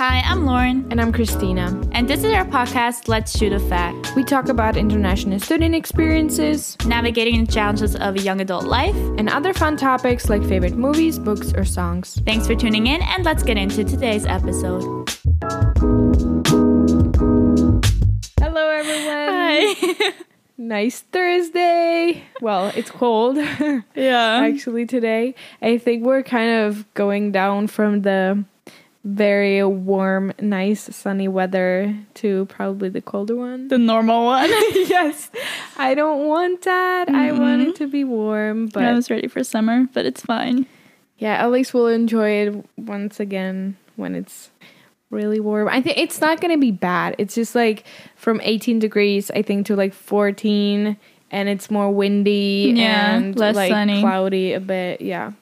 Hi, 0.00 0.22
I'm 0.24 0.46
Lauren. 0.46 0.86
And 0.90 0.98
I'm 0.98 1.12
Christina. 1.12 1.78
And 1.92 2.08
this 2.08 2.24
is 2.24 2.32
our 2.32 2.46
podcast, 2.46 3.06
Let's 3.06 3.36
Shoot 3.36 3.52
a 3.52 3.60
Fact. 3.60 4.16
We 4.16 4.24
talk 4.24 4.48
about 4.48 4.78
international 4.78 5.38
student 5.40 5.74
experiences, 5.74 6.78
navigating 6.86 7.44
the 7.44 7.52
challenges 7.52 7.94
of 7.96 8.16
a 8.16 8.18
young 8.18 8.40
adult 8.40 8.64
life, 8.64 8.96
and 9.18 9.28
other 9.28 9.52
fun 9.52 9.76
topics 9.76 10.30
like 10.30 10.42
favorite 10.44 10.74
movies, 10.74 11.18
books, 11.18 11.52
or 11.52 11.66
songs. 11.66 12.18
Thanks 12.24 12.46
for 12.46 12.54
tuning 12.54 12.86
in, 12.86 13.02
and 13.02 13.26
let's 13.26 13.42
get 13.42 13.58
into 13.58 13.84
today's 13.84 14.24
episode. 14.24 14.80
Hello, 18.40 18.70
everyone. 18.70 19.28
Hi. 19.28 20.14
nice 20.56 21.00
Thursday. 21.00 22.24
Well, 22.40 22.72
it's 22.74 22.90
cold. 22.90 23.36
yeah. 23.36 23.84
Actually, 24.50 24.86
today. 24.86 25.34
I 25.60 25.76
think 25.76 26.06
we're 26.06 26.22
kind 26.22 26.62
of 26.62 26.86
going 26.94 27.32
down 27.32 27.66
from 27.66 28.00
the 28.00 28.46
very 29.04 29.64
warm, 29.64 30.32
nice, 30.40 30.94
sunny 30.94 31.28
weather 31.28 31.96
to 32.14 32.46
probably 32.46 32.88
the 32.88 33.00
colder 33.00 33.34
one. 33.34 33.68
The 33.68 33.78
normal 33.78 34.26
one. 34.26 34.48
yes. 34.50 35.30
I 35.78 35.94
don't 35.94 36.26
want 36.28 36.62
that. 36.62 37.08
Mm-hmm. 37.08 37.16
I 37.16 37.32
want 37.32 37.62
it 37.62 37.76
to 37.76 37.86
be 37.86 38.04
warm, 38.04 38.66
but 38.66 38.84
I 38.84 38.92
was 38.92 39.10
ready 39.10 39.28
for 39.28 39.42
summer, 39.42 39.88
but 39.94 40.04
it's 40.04 40.20
fine. 40.20 40.66
Yeah, 41.18 41.34
at 41.34 41.50
least 41.50 41.72
we'll 41.74 41.88
enjoy 41.88 42.30
it 42.30 42.66
once 42.76 43.20
again 43.20 43.76
when 43.96 44.14
it's 44.14 44.50
really 45.10 45.40
warm. 45.40 45.68
I 45.68 45.80
think 45.80 45.98
it's 45.98 46.20
not 46.20 46.40
going 46.40 46.52
to 46.52 46.60
be 46.60 46.70
bad. 46.70 47.14
It's 47.18 47.34
just 47.34 47.54
like 47.54 47.84
from 48.16 48.40
18 48.42 48.78
degrees 48.78 49.30
I 49.30 49.42
think 49.42 49.66
to 49.66 49.76
like 49.76 49.92
14 49.92 50.96
and 51.30 51.48
it's 51.48 51.70
more 51.70 51.90
windy 51.90 52.72
yeah, 52.76 53.16
and 53.16 53.38
less 53.38 53.54
like 53.54 53.70
sunny. 53.70 54.00
cloudy 54.00 54.52
a 54.52 54.60
bit. 54.60 55.00
Yeah. 55.00 55.32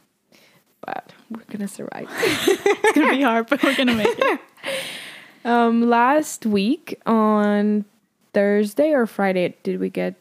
But 0.85 1.13
we're 1.31 1.45
gonna 1.51 1.69
survive. 1.69 2.09
it's 2.21 2.93
gonna 2.93 3.11
be 3.11 3.23
hard, 3.23 3.49
but 3.49 3.63
we're 3.63 3.77
gonna 3.77 3.95
make 3.95 4.19
it. 4.19 4.41
Um, 5.45 5.89
last 5.89 6.45
week 6.45 7.01
on 7.07 7.85
Thursday 8.35 8.93
or 8.93 9.07
Friday 9.07 9.57
did 9.63 9.81
we 9.81 9.89
get 9.89 10.17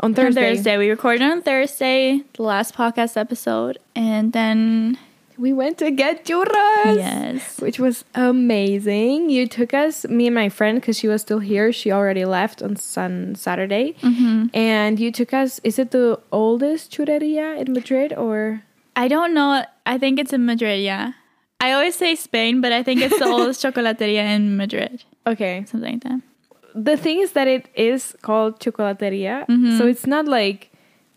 on 0.00 0.14
Thursday? 0.14 0.50
On 0.50 0.56
Thursday 0.56 0.76
we 0.76 0.90
recorded 0.90 1.22
on 1.22 1.42
Thursday 1.42 2.20
the 2.34 2.42
last 2.42 2.74
podcast 2.74 3.16
episode, 3.16 3.78
and 3.96 4.32
then 4.32 4.98
we 5.36 5.52
went 5.52 5.78
to 5.78 5.90
get 5.90 6.24
churros. 6.24 6.96
Yes, 6.96 7.60
which 7.60 7.78
was 7.78 8.04
amazing. 8.14 9.30
You 9.30 9.48
took 9.48 9.74
us, 9.74 10.06
me 10.06 10.26
and 10.26 10.34
my 10.34 10.48
friend, 10.48 10.80
because 10.80 10.98
she 10.98 11.08
was 11.08 11.22
still 11.22 11.40
here. 11.40 11.72
She 11.72 11.90
already 11.90 12.24
left 12.24 12.62
on 12.62 12.76
Sun 12.76 13.34
Saturday, 13.34 13.94
mm-hmm. 14.00 14.46
and 14.54 15.00
you 15.00 15.10
took 15.10 15.32
us. 15.32 15.58
Is 15.64 15.78
it 15.78 15.90
the 15.90 16.20
oldest 16.30 16.92
churreria 16.92 17.58
in 17.58 17.72
Madrid 17.72 18.12
or? 18.12 18.62
I 18.96 19.08
don't 19.08 19.34
know. 19.34 19.64
I 19.86 19.98
think 19.98 20.18
it's 20.18 20.32
in 20.32 20.44
Madrid, 20.46 20.82
yeah. 20.82 21.12
I 21.60 21.72
always 21.72 21.94
say 21.94 22.14
Spain, 22.14 22.60
but 22.60 22.72
I 22.72 22.82
think 22.82 23.00
it's 23.00 23.18
the 23.18 23.26
oldest 23.26 23.62
chocolateria 23.64 24.22
in 24.36 24.56
Madrid. 24.56 25.02
Okay. 25.26 25.64
Something 25.66 25.92
like 25.94 26.04
that. 26.04 26.20
The 26.74 26.96
thing 26.96 27.20
is 27.20 27.32
that 27.32 27.48
it 27.48 27.68
is 27.74 28.14
called 28.22 28.60
chocolateria. 28.60 29.46
Mm-hmm. 29.46 29.78
So 29.78 29.86
it's 29.86 30.06
not 30.06 30.26
like 30.26 30.70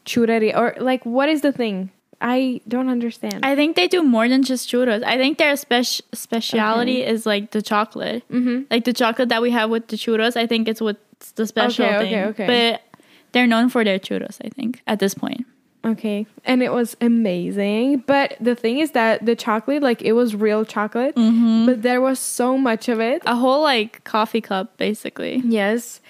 churreria 0.05 0.55
or 0.55 0.75
like 0.79 1.05
what 1.05 1.29
is 1.29 1.41
the 1.41 1.51
thing? 1.51 1.91
I 2.19 2.61
don't 2.67 2.89
understand. 2.89 3.45
I 3.45 3.55
think 3.55 3.75
they 3.75 3.87
do 3.87 4.01
more 4.01 4.27
than 4.27 4.41
just 4.43 4.69
churros. 4.69 5.03
I 5.03 5.17
think 5.17 5.37
their 5.37 5.55
spec- 5.55 6.01
speciality 6.13 7.03
okay. 7.03 7.11
is 7.11 7.25
like 7.25 7.51
the 7.51 7.61
chocolate. 7.61 8.27
Mm-hmm. 8.29 8.63
Like 8.71 8.85
the 8.85 8.93
chocolate 8.93 9.29
that 9.29 9.41
we 9.41 9.51
have 9.51 9.69
with 9.69 9.87
the 9.87 9.97
churros, 9.97 10.35
I 10.35 10.47
think 10.47 10.67
it's 10.67 10.81
what's 10.81 11.31
the 11.33 11.45
special 11.45 11.85
okay, 11.85 11.99
thing. 11.99 12.13
Okay, 12.15 12.43
okay. 12.43 12.47
But 12.47 13.01
they're 13.33 13.47
known 13.47 13.69
for 13.69 13.83
their 13.83 13.99
churros, 13.99 14.37
I 14.43 14.49
think, 14.49 14.81
at 14.87 14.99
this 14.99 15.13
point. 15.13 15.45
Okay. 15.87 16.27
And 16.43 16.61
it 16.61 16.73
was 16.73 16.97
amazing. 16.99 17.99
But 18.05 18.35
the 18.41 18.55
thing 18.55 18.79
is 18.79 18.91
that 18.91 19.25
the 19.25 19.35
chocolate, 19.35 19.81
like 19.81 20.01
it 20.01 20.13
was 20.13 20.35
real 20.35 20.65
chocolate, 20.65 21.15
mm-hmm. 21.15 21.65
but 21.65 21.81
there 21.81 22.01
was 22.01 22.19
so 22.19 22.57
much 22.57 22.89
of 22.89 22.99
it. 22.99 23.21
A 23.25 23.35
whole 23.35 23.61
like 23.61 24.03
coffee 24.03 24.41
cup, 24.41 24.77
basically. 24.77 25.41
Yes. 25.45 26.01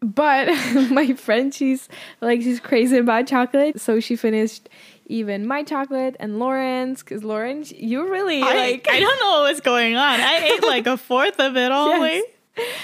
But 0.00 0.46
my 0.90 1.14
friend, 1.14 1.52
she's 1.52 1.88
like, 2.20 2.42
she's 2.42 2.60
crazy 2.60 2.98
about 2.98 3.26
chocolate. 3.26 3.80
So 3.80 3.98
she 3.98 4.14
finished 4.14 4.68
even 5.06 5.46
my 5.46 5.64
chocolate 5.64 6.16
and 6.20 6.38
Lauren's 6.38 7.02
because 7.02 7.24
Lauren, 7.24 7.64
you 7.74 8.08
really 8.08 8.42
I, 8.42 8.54
like. 8.54 8.88
I 8.88 9.00
don't 9.00 9.20
know 9.20 9.40
what 9.40 9.50
was 9.50 9.60
going 9.60 9.96
on. 9.96 10.20
I 10.20 10.52
ate 10.54 10.62
like 10.62 10.86
a 10.86 10.96
fourth 10.96 11.40
of 11.40 11.56
it 11.56 11.72
only. 11.72 12.22
Yes. 12.56 12.76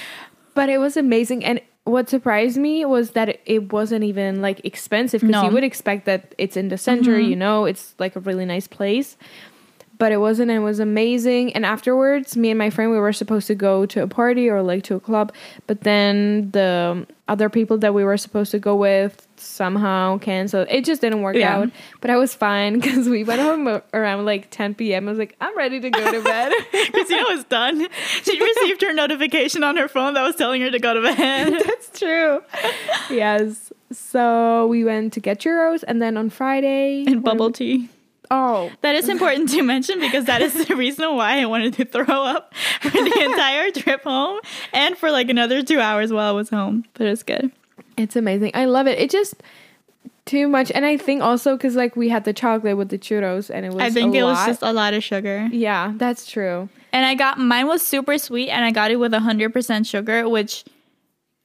But 0.55 0.69
it 0.69 0.79
was 0.79 0.97
amazing. 0.97 1.45
And 1.45 1.61
what 1.85 2.09
surprised 2.09 2.57
me 2.57 2.85
was 2.85 3.11
that 3.11 3.41
it 3.45 3.73
wasn't 3.73 4.05
even 4.05 4.41
like 4.41 4.65
expensive 4.65 5.21
because 5.21 5.43
no. 5.43 5.49
you 5.49 5.55
would 5.55 5.65
expect 5.65 6.07
that 6.07 6.35
it's 6.39 6.57
in 6.57 6.69
the 6.69 6.79
center, 6.79 7.13
Mm-hmm. 7.19 7.31
you 7.31 7.37
know, 7.37 7.67
it's 7.67 7.95
like 7.99 8.17
a 8.17 8.21
really 8.21 8.47
nice 8.47 8.67
place. 8.67 9.17
But 10.05 10.13
it 10.13 10.19
wasn't, 10.19 10.51
and 10.51 10.59
it 10.61 10.63
was 10.63 10.81
amazing. 10.81 11.55
And 11.55 11.65
afterwards, 11.65 12.37
me 12.37 12.51
and 12.51 12.59
my 12.59 12.69
friend, 12.69 12.91
we 12.91 12.99
were 12.99 13.15
supposed 13.15 13.47
to 13.47 13.55
go 13.55 13.87
to 13.87 14.03
a 14.03 14.07
party 14.07 14.51
or 14.51 14.61
like 14.61 14.83
to 14.85 14.97
a 14.97 15.01
club. 15.01 15.33
But 15.67 15.81
then 15.81 16.51
the 16.51 17.07
other 17.27 17.49
people 17.49 17.79
that 17.79 17.95
we 17.95 18.05
were 18.05 18.19
supposed 18.19 18.51
to 18.51 18.59
go 18.59 18.77
with 18.77 19.27
somehow 19.37 20.19
canceled. 20.19 20.67
It 20.71 20.85
just 20.85 21.01
didn't 21.01 21.23
work 21.23 21.37
Yeah. 21.37 21.57
out. 21.57 21.71
But 22.03 22.11
I 22.11 22.19
was 22.19 22.35
fine 22.35 22.75
because 22.81 23.09
we 23.09 23.25
went 23.25 23.41
home 23.41 23.81
around 23.95 24.27
like 24.27 24.51
10 24.51 24.75
p.m. 24.75 25.09
I 25.09 25.11
was 25.13 25.19
like, 25.19 25.37
I'm 25.41 25.57
ready 25.57 25.81
to 25.81 25.89
go 25.89 26.13
to 26.13 26.23
bed. 26.23 26.53
Christina 26.93 27.23
was 27.31 27.45
done. 27.45 27.89
She 28.25 28.39
received 28.51 28.83
her 28.83 28.93
notification 28.93 29.65
on 29.65 29.79
her 29.79 29.89
phone 29.89 30.13
that 30.15 30.23
was 30.23 30.37
telling 30.37 30.61
her 30.61 30.71
to 30.71 30.79
go 30.79 30.93
to 30.93 31.01
bed. 31.01 31.63
That's 31.65 31.99
true. 31.99 32.43
yes. 33.11 33.73
So 33.91 34.67
we 34.67 34.85
went 34.85 35.15
to 35.15 35.21
get 35.21 35.41
churros, 35.41 35.83
and 35.89 36.03
then 36.03 36.19
on 36.19 36.29
Friday 36.29 37.05
And 37.07 37.23
bubble 37.25 37.51
tea. 37.51 37.89
Oh, 38.31 38.71
That 38.81 38.95
is 38.95 39.09
important 39.09 39.49
to 39.51 39.63
mention 39.63 40.01
because 40.01 40.25
that 40.27 40.41
is 40.43 40.67
the 40.67 40.75
reason 40.85 41.15
why 41.17 41.41
I 41.41 41.47
wanted 41.47 41.75
to 41.75 41.85
throw 41.85 42.05
up 42.25 42.55
for 42.81 42.91
the 42.91 43.21
entire 43.31 43.71
trip 43.71 44.03
home 44.05 44.41
and 44.73 44.97
for 44.97 45.11
like 45.11 45.29
another 45.29 45.63
two 45.63 45.81
hours 45.81 46.13
while 46.13 46.29
I 46.29 46.33
was 46.33 46.51
home. 46.51 46.85
But 46.95 47.07
it's 47.09 47.23
good. 47.23 47.53
it's 47.97 48.17
amazing. 48.17 48.53
I 48.55 48.65
love 48.65 48.87
it. 48.87 48.99
It 48.99 49.11
just 49.11 49.35
too 50.27 50.49
much, 50.49 50.73
and 50.75 50.87
I 50.87 50.97
think 50.97 51.23
also 51.23 51.55
because 51.57 51.77
like 51.77 51.97
we 51.97 52.09
had 52.09 52.25
the 52.25 52.33
chocolate 52.33 52.77
with 52.79 52.89
the 52.89 52.99
churros, 52.99 53.51
and 53.51 53.67
it 53.67 53.73
was. 53.75 53.83
I 53.83 53.91
think 53.91 54.15
it 54.15 54.23
was 54.23 54.45
just 54.47 54.63
a 54.63 54.73
lot 54.73 54.95
of 54.95 55.05
sugar. 55.05 55.49
Yeah, 55.53 55.93
that's 55.97 56.27
true. 56.31 56.69
And 56.95 57.05
I 57.05 57.15
got 57.15 57.39
mine 57.39 57.67
was 57.67 57.83
super 57.87 58.17
sweet 58.19 58.49
and 58.49 58.65
I 58.65 58.71
got 58.71 58.91
it 58.91 58.97
with 58.97 59.13
100% 59.13 59.87
sugar, 59.87 60.29
which 60.29 60.65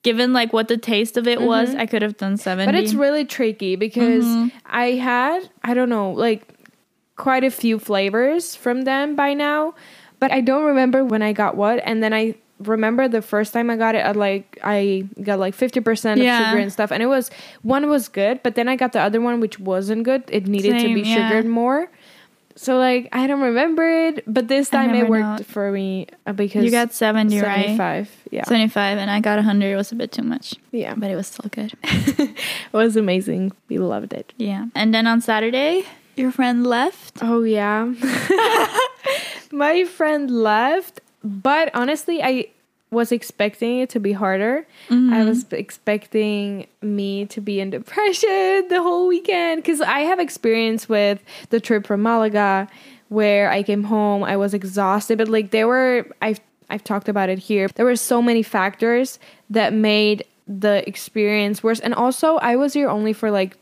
given 0.04 0.32
like 0.32 0.54
what 0.54 0.68
the 0.70 0.78
taste 0.78 1.18
of 1.18 1.28
it 1.28 1.42
was, 1.42 1.76
I 1.76 1.86
could 1.88 2.02
have 2.04 2.16
done 2.18 2.38
70. 2.38 2.66
But 2.72 2.76
it's 2.76 2.94
really 2.94 3.26
tricky 3.26 3.76
because 3.76 4.24
Mhm. 4.24 4.52
I 4.66 4.92
had 4.92 5.50
I 5.64 5.74
don't 5.74 5.90
know 5.90 6.12
like 6.12 6.49
quite 7.20 7.44
a 7.44 7.52
few 7.52 7.78
flavors 7.78 8.56
from 8.56 8.84
them 8.84 9.16
by 9.16 9.36
now, 9.36 9.76
but 10.20 10.32
I 10.32 10.42
don't 10.42 10.66
remember 10.66 11.04
when 11.04 11.22
I 11.22 11.34
got 11.34 11.56
what, 11.56 11.80
and 11.84 12.02
then 12.02 12.14
I 12.14 12.36
remember 12.60 13.08
the 13.08 13.22
first 13.22 13.54
time 13.54 13.70
I 13.70 13.76
got 13.76 13.94
it, 13.94 14.00
I 14.00 14.12
like 14.12 14.58
I 14.64 15.04
got 15.22 15.38
like 15.38 15.54
fifty 15.54 15.82
percent 15.82 16.20
of 16.20 16.26
Yeah. 16.26 16.50
sugar 16.50 16.62
and 16.62 16.72
stuff, 16.72 16.92
and 16.92 17.04
it 17.04 17.08
was 17.08 17.30
one 17.62 17.88
was 17.90 18.08
good, 18.08 18.42
but 18.42 18.56
then 18.56 18.68
I 18.68 18.76
got 18.76 18.94
the 18.94 19.02
other 19.02 19.22
one 19.22 19.40
which 19.40 19.60
wasn't 19.60 20.04
good. 20.04 20.24
It 20.30 20.48
needed 20.48 20.80
to 20.80 20.94
be 20.94 21.02
yeah. 21.02 21.30
sugared 21.30 21.46
more. 21.46 21.92
So 22.56 22.78
like 22.78 23.08
I 23.12 23.28
don't 23.28 23.42
remember 23.42 23.88
it, 24.08 24.24
but 24.28 24.48
this 24.48 24.70
time 24.70 24.94
it 24.96 25.08
worked 25.08 25.40
know. 25.40 25.46
for 25.46 25.72
me 25.72 26.08
uh, 26.26 26.34
because 26.34 26.66
you 26.66 26.72
got 26.72 26.94
70, 26.94 27.40
right? 27.40 27.78
75. 27.78 28.12
Yeah, 28.32 28.44
75 28.44 28.98
and 28.98 29.10
I 29.10 29.22
got 29.22 29.38
100. 29.38 29.66
It 29.66 29.76
was 29.78 29.92
a 29.94 29.96
bit 29.96 30.12
too 30.12 30.24
much, 30.24 30.56
yeah, 30.72 30.94
but 30.96 31.10
it 31.10 31.16
was 31.16 31.28
still 31.28 31.50
good. 31.52 31.72
it 31.84 32.36
was 32.74 32.98
amazing. 32.98 33.54
We 33.70 33.78
loved 33.78 34.12
it. 34.12 34.34
Yeah. 34.36 34.66
And 34.76 34.94
then 34.94 35.08
on 35.08 35.22
Saturday, 35.22 35.86
your 36.20 36.32
friend 36.32 36.68
left. 36.68 37.20
Oh 37.22 37.44
yeah. 37.44 37.86
My 39.52 39.86
friend 39.86 40.30
left, 40.30 41.00
but 41.24 41.72
honestly, 41.74 42.22
I 42.22 42.50
was 42.92 43.12
expecting 43.12 43.80
it 43.80 43.90
to 43.92 44.00
be 44.00 44.12
harder. 44.12 44.66
Mm-hmm. 44.90 45.14
I 45.14 45.24
was 45.24 45.46
expecting 45.52 46.68
me 46.82 47.26
to 47.28 47.40
be 47.40 47.60
in 47.60 47.70
depression 47.70 48.68
the 48.70 48.82
whole 48.82 49.08
weekend 49.08 49.64
cuz 49.64 49.82
I 49.82 50.02
have 50.02 50.20
experience 50.20 50.90
with 50.90 51.24
the 51.50 51.60
trip 51.60 51.88
from 51.88 52.04
Malaga 52.04 52.68
where 53.10 53.50
I 53.50 53.64
came 53.64 53.86
home, 53.86 54.24
I 54.24 54.38
was 54.38 54.54
exhausted, 54.54 55.18
but 55.18 55.28
like 55.28 55.50
there 55.52 55.68
were 55.68 56.06
I've 56.22 56.40
I've 56.70 56.84
talked 56.84 57.10
about 57.10 57.30
it 57.30 57.40
here. 57.40 57.68
There 57.68 57.86
were 57.86 57.96
so 57.96 58.22
many 58.22 58.44
factors 58.44 59.18
that 59.50 59.74
made 59.74 60.26
the 60.48 60.88
experience 60.88 61.64
worse. 61.64 61.80
And 61.80 61.94
also, 61.94 62.38
I 62.38 62.56
was 62.56 62.74
here 62.74 62.90
only 62.90 63.14
for 63.14 63.32
like 63.32 63.58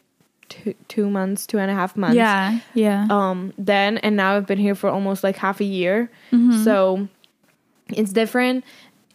two, 0.50 0.74
two 0.88 1.10
months, 1.10 1.46
two 1.46 1.58
and 1.60 1.70
a 1.72 1.74
half 1.74 1.96
months 1.98 2.16
Yeah. 2.16 2.60
Yeah. 2.74 3.08
um 3.10 3.54
then 3.58 3.98
and 4.00 4.16
now 4.16 4.36
I've 4.36 4.48
been 4.48 4.58
here 4.60 4.76
for 4.76 4.90
almost 4.90 5.24
like 5.24 5.36
half 5.38 5.60
a 5.60 5.66
year. 5.66 6.10
Mm-hmm. 6.32 6.64
So 6.64 7.08
it's 7.90 8.12
different. 8.14 8.64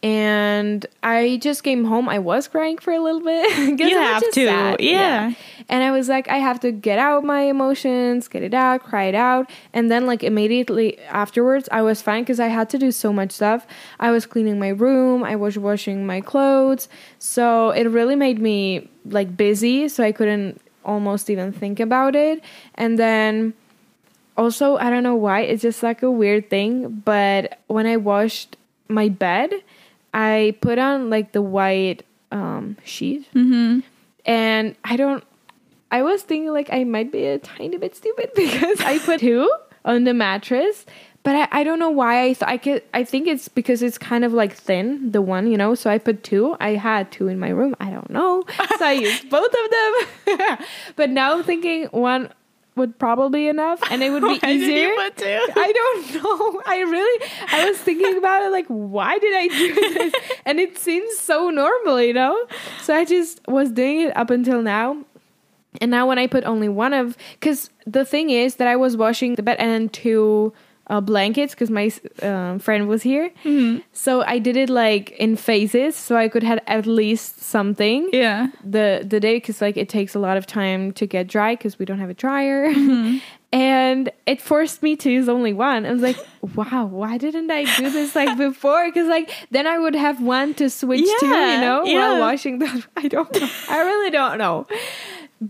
And 0.01 0.85
I 1.01 1.39
just 1.41 1.63
came 1.63 1.85
home. 1.85 2.09
I 2.09 2.19
was 2.19 2.49
crying 2.49 2.77
for 2.77 2.91
a 2.91 2.99
little 2.99 3.21
bit. 3.21 3.79
You 3.79 3.97
have 3.97 4.21
to, 4.31 4.45
sad. 4.47 4.81
yeah. 4.81 5.33
And 5.69 5.81
I 5.81 5.91
was 5.91 6.09
like, 6.09 6.27
I 6.27 6.39
have 6.39 6.59
to 6.59 6.73
get 6.73 6.99
out 6.99 7.23
my 7.23 7.43
emotions, 7.43 8.27
get 8.27 8.43
it 8.43 8.53
out, 8.53 8.83
cry 8.83 9.05
it 9.05 9.15
out. 9.15 9.49
And 9.71 9.89
then, 9.89 10.05
like, 10.05 10.21
immediately 10.21 10.99
afterwards, 11.07 11.69
I 11.71 11.83
was 11.83 12.01
fine 12.01 12.23
because 12.23 12.41
I 12.41 12.47
had 12.47 12.69
to 12.71 12.77
do 12.77 12.91
so 12.91 13.13
much 13.13 13.31
stuff. 13.31 13.65
I 13.97 14.11
was 14.11 14.25
cleaning 14.25 14.59
my 14.59 14.69
room, 14.69 15.23
I 15.23 15.37
was 15.37 15.57
washing 15.57 16.05
my 16.05 16.19
clothes. 16.19 16.89
So 17.17 17.69
it 17.71 17.85
really 17.85 18.17
made 18.17 18.39
me, 18.39 18.89
like, 19.05 19.37
busy. 19.37 19.87
So 19.87 20.03
I 20.03 20.11
couldn't 20.11 20.59
almost 20.85 21.29
even 21.29 21.51
think 21.51 21.79
about 21.79 22.15
it. 22.15 22.41
And 22.75 22.97
then 22.99 23.53
also, 24.37 24.77
I 24.77 24.89
don't 24.89 25.03
know 25.03 25.15
why, 25.15 25.41
it's 25.41 25.61
just 25.61 25.83
like 25.83 26.01
a 26.03 26.11
weird 26.11 26.49
thing. 26.49 27.01
But 27.05 27.59
when 27.67 27.85
I 27.85 27.97
washed 27.97 28.57
my 28.87 29.09
bed, 29.09 29.51
I 30.13 30.55
put 30.61 30.77
on 30.79 31.09
like 31.09 31.31
the 31.31 31.41
white 31.41 32.03
um, 32.31 32.77
sheet, 32.83 33.27
Mm-hmm. 33.33 33.79
and 34.25 34.75
I 34.83 34.95
don't. 34.95 35.23
I 35.91 36.01
was 36.01 36.23
thinking 36.23 36.51
like 36.51 36.69
I 36.73 36.83
might 36.85 37.11
be 37.11 37.25
a 37.27 37.37
tiny 37.37 37.77
bit 37.77 37.95
stupid 37.95 38.31
because 38.35 38.81
I 38.81 38.97
put 38.97 39.19
two 39.19 39.47
on 39.85 40.03
the 40.05 40.13
mattress, 40.15 40.85
but 41.23 41.35
I, 41.35 41.47
I 41.59 41.63
don't 41.63 41.79
know 41.79 41.89
why 41.89 42.23
I 42.23 42.33
thought 42.33 42.49
I 42.49 42.57
could. 42.57 42.83
I 42.93 43.03
think 43.03 43.27
it's 43.27 43.47
because 43.47 43.81
it's 43.81 43.97
kind 43.97 44.25
of 44.25 44.33
like 44.33 44.53
thin, 44.53 45.11
the 45.11 45.21
one 45.21 45.49
you 45.49 45.57
know. 45.57 45.73
So 45.73 45.89
I 45.89 45.97
put 45.97 46.23
two. 46.23 46.55
I 46.59 46.71
had 46.71 47.11
two 47.11 47.27
in 47.27 47.39
my 47.39 47.49
room. 47.49 47.75
I 47.79 47.89
don't 47.89 48.09
know, 48.09 48.43
so 48.77 48.85
I 48.85 48.91
used 48.93 49.29
both 49.29 49.53
of 49.53 50.37
them. 50.37 50.57
but 50.95 51.09
now 51.09 51.35
I'm 51.35 51.43
thinking 51.43 51.85
one 51.85 52.29
would 52.75 52.97
probably 52.97 53.47
enough, 53.47 53.79
and 53.91 54.03
it 54.03 54.09
would 54.09 54.21
be 54.21 54.27
Why 54.41 54.57
did 54.57 54.61
you 54.61 54.67
easier. 54.67 54.89
I 55.55 55.71
don't 55.71 56.23
know. 56.23 56.61
I 56.65 56.79
really, 56.79 57.29
I 57.51 57.69
was 57.69 57.77
thinking 57.77 58.17
about 58.17 58.43
it 58.43 58.51
like, 58.51 58.65
why 58.67 59.17
did 59.19 59.33
I 59.35 59.47
do 59.47 59.73
this? 59.93 60.13
And 60.45 60.59
it 60.59 60.77
seems 60.77 61.17
so 61.17 61.49
normal, 61.49 62.01
you 62.01 62.13
know? 62.13 62.47
So 62.81 62.95
I 62.95 63.05
just 63.05 63.41
was 63.47 63.71
doing 63.71 64.01
it 64.01 64.17
up 64.17 64.29
until 64.29 64.61
now. 64.61 65.05
And 65.81 65.91
now 65.91 66.07
when 66.07 66.19
I 66.19 66.27
put 66.27 66.43
only 66.45 66.69
one 66.69 66.93
of, 66.93 67.17
because 67.39 67.69
the 67.85 68.05
thing 68.05 68.29
is 68.29 68.55
that 68.55 68.67
I 68.67 68.75
was 68.75 68.97
washing 68.97 69.35
the 69.35 69.43
bed 69.43 69.57
and 69.59 69.91
two 69.91 70.53
uh, 70.87 70.99
blankets 71.01 71.53
because 71.53 71.69
my 71.69 71.91
um, 72.21 72.59
friend 72.59 72.87
was 72.87 73.01
here. 73.03 73.31
So 73.93 74.21
I 74.23 74.39
did 74.39 74.57
it 74.57 74.69
like 74.69 75.11
in 75.11 75.35
phases 75.35 75.95
so 75.95 76.15
I 76.17 76.27
could 76.27 76.43
have 76.43 76.59
at 76.67 76.85
least 76.85 77.41
something 77.41 78.09
Yeah. 78.11 78.47
the 78.63 79.03
the 79.07 79.19
day 79.19 79.35
because 79.37 79.61
like 79.61 79.77
it 79.77 79.87
takes 79.89 80.13
a 80.15 80.19
lot 80.19 80.35
of 80.37 80.45
time 80.45 80.91
to 80.93 81.05
get 81.07 81.27
dry 81.27 81.55
because 81.55 81.79
we 81.79 81.85
don't 81.85 81.99
have 81.99 82.09
a 82.09 82.13
dryer. 82.15 82.73
And 83.53 84.09
it 84.25 84.41
forced 84.41 84.81
me 84.81 84.95
to 84.95 85.11
use 85.11 85.29
only 85.29 85.53
one. 85.53 85.85
I 85.85 85.91
was 85.93 86.01
like 86.01 86.17
wow 86.57 86.85
why 86.85 87.17
didn't 87.19 87.51
i 87.51 87.63
do 87.77 87.89
this 87.91 88.15
like 88.15 88.35
before? 88.49 88.83
Because 88.87 89.07
like 89.07 89.29
then 89.51 89.67
i 89.67 89.77
would 89.77 89.93
have 89.95 90.19
one 90.21 90.53
to 90.55 90.69
switch 90.71 91.05
to 91.19 91.25
you 91.27 91.61
know 91.61 91.83
yeah. 91.85 91.99
while 91.99 92.19
washing 92.19 92.57
the 92.59 92.67
i 92.97 93.07
don't 93.07 93.31
know. 93.39 93.47
I 93.69 93.77
really 93.89 94.09
don't 94.09 94.37
know 94.39 94.65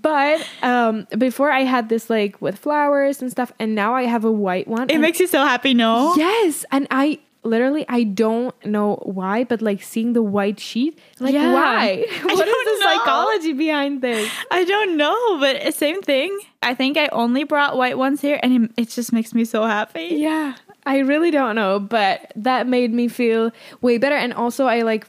but 0.01 0.45
um 0.63 1.05
before 1.17 1.51
i 1.51 1.61
had 1.61 1.87
this 1.89 2.09
like 2.09 2.41
with 2.41 2.57
flowers 2.57 3.21
and 3.21 3.29
stuff 3.31 3.51
and 3.59 3.75
now 3.75 3.93
i 3.93 4.03
have 4.03 4.25
a 4.25 4.31
white 4.31 4.67
one 4.67 4.89
It 4.89 4.97
makes 4.99 5.19
you 5.19 5.27
so 5.27 5.43
happy, 5.43 5.73
no? 5.73 6.15
Yes, 6.17 6.65
and 6.71 6.87
I 6.89 7.19
literally 7.43 7.85
I 7.89 8.03
don't 8.03 8.55
know 8.65 8.95
why, 9.03 9.43
but 9.43 9.61
like 9.61 9.83
seeing 9.83 10.13
the 10.13 10.23
white 10.23 10.59
sheet, 10.59 10.97
like 11.19 11.33
Yeah. 11.33 11.53
why? 11.53 12.05
What 12.23 12.47
is 12.47 12.65
the 12.69 12.77
know. 12.79 12.85
psychology 12.87 13.53
behind 13.53 14.01
this? 14.01 14.31
I 14.49 14.63
don't 14.63 14.95
know, 14.97 15.39
but 15.39 15.73
same 15.75 16.01
thing. 16.01 16.31
I 16.61 16.73
think 16.73 16.97
I 16.97 17.07
only 17.11 17.43
brought 17.43 17.75
white 17.77 17.97
ones 17.97 18.21
here, 18.21 18.39
and 18.41 18.49
it, 18.65 18.71
it 18.77 18.89
just 18.89 19.11
makes 19.11 19.33
me 19.33 19.43
so 19.45 19.63
happy. 19.65 20.07
Yeah, 20.23 20.55
I 20.85 20.99
really 20.99 21.31
don't 21.31 21.55
know, 21.55 21.79
but 21.79 22.31
that 22.37 22.65
made 22.67 22.91
me 22.93 23.07
feel 23.09 23.51
way 23.81 23.97
better. 23.99 24.15
And 24.15 24.33
also, 24.33 24.65
I 24.65 24.81
like 24.83 25.05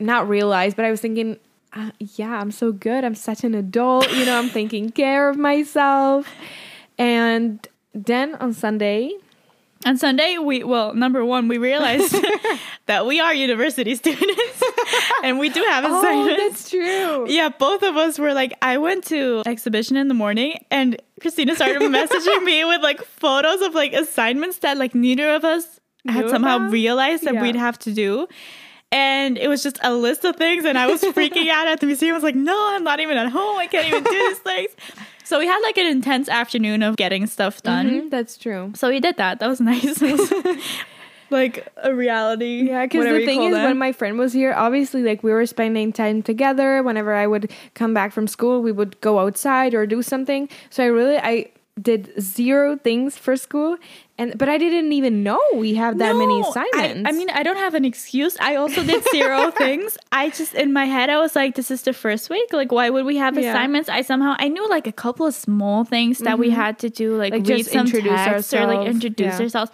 not 0.00 0.28
realize, 0.28 0.74
but 0.74 0.84
I 0.84 0.90
was 0.90 1.00
thinking, 1.00 1.38
uh, 1.72 1.90
yeah, 1.98 2.40
I'm 2.40 2.50
so 2.50 2.72
good. 2.72 3.04
I'm 3.04 3.14
such 3.14 3.44
an 3.44 3.54
adult. 3.54 4.10
You 4.12 4.24
know, 4.26 4.38
I'm 4.38 4.50
taking 4.50 4.90
care 4.90 5.28
of 5.28 5.36
myself. 5.36 6.26
And 6.98 7.66
then 7.94 8.34
on 8.36 8.52
Sunday, 8.52 9.12
On 9.86 9.96
Sunday, 9.96 10.36
we 10.36 10.62
well, 10.62 10.92
number 10.94 11.24
one, 11.24 11.48
we 11.48 11.56
realized 11.56 12.14
that 12.86 13.06
we 13.06 13.18
are 13.18 13.32
university 13.32 13.94
students, 13.94 14.62
and 15.24 15.38
we 15.38 15.48
do 15.48 15.62
have 15.64 15.84
oh, 15.86 15.98
assignments. 15.98 16.42
that's 16.42 16.70
true. 16.70 17.24
yeah, 17.30 17.48
both 17.48 17.82
of 17.82 17.96
us 17.96 18.18
were 18.18 18.34
like, 18.34 18.52
I 18.60 18.76
went 18.76 19.04
to 19.06 19.42
exhibition 19.46 19.96
in 19.96 20.08
the 20.08 20.14
morning, 20.14 20.62
and 20.70 21.00
Christina 21.22 21.54
started 21.54 21.80
messaging 21.98 22.42
me 22.44 22.62
with 22.64 22.82
like 22.82 23.00
photos 23.02 23.62
of 23.62 23.74
like 23.74 23.94
assignments 23.94 24.58
that 24.58 24.76
like 24.76 24.94
neither 24.94 25.30
of 25.34 25.44
us 25.44 25.80
had 26.06 26.24
Knew 26.26 26.30
somehow 26.30 26.56
about? 26.56 26.72
realized 26.72 27.24
that 27.24 27.34
Yeah. 27.34 27.42
we'd 27.42 27.56
have 27.56 27.78
to 27.80 27.92
do. 27.92 28.26
And 28.92 29.38
it 29.38 29.46
was 29.48 29.62
just 29.62 29.78
a 29.82 29.94
list 29.94 30.24
of 30.24 30.34
things, 30.36 30.64
and 30.64 30.76
I 30.76 30.88
was 30.88 31.00
freaking 31.02 31.48
out 31.48 31.68
at 31.68 31.78
the 31.80 31.86
museum. 31.86 32.12
I 32.12 32.16
was 32.16 32.24
like, 32.24 32.34
"No, 32.34 32.56
I'm 32.74 32.82
not 32.82 32.98
even 32.98 33.16
at 33.16 33.28
home. 33.30 33.56
I 33.56 33.66
can't 33.68 33.86
even 33.86 34.02
do 34.02 34.10
these 34.10 34.38
things." 34.50 34.70
So 35.22 35.38
we 35.38 35.46
had 35.46 35.60
like 35.60 35.78
an 35.78 35.86
intense 35.86 36.28
afternoon 36.28 36.82
of 36.82 36.96
getting 36.96 37.26
stuff 37.28 37.62
done. 37.62 37.88
Mhm, 37.88 38.10
that's 38.10 38.36
true. 38.36 38.72
So 38.74 38.88
we 38.88 38.98
did 38.98 39.16
that. 39.18 39.38
That 39.38 39.46
was 39.46 39.60
nice. 39.60 40.02
Like 41.30 41.68
a 41.76 41.94
reality. 41.94 42.66
Yeah, 42.66 42.86
because 42.86 43.04
the 43.04 43.24
thing 43.24 43.44
is, 43.44 43.54
that. 43.54 43.64
when 43.64 43.78
my 43.78 43.92
friend 43.92 44.18
was 44.18 44.32
here, 44.32 44.52
obviously, 44.52 45.04
like 45.04 45.22
we 45.22 45.30
were 45.30 45.46
spending 45.46 45.92
time 45.92 46.22
together. 46.22 46.82
Whenever 46.82 47.14
I 47.14 47.28
would 47.28 47.52
come 47.74 47.94
back 47.94 48.12
from 48.12 48.26
school, 48.26 48.62
we 48.62 48.72
would 48.72 49.00
go 49.00 49.20
outside 49.20 49.72
or 49.72 49.86
do 49.86 50.02
something. 50.02 50.48
So 50.70 50.82
I 50.82 50.86
really, 50.88 51.18
I 51.18 51.50
did 51.80 52.12
zero 52.20 52.76
things 52.76 53.16
for 53.16 53.36
school, 53.36 53.76
and 54.20 54.36
but 54.36 54.48
I 54.48 54.58
didn't 54.58 54.92
even 54.92 55.22
know 55.22 55.40
we 55.54 55.74
have 55.74 55.98
that 55.98 56.14
many 56.14 56.40
assignments. 56.40 57.08
I, 57.08 57.10
I 57.10 57.12
mean, 57.12 57.30
I 57.30 57.42
don't 57.42 57.56
have 57.56 57.74
an 57.74 57.84
excuse. 57.84 58.36
I 58.38 58.56
also 58.56 58.84
did 58.84 59.02
zero 59.10 59.50
things. 59.62 59.96
I 60.12 60.28
just 60.30 60.54
in 60.54 60.72
my 60.72 60.84
head, 60.84 61.08
I 61.08 61.18
was 61.18 61.34
like, 61.34 61.54
"This 61.54 61.70
is 61.70 61.82
the 61.82 61.92
first 61.92 62.28
week. 62.28 62.52
Like, 62.52 62.70
why 62.70 62.90
would 62.90 63.06
we 63.06 63.16
have 63.16 63.38
Yeah. 63.38 63.50
assignments?" 63.50 63.88
I 63.88 64.02
somehow 64.02 64.36
I 64.38 64.48
knew 64.48 64.68
like 64.68 64.86
a 64.86 64.92
couple 64.92 65.26
of 65.26 65.34
small 65.34 65.84
things 65.84 66.18
that 66.18 66.38
we 66.38 66.48
mm-hmm. 66.48 66.60
had 66.60 66.78
to 66.80 66.90
do, 66.90 67.16
like, 67.16 67.32
Like, 67.32 67.46
read 67.48 67.58
just 67.58 67.72
some 67.72 67.86
introduce 67.86 68.12
text 68.12 68.54
or 68.54 68.66
like 68.66 68.78
ourselves. 68.78 68.94
introduce 68.94 69.34
Yeah. 69.38 69.42
ourselves. 69.44 69.70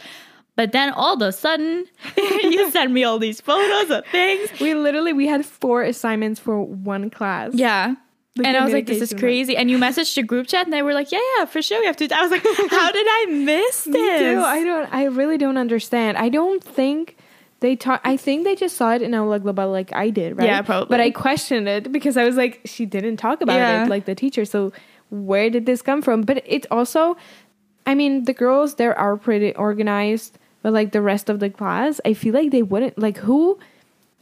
But 0.55 0.73
then 0.73 0.91
all 0.91 1.15
of 1.15 1.21
a 1.23 1.33
sudden, 1.33 1.85
you 2.17 2.71
send 2.71 2.95
me 2.95 3.05
all 3.05 3.19
these 3.19 3.41
photos 3.43 3.91
of 3.91 4.07
things. 4.07 4.49
we 4.61 4.75
literally 4.75 5.13
we 5.13 5.27
had 5.27 5.45
four 5.45 5.83
assignments 5.83 6.41
for 6.41 6.63
one 6.63 7.11
class. 7.11 7.53
Yeah. 7.53 7.97
The 8.37 8.47
and 8.47 8.57
I 8.57 8.63
was 8.65 8.73
like, 8.73 8.87
this 8.87 9.01
is 9.01 9.15
crazy. 9.19 9.57
And 9.57 9.71
you 9.71 9.79
messaged 9.79 10.15
the 10.15 10.23
group 10.23 10.47
chat 10.47 10.67
and 10.67 10.73
they 10.73 10.83
were 10.83 10.93
like, 10.95 11.11
yeah, 11.11 11.19
yeah, 11.39 11.47
for 11.47 11.61
sure. 11.63 11.81
We 11.81 11.87
have 11.87 11.97
to. 11.97 12.09
I 12.15 12.21
was 12.23 12.31
like, 12.31 12.43
how 12.71 12.93
did 12.93 13.07
I 13.09 13.27
miss 13.31 13.85
this? 13.85 13.95
Me 13.95 14.19
too. 14.19 14.41
I 14.41 14.63
don't. 14.63 14.93
I 14.93 15.05
really 15.05 15.39
don't 15.39 15.57
understand. 15.57 16.19
I 16.19 16.29
don't 16.29 16.63
think 16.63 17.17
they 17.61 17.77
taught. 17.77 18.03
I 18.05 18.17
think 18.19 18.45
they 18.45 18.55
just 18.55 18.77
saw 18.77 18.93
it 18.95 19.01
in 19.03 19.15
Aula 19.15 19.41
Global 19.41 19.71
like 19.71 19.91
I 19.95 20.11
did, 20.11 20.37
right? 20.37 20.47
Yeah, 20.47 20.61
probably. 20.63 20.89
But 20.91 21.01
I 21.01 21.11
questioned 21.11 21.67
it 21.67 21.91
because 21.91 22.17
I 22.19 22.25
was 22.25 22.37
like, 22.37 22.61
she 22.67 22.85
didn't 22.85 23.17
talk 23.17 23.41
about 23.41 23.57
Yeah. 23.57 23.85
it 23.85 23.89
like 23.89 24.05
the 24.05 24.15
teacher. 24.15 24.45
So 24.45 24.73
where 25.11 25.49
did 25.49 25.65
this 25.65 25.81
come 25.81 26.03
from? 26.03 26.21
But 26.23 26.43
it's 26.45 26.67
also, 26.71 27.17
I 27.87 27.95
mean, 27.95 28.25
the 28.25 28.35
girls 28.35 28.75
there 28.75 28.97
are 28.99 29.17
pretty 29.17 29.55
organized, 29.55 30.39
but 30.61 30.75
like 30.75 30.93
the 30.93 31.01
rest 31.01 31.31
of 31.31 31.41
the 31.41 31.49
class, 31.49 32.03
I 32.05 32.13
feel 32.13 32.35
like 32.35 32.51
they 32.51 32.63
wouldn't. 32.63 32.99
Like 32.99 33.17
who 33.17 33.59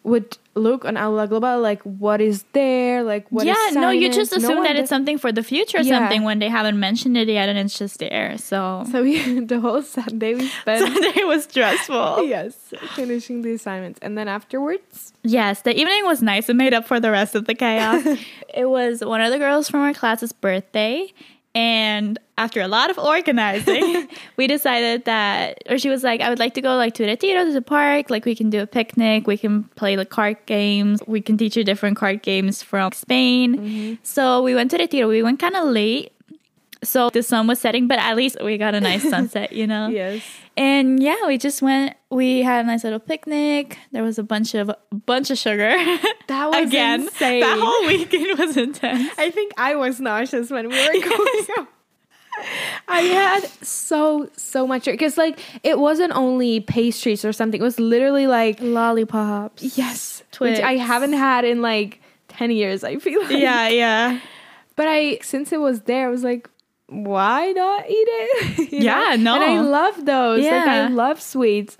would 0.04 0.38
look 0.56 0.84
on 0.84 0.96
Aula 0.96 1.26
Global 1.26 1.60
like 1.60 1.82
what 1.82 2.20
is 2.20 2.44
there? 2.52 3.02
Like 3.02 3.26
what? 3.30 3.44
yeah, 3.46 3.54
no, 3.72 3.90
you 3.90 4.08
just 4.12 4.30
No 4.32 4.38
assume 4.38 4.54
one 4.58 4.64
that 4.64 4.76
it's 4.76 4.88
something 4.88 5.18
for 5.18 5.32
the 5.32 5.42
future 5.42 5.78
or 5.78 5.82
Yeah. 5.82 5.98
something 5.98 6.22
when 6.22 6.38
they 6.38 6.48
haven't 6.48 6.78
mentioned 6.78 7.16
it 7.16 7.28
yet 7.28 7.48
and 7.48 7.58
it's 7.58 7.76
just 7.78 7.98
there. 7.98 8.38
So, 8.38 8.84
So 8.90 9.02
we, 9.06 9.40
the 9.40 9.58
whole 9.60 9.82
Sunday 9.82 10.34
we 10.34 10.46
spent. 10.60 10.80
Sunday 10.92 11.24
was 11.24 11.44
stressful. 11.44 12.24
yes, 12.28 12.56
finishing 12.94 13.42
the 13.42 13.52
assignments, 13.54 13.98
and 14.02 14.16
then 14.16 14.28
afterwards, 14.28 15.12
Yes, 15.22 15.62
the 15.62 15.72
evening 15.78 16.04
was 16.04 16.22
nice. 16.22 16.48
It 16.48 16.54
made 16.56 16.74
up 16.74 16.86
for 16.86 17.00
the 17.00 17.10
rest 17.10 17.34
of 17.34 17.46
the 17.46 17.54
chaos. 17.54 18.04
it 18.54 18.68
was 18.68 19.04
one 19.04 19.20
of 19.22 19.30
the 19.32 19.38
girls 19.38 19.68
from 19.68 19.80
our 19.80 19.94
class's 19.94 20.32
birthday. 20.32 21.12
And 21.54 22.18
after 22.36 22.60
a 22.60 22.66
lot 22.66 22.90
of 22.90 22.98
organizing, 22.98 24.08
we 24.36 24.46
decided 24.46 25.04
that, 25.04 25.62
or 25.68 25.78
she 25.78 25.88
was 25.88 26.02
like, 26.02 26.20
I 26.20 26.28
would 26.28 26.38
like 26.38 26.54
to 26.54 26.60
go 26.60 26.74
like 26.76 26.94
to 26.94 27.04
Retiro, 27.04 27.44
to 27.44 27.52
the 27.52 27.62
park. 27.62 28.10
Like 28.10 28.24
we 28.24 28.34
can 28.34 28.50
do 28.50 28.60
a 28.60 28.66
picnic. 28.66 29.26
We 29.26 29.36
can 29.36 29.64
play 29.76 29.96
like 29.96 30.10
card 30.10 30.38
games. 30.46 31.00
We 31.06 31.20
can 31.20 31.36
teach 31.36 31.56
you 31.56 31.62
different 31.62 31.96
card 31.96 32.22
games 32.22 32.62
from 32.62 32.92
Spain. 32.92 33.56
Mm-hmm. 33.56 33.94
So 34.02 34.42
we 34.42 34.54
went 34.54 34.72
to 34.72 34.78
Retiro. 34.78 35.08
We 35.08 35.22
went 35.22 35.38
kind 35.38 35.54
of 35.54 35.68
late. 35.68 36.13
So 36.84 37.10
the 37.10 37.22
sun 37.22 37.46
was 37.46 37.58
setting, 37.58 37.88
but 37.88 37.98
at 37.98 38.16
least 38.16 38.36
we 38.42 38.56
got 38.58 38.74
a 38.74 38.80
nice 38.80 39.02
sunset, 39.10 39.52
you 39.52 39.66
know? 39.66 39.88
yes, 39.88 40.22
And 40.56 41.02
yeah, 41.02 41.16
we 41.26 41.38
just 41.38 41.60
went. 41.62 41.96
We 42.10 42.42
had 42.42 42.64
a 42.64 42.68
nice 42.68 42.84
little 42.84 43.00
picnic. 43.00 43.78
There 43.92 44.02
was 44.02 44.18
a 44.18 44.22
bunch 44.22 44.54
of 44.54 44.70
bunch 45.06 45.30
of 45.30 45.38
sugar. 45.38 45.74
That 46.26 46.50
was 46.50 46.68
again. 46.68 47.02
insane. 47.02 47.40
That 47.40 47.58
whole 47.60 47.86
weekend 47.86 48.38
was 48.38 48.56
intense. 48.56 49.12
I 49.18 49.30
think 49.30 49.52
I 49.58 49.74
was 49.74 50.00
nauseous 50.00 50.50
when 50.50 50.68
we 50.70 50.74
were 50.74 50.92
going 51.08 51.46
out. 51.58 51.68
I 52.88 53.00
had 53.00 53.44
so 53.62 54.28
so 54.36 54.66
much 54.66 54.86
because 54.86 55.16
like 55.18 55.38
it 55.62 55.78
wasn't 55.78 56.12
only 56.16 56.60
pastries 56.60 57.24
or 57.24 57.32
something. 57.32 57.60
It 57.60 57.64
was 57.64 57.78
literally 57.78 58.26
like 58.26 58.58
Lollipops. 58.60 59.76
yes, 59.78 60.22
which 60.38 60.58
I 60.60 60.76
haven't 60.76 61.12
had 61.12 61.44
in 61.44 61.60
like 61.62 62.00
ten 62.28 62.50
years. 62.50 62.82
I 62.84 62.96
feel 62.96 63.22
like. 63.22 63.32
Yeah, 63.38 63.68
yeah. 63.68 64.18
but 64.76 64.88
I 64.88 65.18
since 65.22 65.52
it 65.52 65.60
was 65.60 65.82
there, 65.82 66.06
I 66.08 66.10
was 66.10 66.24
like, 66.24 66.48
why 66.88 67.52
not 67.52 67.88
eat 67.88 67.92
it? 68.08 68.72
Yeah, 68.72 69.16
no. 69.18 69.34
And 69.34 69.44
I 69.44 69.60
love 69.60 70.04
those. 70.04 70.44
Like 70.44 70.52
I 70.52 70.88
love 70.88 71.20
sweets. 71.20 71.76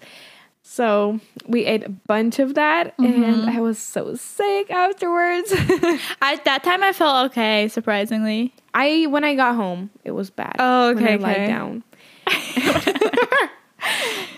So 0.63 1.21
we 1.47 1.67
ate 1.67 1.85
a 1.85 1.91
bunch 1.91 2.39
of 2.39 2.55
that, 2.55 2.97
Mm-hmm. 2.97 3.23
and 3.23 3.51
I 3.51 3.61
was 3.61 3.79
so 3.79 4.15
sick 4.17 4.71
afterwards. 4.71 5.53
At 6.23 6.45
that 6.47 6.65
time, 6.65 6.83
I 6.83 6.93
felt 6.93 7.31
okay. 7.31 7.69
Surprisingly. 7.69 8.53
I 8.73 9.07
when 9.09 9.23
I 9.25 9.35
got 9.37 9.55
home, 9.55 9.91
it 10.05 10.11
was 10.13 10.31
bad. 10.31 10.57
Oh, 10.59 10.95
when 10.95 11.05
okay, 11.05 11.13
I 11.15 11.17
lied 11.17 11.37
okay. 11.37 11.47
down. 11.47 11.85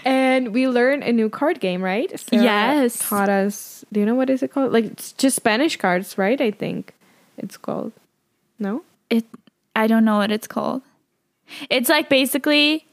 and 0.05 0.53
we 0.53 0.69
learned 0.69 1.05
a 1.05 1.13
new 1.13 1.29
card 1.31 1.61
game, 1.61 1.83
right? 1.83 2.09
Sarah 2.19 2.43
Yes. 2.43 2.99
taught 2.99 3.29
us. 3.29 3.85
Do 3.93 4.01
you 4.01 4.07
know 4.07 4.15
what 4.15 4.31
is 4.31 4.43
it 4.43 4.53
called? 4.53 4.73
Like 4.73 4.85
it's 4.85 5.13
just 5.13 5.37
Spanish 5.37 5.77
cards, 5.77 6.19
right? 6.19 6.41
I 6.41 6.51
think 6.51 6.95
it's 7.39 7.57
called. 7.57 7.93
No. 8.59 8.83
It. 9.11 9.25
I 9.77 9.87
don't 9.87 10.05
know 10.05 10.17
what 10.17 10.33
it's 10.33 10.49
called. 10.49 10.83
It's 11.71 11.89
like 11.89 12.09
basically. 12.09 12.87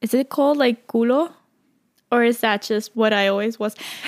Is 0.00 0.14
it 0.14 0.28
called 0.28 0.56
like 0.56 0.86
culo? 0.86 1.32
Or 2.12 2.22
is 2.22 2.38
that 2.40 2.62
just 2.62 2.94
what 2.94 3.12
I 3.12 3.26
always 3.26 3.58
was? 3.58 3.74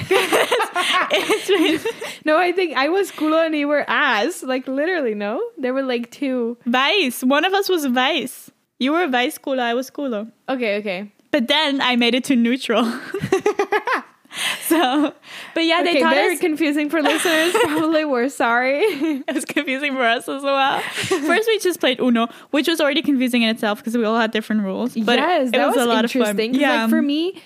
it's 1.11 1.85
No, 2.25 2.39
I 2.39 2.53
think 2.53 2.77
I 2.77 2.89
was 2.89 3.11
culo 3.11 3.45
and 3.45 3.55
you 3.57 3.67
were 3.67 3.85
ass. 3.89 4.43
Like 4.45 4.69
literally, 4.69 5.15
no? 5.15 5.43
There 5.59 5.75
were 5.75 5.83
like 5.83 6.11
two. 6.11 6.57
Vice. 6.67 7.25
One 7.25 7.45
of 7.45 7.53
us 7.53 7.69
was 7.69 7.87
Vice. 7.87 8.51
You 8.79 8.93
were 8.93 9.09
Vice 9.09 9.39
culo, 9.39 9.59
I 9.59 9.75
was 9.75 9.91
culo. 9.91 10.31
Okay, 10.49 10.77
okay. 10.77 11.11
But 11.33 11.49
then 11.49 11.81
I 11.81 11.97
made 11.97 12.15
it 12.15 12.25
to 12.25 12.37
neutral. 12.37 12.85
so, 14.67 15.15
but 15.55 15.65
yeah, 15.65 15.83
they 15.83 15.91
okay, 15.91 16.01
taught 16.01 16.15
very 16.15 16.35
us. 16.35 16.41
confusing 16.41 16.91
for 16.91 17.03
listeners. 17.03 17.53
Probably 17.63 18.05
we're 18.05 18.29
sorry. 18.29 18.81
it 18.83 19.35
was 19.35 19.45
confusing 19.45 19.95
for 19.95 20.03
us 20.03 20.29
as 20.29 20.43
well. 20.43 20.81
First, 20.81 21.49
we 21.49 21.59
just 21.59 21.81
played 21.81 22.01
Uno, 22.01 22.29
which 22.51 22.69
was 22.69 22.81
already 22.81 23.03
confusing 23.03 23.43
in 23.43 23.49
itself 23.49 23.79
because 23.79 23.97
we 23.97 24.05
all 24.05 24.19
had 24.19 24.31
different 24.31 24.63
rules. 24.63 24.95
But 24.95 25.19
yes, 25.19 25.49
it 25.49 25.53
that 25.53 25.67
was, 25.67 25.77
was, 25.77 25.85
a 25.85 25.89
lot 25.89 26.05
of 26.05 26.13
fun. 26.13 26.21
interesting. 26.23 26.53
'Cause, 26.53 26.63
like 26.63 26.91
for 26.91 27.03
me, 27.03 27.43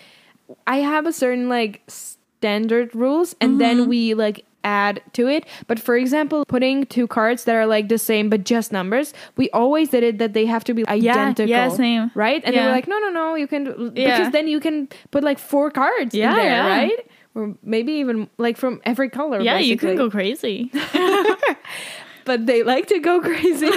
I 0.66 0.78
have 0.78 1.06
a 1.06 1.12
certain 1.12 1.48
like 1.48 1.82
standard 1.88 2.94
rules, 2.94 3.34
and 3.40 3.52
Mm-hmm. 3.52 3.58
then 3.58 3.88
we 3.88 4.14
like 4.14 4.44
add 4.64 5.02
to 5.14 5.28
it. 5.28 5.44
But 5.66 5.78
for 5.80 5.96
example, 5.96 6.44
putting 6.46 6.86
two 6.86 7.06
cards 7.06 7.44
that 7.44 7.54
are 7.54 7.66
like 7.66 7.88
the 7.88 7.98
same 7.98 8.28
but 8.30 8.44
just 8.44 8.72
numbers, 8.72 9.12
we 9.36 9.50
always 9.50 9.90
did 9.90 10.02
it 10.02 10.18
that 10.18 10.32
they 10.32 10.46
have 10.46 10.64
to 10.64 10.74
be 10.74 10.86
identical. 10.88 11.48
yeah, 11.48 11.68
same. 11.68 12.10
Right? 12.14 12.42
And 12.44 12.54
they 12.54 12.58
Yeah. 12.58 12.66
were 12.66 12.72
like, 12.72 12.88
no, 12.88 12.98
no, 12.98 13.10
no, 13.10 13.34
you 13.34 13.46
can 13.46 13.92
Yeah. 13.94 14.16
because 14.18 14.32
then 14.32 14.48
you 14.48 14.60
can 14.60 14.88
put 15.10 15.22
like 15.24 15.38
four 15.38 15.70
cards 15.70 16.14
Yeah, 16.14 16.30
in 16.30 16.36
there, 16.36 16.44
yeah. 16.46 16.68
right? 16.68 17.06
Or 17.34 17.54
maybe 17.62 17.92
even 17.94 18.28
like 18.38 18.56
from 18.56 18.80
every 18.84 19.08
color. 19.08 19.40
yeah, 19.40 19.58
you 19.58 19.76
can 19.76 19.96
go 19.96 20.10
crazy. 20.10 20.70
but 22.24 22.46
they 22.46 22.62
like 22.62 22.86
to 22.86 22.98
go 23.00 23.20
crazy 23.28 23.68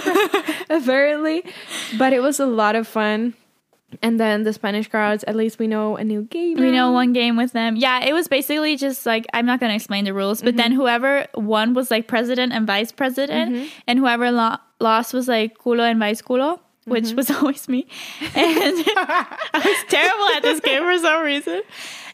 apparently 0.69 1.43
but 1.97 2.13
it 2.13 2.19
was 2.21 2.39
a 2.39 2.45
lot 2.45 2.75
of 2.75 2.87
fun 2.87 3.33
and 4.01 4.19
then 4.19 4.43
the 4.43 4.51
spanish 4.51 4.87
cards 4.89 5.23
at 5.25 5.35
least 5.35 5.59
we 5.59 5.67
know 5.67 5.95
a 5.95 6.03
new 6.03 6.23
game 6.23 6.55
we 6.57 6.71
know 6.71 6.91
one 6.91 7.13
game 7.13 7.37
with 7.37 7.51
them. 7.53 7.75
Yeah, 7.75 8.03
it 8.03 8.13
was 8.13 8.27
basically 8.27 8.75
just 8.75 9.05
like 9.05 9.25
I'm 9.33 9.45
not 9.45 9.59
gonna 9.59 9.75
explain 9.75 10.05
the 10.05 10.13
rules, 10.13 10.41
but 10.41 10.55
then 10.55 10.71
mm-hmm. 10.71 10.81
whoever 10.81 11.27
won 11.35 11.73
was 11.73 11.91
like 11.91 12.07
president 12.07 12.53
and 12.53 12.65
vice 12.65 12.91
president, 12.91 13.53
mm-hmm. 13.53 13.67
and 13.87 13.99
whoever 13.99 14.31
lo- 14.31 14.57
lost 14.79 15.13
was 15.13 15.27
like 15.27 15.57
culo 15.57 15.89
and 15.89 15.99
vice 15.99 16.21
culo. 16.21 16.59
Which 16.85 17.05
mm-hmm. 17.05 17.15
was 17.15 17.31
always 17.37 17.67
me, 17.67 17.87
and 18.21 18.33
I 18.35 19.61
was 19.65 19.85
terrible 19.89 20.25
at 20.35 20.43
this 20.43 20.59
game 20.59 20.83
for 20.83 20.97
some 20.99 21.23
reason. 21.23 21.61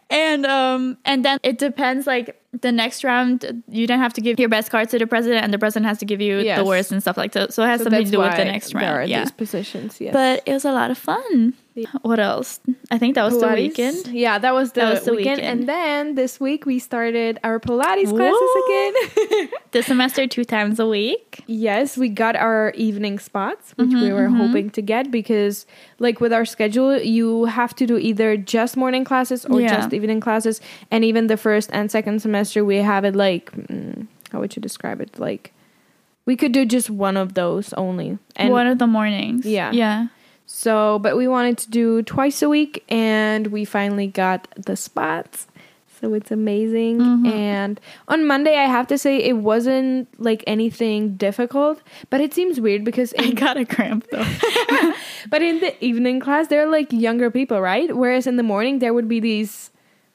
And 0.09 0.45
um 0.45 0.97
and 1.05 1.23
then 1.23 1.39
it 1.43 1.57
depends 1.57 2.05
like 2.07 2.40
the 2.59 2.71
next 2.71 3.03
round 3.05 3.63
you 3.69 3.87
don't 3.87 3.99
have 3.99 4.11
to 4.13 4.21
give 4.21 4.37
your 4.39 4.49
best 4.49 4.69
cards 4.71 4.91
to 4.91 4.99
the 4.99 5.07
president 5.07 5.43
and 5.43 5.53
the 5.53 5.57
president 5.59 5.85
has 5.87 5.97
to 5.99 6.05
give 6.05 6.19
you 6.19 6.39
Yes. 6.39 6.57
the 6.59 6.65
worst 6.65 6.91
and 6.91 7.01
stuff 7.01 7.15
like 7.17 7.31
that. 7.31 7.53
So 7.53 7.63
it 7.63 7.67
has 7.67 7.79
So 7.79 7.85
something 7.85 8.03
to 8.05 8.11
do 8.11 8.19
with 8.19 8.35
the 8.35 8.43
next 8.45 8.73
there 8.73 8.83
are 8.83 8.97
round. 8.99 9.09
Yeah. 9.09 9.21
these 9.23 9.31
positions 9.31 10.01
yes 10.01 10.11
But 10.13 10.43
it 10.45 10.51
was 10.53 10.65
a 10.65 10.71
lot 10.73 10.91
of 10.91 10.97
fun. 10.97 11.53
What 12.01 12.19
else? 12.19 12.59
I 12.91 12.97
think 12.97 13.15
that 13.15 13.23
was 13.23 13.39
the 13.39 13.47
weekend. 13.47 14.07
Yeah, 14.07 14.37
that 14.39 14.53
was 14.53 14.73
the, 14.73 14.81
That 14.81 14.93
was 14.95 15.05
the 15.05 15.13
weekend. 15.13 15.37
weekend. 15.37 15.59
And 15.61 15.69
then 15.69 16.15
this 16.15 16.37
week 16.37 16.65
we 16.65 16.79
started 16.79 17.39
our 17.45 17.61
Pilates 17.61 18.09
classes 18.09 18.51
again. 18.63 19.49
This 19.71 19.85
semester 19.85 20.27
two 20.27 20.43
times 20.43 20.81
a 20.81 20.85
week. 20.85 21.41
yes, 21.47 21.95
we 21.97 22.09
got 22.09 22.35
our 22.35 22.71
evening 22.75 23.19
spots, 23.19 23.71
which 23.77 23.87
Mm-hmm, 23.87 24.01
we 24.03 24.11
were 24.11 24.27
hoping 24.27 24.69
to 24.71 24.81
get 24.81 25.11
because, 25.11 25.65
like, 25.99 26.19
with 26.19 26.33
our 26.33 26.43
schedule, 26.43 26.99
you 26.99 27.45
have 27.45 27.73
to 27.77 27.85
do 27.87 27.97
either 27.97 28.35
just 28.35 28.75
morning 28.75 29.05
classes 29.05 29.45
or 29.45 29.61
Yeah. 29.61 29.77
just 29.77 29.93
evening 29.93 30.19
classes. 30.19 30.59
And 30.91 31.05
even 31.05 31.27
the 31.27 31.37
first 31.37 31.69
and 31.71 31.89
second 31.89 32.21
semester, 32.21 32.40
we 32.65 32.77
have 32.77 33.05
it 33.05 33.15
like, 33.15 33.51
mm, 33.51 34.07
how 34.31 34.39
would 34.39 34.55
you 34.55 34.61
describe 34.61 35.01
it? 35.01 35.19
Like, 35.19 35.53
we 36.25 36.35
could 36.35 36.51
do 36.51 36.65
just 36.65 36.89
one 36.89 37.17
of 37.17 37.33
those 37.33 37.73
only. 37.73 38.17
And 38.35 38.51
one 38.51 38.67
of 38.67 38.79
the 38.79 38.87
mornings. 38.87 39.45
Yeah. 39.45 39.71
Yeah. 39.71 40.07
So, 40.45 40.99
but 40.99 41.15
we 41.15 41.27
wanted 41.27 41.57
to 41.59 41.69
do 41.69 42.03
twice 42.03 42.41
a 42.41 42.49
week, 42.49 42.83
and 42.89 43.47
we 43.47 43.63
finally 43.63 44.07
got 44.07 44.47
the 44.57 44.75
spots. 44.75 45.47
So 46.01 46.13
it's 46.15 46.31
amazing. 46.31 46.99
Mm-hmm. 46.99 47.25
And 47.27 47.79
on 48.07 48.25
Monday, 48.25 48.57
I 48.57 48.65
have 48.65 48.87
to 48.87 48.97
say 48.97 49.17
it 49.17 49.37
wasn't 49.37 50.09
like 50.19 50.43
anything 50.47 51.15
difficult, 51.15 51.81
but 52.09 52.21
it 52.21 52.33
seems 52.33 52.59
weird 52.59 52.83
because 52.83 53.13
I 53.19 53.31
got 53.31 53.55
a 53.55 53.65
cramp 53.65 54.07
though. 54.11 54.25
but 55.29 55.41
in 55.41 55.59
the 55.59 55.73
evening 55.83 56.19
class, 56.19 56.47
they're 56.47 56.67
like 56.67 56.91
younger 56.91 57.29
people, 57.29 57.61
right? 57.61 57.95
Whereas 57.95 58.25
in 58.25 58.35
the 58.35 58.43
morning, 58.43 58.79
there 58.79 58.93
would 58.93 59.07
be 59.07 59.19
these 59.19 59.70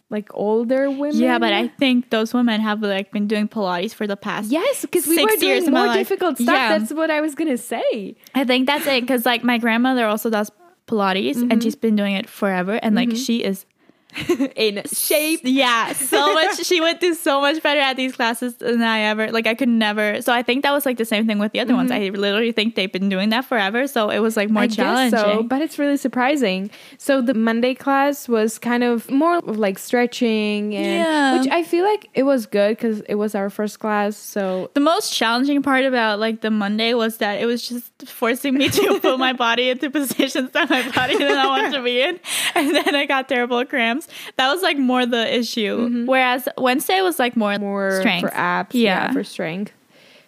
like 0.08 0.28
older 0.34 0.88
women. 0.90 1.16
yeah, 1.16 1.38
but 1.38 1.52
I 1.52 1.68
think 1.68 2.10
those 2.10 2.32
women 2.32 2.60
have 2.60 2.80
like 2.80 3.10
been 3.12 3.26
doing 3.26 3.48
Pilates 3.48 3.92
for 3.92 4.06
the 4.06 4.16
past. 4.16 4.50
yes, 4.50 4.82
because 4.82 5.06
we 5.06 5.22
were 5.24 5.30
doing 5.38 5.70
more 5.70 5.92
difficult 5.94 6.36
stuff. 6.38 6.54
Yeah. 6.54 6.78
That's 6.78 6.92
what 6.92 7.10
I 7.10 7.20
was 7.20 7.34
gonna 7.34 7.58
say. 7.58 8.16
I 8.34 8.44
think 8.44 8.66
that's 8.66 8.86
it 8.86 9.00
because 9.02 9.26
like 9.26 9.42
my 9.42 9.58
grandmother 9.58 10.06
also 10.06 10.30
does 10.30 10.50
Pilates 10.86 11.34
Mm-hmm. 11.36 11.50
and 11.50 11.62
she's 11.62 11.74
been 11.74 11.96
doing 11.96 12.14
it 12.14 12.28
forever 12.28 12.78
and 12.82 12.94
like 12.94 13.16
she 13.16 13.42
is 13.42 13.66
in 14.56 14.82
shape. 14.92 15.40
Yeah, 15.44 15.92
so 15.92 16.32
much. 16.34 16.64
she 16.64 16.80
went 16.80 17.00
do 17.00 17.12
so 17.14 17.40
much 17.40 17.62
better 17.62 17.80
at 17.80 17.96
these 17.96 18.14
classes 18.14 18.54
than 18.56 18.82
I 18.82 19.00
ever. 19.00 19.30
Like 19.30 19.46
I 19.46 19.54
could 19.54 19.68
never. 19.68 20.22
So 20.22 20.32
I 20.32 20.42
think 20.42 20.62
that 20.62 20.72
was 20.72 20.86
like 20.86 20.96
the 20.96 21.04
same 21.04 21.26
thing 21.26 21.38
with 21.38 21.52
the 21.52 21.60
other 21.60 21.74
ones. 21.74 21.90
I 21.90 21.98
literally 22.08 22.52
think 22.52 22.74
they've 22.76 22.90
been 22.92 23.08
doing 23.08 23.28
that 23.30 23.44
forever. 23.44 23.86
So 23.86 24.08
it 24.10 24.20
was 24.20 24.36
like 24.36 24.48
more 24.50 24.62
Mm-hmm. 24.64 24.80
I 24.80 25.10
challenging. 25.10 25.18
so, 25.18 25.42
but 25.42 25.60
it's 25.62 25.78
really 25.78 25.96
surprising. 25.98 26.70
So 26.98 27.20
the 27.20 27.34
Monday 27.34 27.74
class 27.74 28.26
was 28.28 28.58
kind 28.58 28.82
of 28.82 29.10
more 29.10 29.36
of 29.38 29.58
like 29.58 29.78
stretching, 29.78 30.74
and 30.74 30.86
Yeah. 30.86 31.38
which 31.38 31.50
I 31.50 31.62
feel 31.62 31.84
like 31.84 32.08
it 32.14 32.22
was 32.22 32.46
good 32.46 32.76
because 32.76 33.00
it 33.02 33.16
was 33.16 33.34
our 33.34 33.50
first 33.50 33.80
class. 33.80 34.16
So 34.16 34.70
The 34.74 34.80
most 34.80 35.12
challenging 35.12 35.62
part 35.62 35.84
about 35.84 36.18
like 36.20 36.40
the 36.40 36.50
Monday 36.50 36.94
was 36.94 37.18
that 37.18 37.40
it 37.40 37.46
was 37.46 37.68
just 37.68 37.90
forcing 38.08 38.54
me 38.54 38.68
to 38.70 39.00
put 39.00 39.18
my 39.18 39.32
body 39.46 39.68
into 39.70 39.90
positions 39.90 40.52
that 40.52 40.70
my 40.70 40.88
body 40.90 41.18
did 41.18 41.34
not 41.34 41.48
want 41.48 41.74
to 41.74 41.82
be 41.82 42.00
in. 42.00 42.18
And 42.54 42.74
then 42.74 42.94
I 42.94 43.04
got 43.06 43.28
terrible 43.28 43.64
cramps. 43.66 44.05
That 44.36 44.52
was 44.52 44.62
like 44.62 44.78
more 44.78 45.06
the 45.06 45.36
issue. 45.38 46.04
Whereas 46.06 46.48
Wednesday 46.58 47.00
was 47.02 47.18
like 47.18 47.36
more, 47.36 47.52
Mm-hmm. 47.52 47.62
more 47.64 48.00
strength. 48.00 48.20
for 48.28 48.34
abs, 48.34 48.74
yeah. 48.74 49.06
Yeah. 49.06 49.12
for 49.12 49.24
strength. 49.24 49.72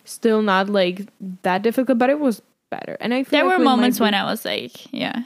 Still 0.05 0.43
not 0.43 0.69
like 0.69 1.07
that 1.43 1.63
difficult, 1.63 1.99
but 1.99 2.09
it 2.11 2.19
was 2.19 2.41
better. 2.71 2.97
And 3.01 3.13
I 3.13 3.25
feel 3.25 3.41
there 3.41 3.49
like 3.49 3.59
were 3.59 3.65
moments 3.65 4.01
when 4.01 4.15
I 4.15 4.25
was 4.25 4.45
like, 4.45 4.93
yeah. 4.93 5.23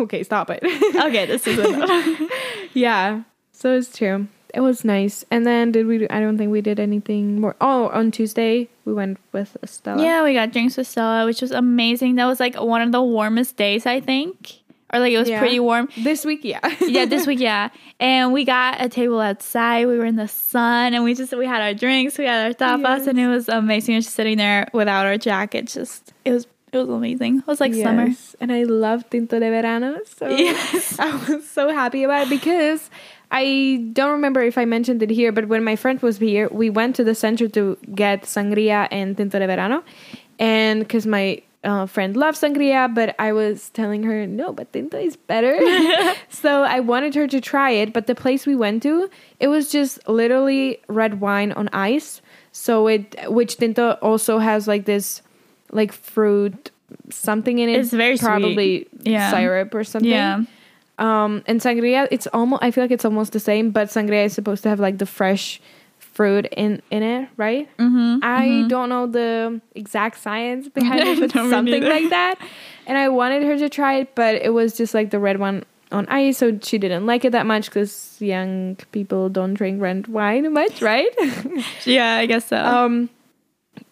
okay, 0.00 0.22
stop 0.24 0.50
it. 0.50 0.60
Okay, 1.06 1.26
this 1.26 1.46
is 1.46 1.58
enough. 1.58 2.20
yeah, 2.74 3.22
so 3.52 3.74
it's 3.76 3.96
true. 3.96 4.26
It 4.52 4.60
was 4.60 4.84
nice. 4.84 5.24
And 5.32 5.44
then 5.44 5.72
did 5.72 5.86
we? 5.86 5.98
Do, 5.98 6.06
I 6.10 6.20
don't 6.20 6.38
think 6.38 6.52
we 6.52 6.60
did 6.60 6.78
anything 6.78 7.40
more. 7.40 7.56
Oh, 7.60 7.88
on 7.88 8.10
Tuesday 8.12 8.68
we 8.84 8.94
went 8.94 9.18
with 9.32 9.56
Estella. 9.64 10.02
yeah, 10.02 10.22
we 10.22 10.32
got 10.32 10.52
drinks 10.52 10.76
with 10.76 10.86
Stella, 10.86 11.24
which 11.26 11.42
was 11.42 11.50
amazing. 11.50 12.14
That 12.16 12.26
was 12.26 12.38
like 12.38 12.54
one 12.60 12.80
of 12.80 12.92
the 12.92 13.02
warmest 13.02 13.56
days, 13.56 13.84
I 13.86 13.98
think. 14.00 14.60
Or 14.94 15.00
like 15.00 15.12
it 15.12 15.18
was 15.18 15.28
Yeah. 15.28 15.40
pretty 15.40 15.58
warm. 15.58 15.88
This 15.98 16.24
week, 16.24 16.40
yeah. 16.44 16.60
yeah, 16.80 17.04
this 17.04 17.26
week, 17.26 17.40
yeah. 17.50 17.70
And 17.98 18.32
we 18.32 18.44
got 18.44 18.80
a 18.80 18.88
table 18.88 19.20
outside. 19.20 19.86
We 19.86 19.98
were 19.98 20.04
in 20.06 20.14
the 20.16 20.28
sun, 20.28 20.94
and 20.94 21.02
we 21.02 21.14
just 21.14 21.36
we 21.36 21.46
had 21.46 21.60
our 21.60 21.74
drinks, 21.74 22.16
we 22.16 22.26
had 22.26 22.46
our 22.46 22.52
tapas, 22.54 22.98
Yes. 22.98 23.06
and 23.08 23.18
it 23.18 23.26
was 23.28 23.48
amazing. 23.48 24.00
Just 24.00 24.14
sitting 24.14 24.38
there 24.38 24.68
without 24.72 25.04
our 25.06 25.18
jackets, 25.18 25.74
just 25.74 26.12
it 26.24 26.30
was 26.32 26.46
it 26.72 26.78
was 26.78 26.88
amazing. 26.88 27.38
It 27.38 27.46
was 27.46 27.60
like 27.60 27.74
summer. 27.74 28.08
And 28.40 28.50
I 28.52 28.62
love 28.64 29.08
Tinto 29.10 29.38
de 29.38 29.50
Verano. 29.50 29.98
So 30.16 30.28
Yes. 30.28 30.98
I 31.06 31.10
was 31.28 31.48
so 31.48 31.70
happy 31.72 32.02
about 32.04 32.26
it 32.26 32.30
because 32.30 32.90
I 33.30 33.88
don't 33.92 34.10
remember 34.12 34.42
if 34.42 34.58
I 34.58 34.64
mentioned 34.64 35.02
it 35.02 35.10
here, 35.10 35.30
but 35.32 35.46
when 35.48 35.62
my 35.64 35.76
friend 35.76 36.00
was 36.02 36.18
here, 36.18 36.48
we 36.50 36.70
went 36.70 36.96
to 36.96 37.04
the 37.04 37.14
center 37.14 37.46
to 37.48 37.78
get 37.94 38.22
sangria 38.24 38.86
and 38.90 39.16
Tinto 39.16 39.38
de 39.38 39.46
Verano. 39.46 39.82
And 40.38 40.80
because 40.80 41.06
my 41.06 41.42
uh, 41.64 41.86
friend 41.86 42.16
loves 42.16 42.40
sangria, 42.40 42.92
but 42.94 43.14
I 43.18 43.32
was 43.32 43.70
telling 43.70 44.02
her, 44.04 44.26
no, 44.26 44.52
but 44.52 44.72
Tinto 44.72 44.98
is 44.98 45.16
better. 45.16 45.58
so 46.28 46.62
I 46.62 46.80
wanted 46.80 47.14
her 47.14 47.26
to 47.26 47.40
try 47.40 47.70
it. 47.70 47.92
But 47.92 48.06
the 48.06 48.14
place 48.14 48.46
we 48.46 48.54
went 48.54 48.82
to, 48.84 49.08
it 49.40 49.48
was 49.48 49.70
just 49.72 50.06
literally 50.08 50.78
red 50.88 51.20
wine 51.20 51.52
on 51.52 51.68
ice. 51.72 52.20
So 52.52 52.86
it, 52.86 53.16
which 53.32 53.56
Tinto 53.56 53.92
also 54.02 54.38
has 54.38 54.68
like 54.68 54.84
this, 54.84 55.22
like 55.72 55.92
fruit 55.92 56.70
something 57.10 57.58
in 57.58 57.68
it. 57.68 57.80
It's 57.80 57.90
very 57.90 58.16
probably 58.18 58.86
Yeah. 59.02 59.30
syrup 59.30 59.74
or 59.74 59.82
something. 59.84 60.10
Yeah, 60.10 60.42
Um, 60.98 61.42
and 61.46 61.60
sangria, 61.60 62.06
it's 62.12 62.28
almost. 62.28 62.62
I 62.62 62.70
feel 62.70 62.84
like 62.84 62.92
it's 62.92 63.04
almost 63.04 63.32
the 63.32 63.40
same, 63.40 63.70
but 63.70 63.88
sangria 63.88 64.26
is 64.26 64.32
supposed 64.32 64.62
to 64.62 64.68
have 64.68 64.78
like 64.78 64.98
the 64.98 65.06
fresh 65.06 65.60
fruit 66.14 66.46
in 66.56 66.80
in 66.90 67.02
it, 67.02 67.28
right? 67.36 67.68
mm-hmm. 67.76 68.20
I 68.22 68.66
don't 68.68 68.88
know 68.88 69.06
the 69.06 69.60
exact 69.74 70.18
science 70.18 70.68
behind 70.68 71.00
it, 71.08 71.20
but 71.20 71.34
No, 71.34 71.50
something 71.50 71.82
like 71.82 72.08
that. 72.10 72.36
And 72.86 72.96
I 72.96 73.08
wanted 73.08 73.42
her 73.42 73.58
to 73.58 73.68
try 73.68 73.94
it, 73.98 74.14
but 74.14 74.36
it 74.36 74.52
was 74.54 74.76
just 74.76 74.94
like 74.94 75.10
the 75.10 75.18
red 75.18 75.38
one 75.38 75.64
on 75.92 76.06
ice, 76.08 76.38
so 76.38 76.58
she 76.62 76.78
didn't 76.78 77.06
like 77.06 77.24
it 77.24 77.30
that 77.32 77.46
much 77.46 77.66
because 77.66 78.16
young 78.20 78.76
people 78.92 79.28
don't 79.28 79.54
drink 79.54 79.80
red 79.82 80.06
wine 80.08 80.52
much, 80.52 80.80
right? 80.82 81.08
yeah. 81.84 82.16
I 82.16 82.26
guess 82.26 82.46
so. 82.46 82.56
um, 82.56 83.10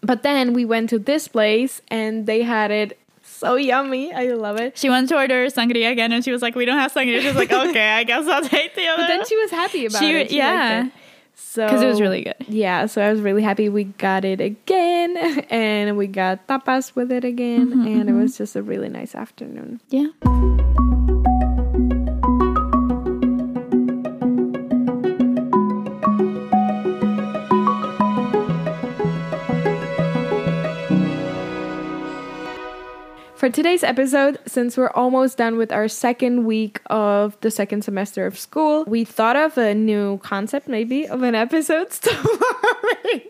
but 0.00 0.22
then 0.22 0.52
we 0.52 0.64
went 0.64 0.90
to 0.90 0.98
this 0.98 1.28
place 1.28 1.80
and 1.88 2.26
they 2.26 2.42
had 2.42 2.70
it 2.70 2.98
so 3.22 3.54
yummy. 3.56 4.12
I 4.12 4.28
love 4.34 4.58
it. 4.60 4.76
she 4.78 4.90
went 4.90 5.08
to 5.10 5.16
order 5.16 5.46
sangria 5.46 5.90
again, 5.90 6.12
and 6.12 6.24
she 6.24 6.30
was 6.32 6.42
like, 6.42 6.54
"We 6.54 6.64
don't 6.64 6.78
have 6.78 6.92
sangria." 6.92 7.20
She 7.20 7.26
was 7.28 7.36
like, 7.36 7.52
"Okay, 7.70 7.90
I 7.90 8.04
guess 8.04 8.26
I'll 8.26 8.42
take 8.46 8.74
the 8.74 8.86
other." 8.86 9.02
But 9.02 9.08
then 9.08 9.24
she 9.26 9.36
was 9.36 9.50
happy 9.50 9.86
about 9.86 10.00
She- 10.00 10.16
it. 10.16 10.30
She 10.30 10.36
yeah. 10.38 10.86
it. 10.86 10.92
So 11.42 11.66
because 11.66 11.82
it 11.82 11.86
was 11.86 12.00
really 12.00 12.22
good. 12.22 12.36
Yeah, 12.48 12.86
so 12.86 13.02
I 13.02 13.10
was 13.10 13.20
really 13.20 13.42
happy 13.42 13.68
we 13.68 13.84
got 13.84 14.24
it 14.24 14.40
again 14.40 15.16
and 15.50 15.96
we 15.96 16.06
got 16.06 16.46
tapas 16.46 16.94
with 16.94 17.12
it 17.12 17.24
again 17.24 17.68
mm-hmm, 17.68 17.86
and 17.86 18.00
it 18.02 18.06
mm-hmm. 18.06 18.20
was 18.22 18.38
just 18.38 18.56
a 18.56 18.62
really 18.62 18.88
nice 18.88 19.14
afternoon. 19.14 19.80
Yeah. 19.90 20.08
For 33.42 33.50
today's 33.50 33.82
episode, 33.82 34.38
since 34.46 34.76
we're 34.76 34.92
almost 34.92 35.36
done 35.36 35.56
with 35.58 35.72
our 35.72 35.88
second 35.88 36.44
week 36.44 36.80
of 36.86 37.36
the 37.40 37.50
second 37.50 37.82
semester 37.82 38.24
of 38.24 38.38
school, 38.38 38.84
we 38.84 39.04
thought 39.04 39.34
of 39.34 39.58
a 39.58 39.74
new 39.74 40.18
concept, 40.18 40.68
maybe, 40.68 41.08
of 41.08 41.24
an 41.24 41.34
episode 41.34 41.92
starring. 41.92 43.22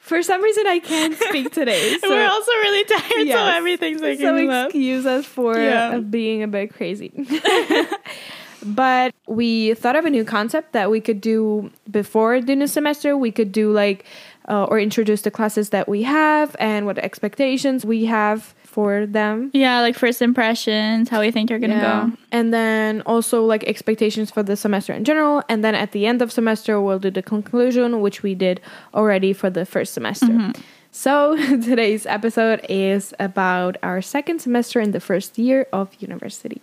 For 0.00 0.22
some 0.22 0.42
reason, 0.42 0.66
I 0.66 0.78
can't 0.78 1.14
speak 1.18 1.52
today. 1.52 1.98
So 2.00 2.08
We're 2.08 2.26
also 2.26 2.50
really 2.50 2.84
tired, 2.84 3.28
so 3.28 3.44
everything's 3.58 4.00
like 4.00 4.18
so 4.18 4.36
excuse 4.36 5.04
us 5.04 5.26
for 5.26 5.58
Yeah. 5.58 5.96
uh, 5.96 6.00
being 6.00 6.42
a 6.42 6.48
bit 6.48 6.72
crazy. 6.72 7.12
but 8.64 9.14
we 9.28 9.74
thought 9.74 9.96
of 9.96 10.06
a 10.06 10.10
new 10.10 10.24
concept 10.24 10.72
that 10.72 10.90
we 10.90 11.02
could 11.02 11.20
do 11.20 11.70
before 11.90 12.40
the 12.40 12.56
new 12.56 12.66
semester. 12.66 13.18
We 13.18 13.32
could 13.32 13.52
do 13.52 13.70
like 13.70 14.06
uh, 14.48 14.64
or 14.64 14.78
introduce 14.78 15.20
the 15.20 15.30
classes 15.30 15.68
that 15.70 15.90
we 15.90 16.04
have 16.04 16.56
and 16.58 16.86
what 16.86 16.96
expectations 16.98 17.84
we 17.84 18.06
have 18.06 18.54
for 18.74 19.06
them. 19.06 19.50
Yeah, 19.54 19.80
like 19.86 19.96
first 19.96 20.20
impressions, 20.20 21.08
how 21.08 21.20
we 21.20 21.30
think 21.30 21.48
you're 21.48 21.60
gonna 21.60 21.76
Yeah. 21.76 22.10
go. 22.10 22.16
And 22.32 22.52
then 22.52 23.02
also 23.06 23.36
like 23.52 23.62
expectations 23.64 24.30
for 24.34 24.42
the 24.42 24.56
semester 24.56 24.92
in 24.92 25.04
general. 25.04 25.42
And 25.48 25.62
then 25.64 25.74
at 25.74 25.92
the 25.92 26.06
end 26.10 26.20
of 26.22 26.32
semester, 26.32 26.80
we'll 26.80 26.98
do 26.98 27.10
the 27.10 27.22
conclusion, 27.22 28.00
which 28.04 28.22
we 28.26 28.34
did 28.34 28.60
already 28.92 29.32
for 29.32 29.48
the 29.48 29.64
first 29.64 29.94
semester. 29.94 30.26
Mm-hmm. 30.26 30.60
So 30.90 31.36
today's 31.70 32.04
episode 32.06 32.60
is 32.68 33.14
about 33.20 33.76
our 33.82 34.02
second 34.02 34.40
semester 34.40 34.80
in 34.80 34.90
the 34.90 35.00
first 35.00 35.38
year 35.38 35.66
of 35.72 35.86
university. 36.00 36.60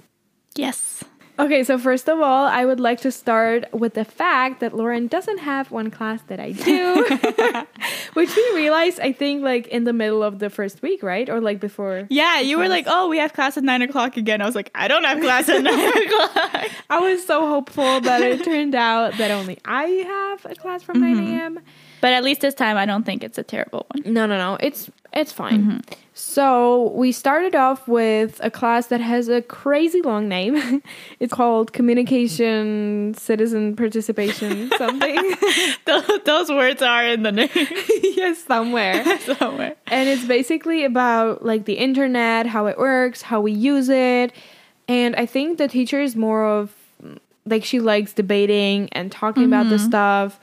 Yes. 0.55 1.03
Okay, 1.41 1.63
so 1.63 1.79
first 1.79 2.07
of 2.07 2.19
all, 2.19 2.45
I 2.45 2.65
would 2.65 2.79
like 2.79 3.01
to 3.01 3.11
start 3.11 3.65
with 3.73 3.95
the 3.95 4.05
fact 4.05 4.59
that 4.59 4.75
Lauren 4.75 5.07
doesn't 5.07 5.39
have 5.39 5.71
one 5.71 5.89
class 5.89 6.21
that 6.27 6.39
I 6.39 6.51
do, 6.51 7.03
which 8.13 8.35
we 8.35 8.51
realized, 8.53 8.99
I 8.99 9.11
think, 9.11 9.43
like 9.43 9.65
in 9.67 9.83
the 9.85 9.93
middle 9.93 10.21
of 10.21 10.37
the 10.37 10.51
first 10.51 10.83
week, 10.83 11.01
right? 11.01 11.27
Or 11.27 11.41
like 11.41 11.59
before. 11.59 12.05
Yeah, 12.11 12.41
you 12.41 12.59
were 12.59 12.67
like, 12.67 12.85
oh, 12.87 13.09
we 13.09 13.17
have 13.17 13.33
class 13.33 13.57
at 13.57 13.63
nine 13.63 13.81
o'clock 13.81 14.17
again. 14.17 14.39
I 14.39 14.45
was 14.45 14.53
like, 14.53 14.69
I 14.75 14.87
don't 14.87 15.03
have 15.03 15.19
class 15.19 15.49
at 15.49 15.63
nine 15.63 15.97
o'clock. 16.05 16.69
I 16.91 16.99
was 16.99 17.25
so 17.25 17.47
hopeful, 17.47 18.01
but 18.01 18.21
it 18.21 18.43
turned 18.43 18.75
out 18.75 19.17
that 19.17 19.31
only 19.31 19.57
I 19.65 19.85
have 19.85 20.45
a 20.45 20.53
class 20.53 20.83
from 20.83 21.01
9 21.01 21.15
mm-hmm. 21.15 21.39
a.m. 21.39 21.59
But 22.01 22.13
at 22.13 22.23
least 22.23 22.41
this 22.41 22.55
time, 22.55 22.77
I 22.77 22.85
don't 22.85 23.05
think 23.05 23.23
it's 23.23 23.37
a 23.37 23.43
terrible 23.43 23.85
one. 23.93 24.13
No, 24.13 24.25
no, 24.25 24.37
no. 24.37 24.57
It's 24.59 24.89
it's 25.13 25.31
fine. 25.31 25.63
Mm-hmm. 25.63 25.79
So 26.13 26.91
we 26.95 27.11
started 27.11 27.55
off 27.55 27.87
with 27.87 28.39
a 28.43 28.49
class 28.49 28.87
that 28.87 29.01
has 29.01 29.29
a 29.29 29.41
crazy 29.41 30.01
long 30.01 30.27
name. 30.27 30.81
it's 31.19 31.33
called 31.33 31.73
Communication 31.73 33.13
Citizen 33.17 33.75
Participation 33.75 34.71
something. 34.77 35.35
Those, 35.85 36.19
those 36.25 36.49
words 36.49 36.81
are 36.81 37.05
in 37.05 37.23
the 37.23 37.31
name 37.31 37.49
yes, 37.53 38.43
somewhere. 38.43 39.19
somewhere. 39.19 39.75
And 39.87 40.07
it's 40.07 40.23
basically 40.25 40.85
about 40.85 41.43
like 41.43 41.65
the 41.65 41.73
internet, 41.73 42.45
how 42.45 42.67
it 42.67 42.77
works, 42.77 43.21
how 43.21 43.41
we 43.41 43.51
use 43.51 43.89
it. 43.89 44.31
And 44.87 45.15
I 45.15 45.25
think 45.25 45.57
the 45.57 45.67
teacher 45.67 46.01
is 46.01 46.15
more 46.15 46.45
of 46.45 46.73
like 47.45 47.63
she 47.63 47.79
likes 47.79 48.13
debating 48.13 48.89
and 48.91 49.11
talking 49.11 49.43
about 49.43 49.69
the 49.69 49.75
mm-hmm. 49.75 49.87
stuff, 49.87 50.39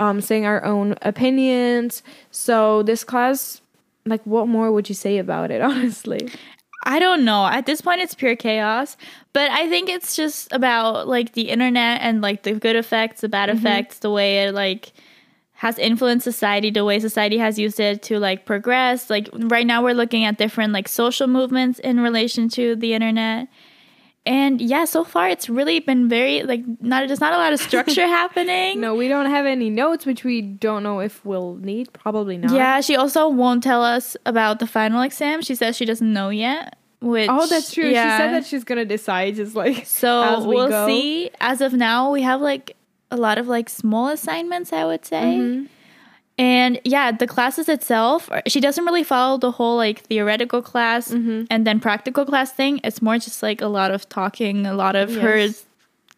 um, 0.00 0.20
saying 0.22 0.46
our 0.46 0.64
own 0.64 0.96
opinions. 1.02 2.02
So 2.30 2.82
this 2.82 3.04
class, 3.04 3.60
like, 4.06 4.22
what 4.24 4.48
more 4.48 4.72
would 4.72 4.88
you 4.88 4.94
say 4.94 5.18
about 5.18 5.50
it? 5.50 5.60
Honestly, 5.60 6.30
I 6.86 6.98
don't 6.98 7.24
know. 7.24 7.46
At 7.46 7.66
this 7.66 7.82
point, 7.82 8.00
it's 8.00 8.14
pure 8.14 8.34
chaos. 8.34 8.96
But 9.34 9.50
I 9.50 9.68
think 9.68 9.90
it's 9.90 10.16
just 10.16 10.50
about 10.52 11.06
like 11.06 11.34
the 11.34 11.50
internet 11.50 12.00
and 12.00 12.22
like 12.22 12.42
the 12.42 12.52
good 12.52 12.74
effects, 12.74 13.20
the 13.20 13.28
bad 13.28 13.50
effects, 13.50 13.98
the 13.98 14.10
way 14.10 14.44
it 14.44 14.54
like 14.54 14.92
has 15.52 15.78
influenced 15.78 16.24
society, 16.24 16.70
the 16.70 16.86
way 16.86 16.98
society 16.98 17.36
has 17.36 17.58
used 17.58 17.78
it 17.78 18.02
to 18.04 18.18
like 18.18 18.46
progress. 18.46 19.10
Like 19.10 19.28
right 19.34 19.66
now, 19.66 19.84
we're 19.84 19.94
looking 19.94 20.24
at 20.24 20.38
different 20.38 20.72
like 20.72 20.88
social 20.88 21.26
movements 21.26 21.78
in 21.78 22.00
relation 22.00 22.48
to 22.50 22.74
the 22.74 22.94
internet. 22.94 23.48
And 24.26 24.60
yeah, 24.60 24.84
so 24.84 25.02
far 25.02 25.28
it's 25.30 25.48
really 25.48 25.80
been 25.80 26.08
very 26.08 26.42
like 26.42 26.62
not 26.82 27.06
there's 27.08 27.20
not 27.20 27.32
a 27.32 27.38
lot 27.38 27.52
of 27.54 27.60
structure 27.60 28.06
happening. 28.20 28.78
no, 28.80 28.94
we 28.94 29.08
don't 29.08 29.26
have 29.30 29.46
any 29.46 29.70
notes, 29.70 30.04
which 30.04 30.24
we 30.24 30.42
don't 30.42 30.82
know 30.82 31.00
if 31.00 31.24
we'll 31.24 31.54
need. 31.56 31.90
Probably 31.94 32.36
not. 32.36 32.52
Yeah, 32.52 32.80
she 32.82 32.96
also 32.96 33.28
won't 33.28 33.62
tell 33.62 33.82
us 33.82 34.16
about 34.26 34.58
the 34.58 34.66
final 34.66 35.00
exam. 35.00 35.40
She 35.40 35.54
says 35.54 35.76
she 35.76 35.86
doesn't 35.86 36.12
know 36.12 36.28
yet. 36.28 36.76
Which 37.00 37.30
Oh, 37.30 37.46
that's 37.46 37.72
true. 37.72 37.88
yeah. 37.88 38.16
She 38.18 38.22
said 38.22 38.32
that 38.34 38.44
she's 38.44 38.62
gonna 38.64 38.84
decide 38.84 39.36
just 39.36 39.56
like 39.56 39.86
So 40.00 40.40
we 40.46 40.54
we'll 40.54 40.68
go. 40.68 40.86
see. 40.86 41.30
As 41.40 41.62
of 41.62 41.72
now, 41.72 42.10
we 42.12 42.20
have 42.20 42.42
like 42.42 42.76
a 43.10 43.16
lot 43.16 43.38
of 43.38 43.48
like 43.48 43.70
small 43.70 44.08
assignments, 44.08 44.70
I 44.70 44.84
would 44.84 45.06
say. 45.06 45.22
Mm-hmm. 45.38 45.64
And 46.40 46.80
yeah, 46.84 47.12
the 47.12 47.26
classes 47.26 47.68
itself, 47.68 48.30
she 48.46 48.60
doesn't 48.60 48.84
really 48.88 49.04
follow 49.04 49.36
the 49.36 49.50
whole 49.52 49.76
like 49.76 50.00
theoretical 50.08 50.62
class 50.62 51.12
Mm-hmm. 51.12 51.44
and 51.52 51.66
then 51.66 51.80
practical 51.80 52.24
class 52.24 52.50
thing. 52.52 52.80
It's 52.82 53.00
more 53.02 53.18
just 53.20 53.42
like 53.42 53.60
a 53.60 53.68
lot 53.68 53.90
of 53.90 54.08
talking, 54.08 54.64
a 54.64 54.72
lot 54.72 54.96
of 54.96 55.14
her 55.24 55.36
Yes. 55.36 55.66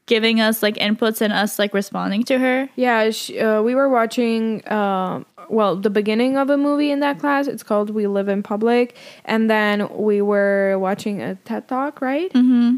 giving 0.06 0.38
us 0.40 0.62
like 0.62 0.76
inputs 0.76 1.20
and 1.20 1.32
us 1.32 1.58
like 1.58 1.74
responding 1.74 2.22
to 2.30 2.38
her. 2.38 2.68
Yeah, 2.76 3.10
sh 3.10 3.30
uh, 3.34 3.62
we 3.66 3.74
were 3.74 3.88
watching, 3.88 4.62
um, 4.70 5.26
well, 5.50 5.74
the 5.76 5.90
beginning 5.90 6.36
of 6.38 6.50
a 6.50 6.56
movie 6.56 6.90
in 6.94 7.00
that 7.00 7.18
class. 7.18 7.48
It's 7.48 7.64
called 7.64 7.90
We 7.90 8.06
Live 8.06 8.28
in 8.30 8.42
Public. 8.42 8.94
And 9.24 9.50
then 9.50 9.88
we 10.08 10.22
were 10.22 10.78
watching 10.78 11.20
a 11.20 11.34
TED 11.46 11.66
Talk, 11.66 12.00
right? 12.00 12.30
Mm-hmm. 12.32 12.76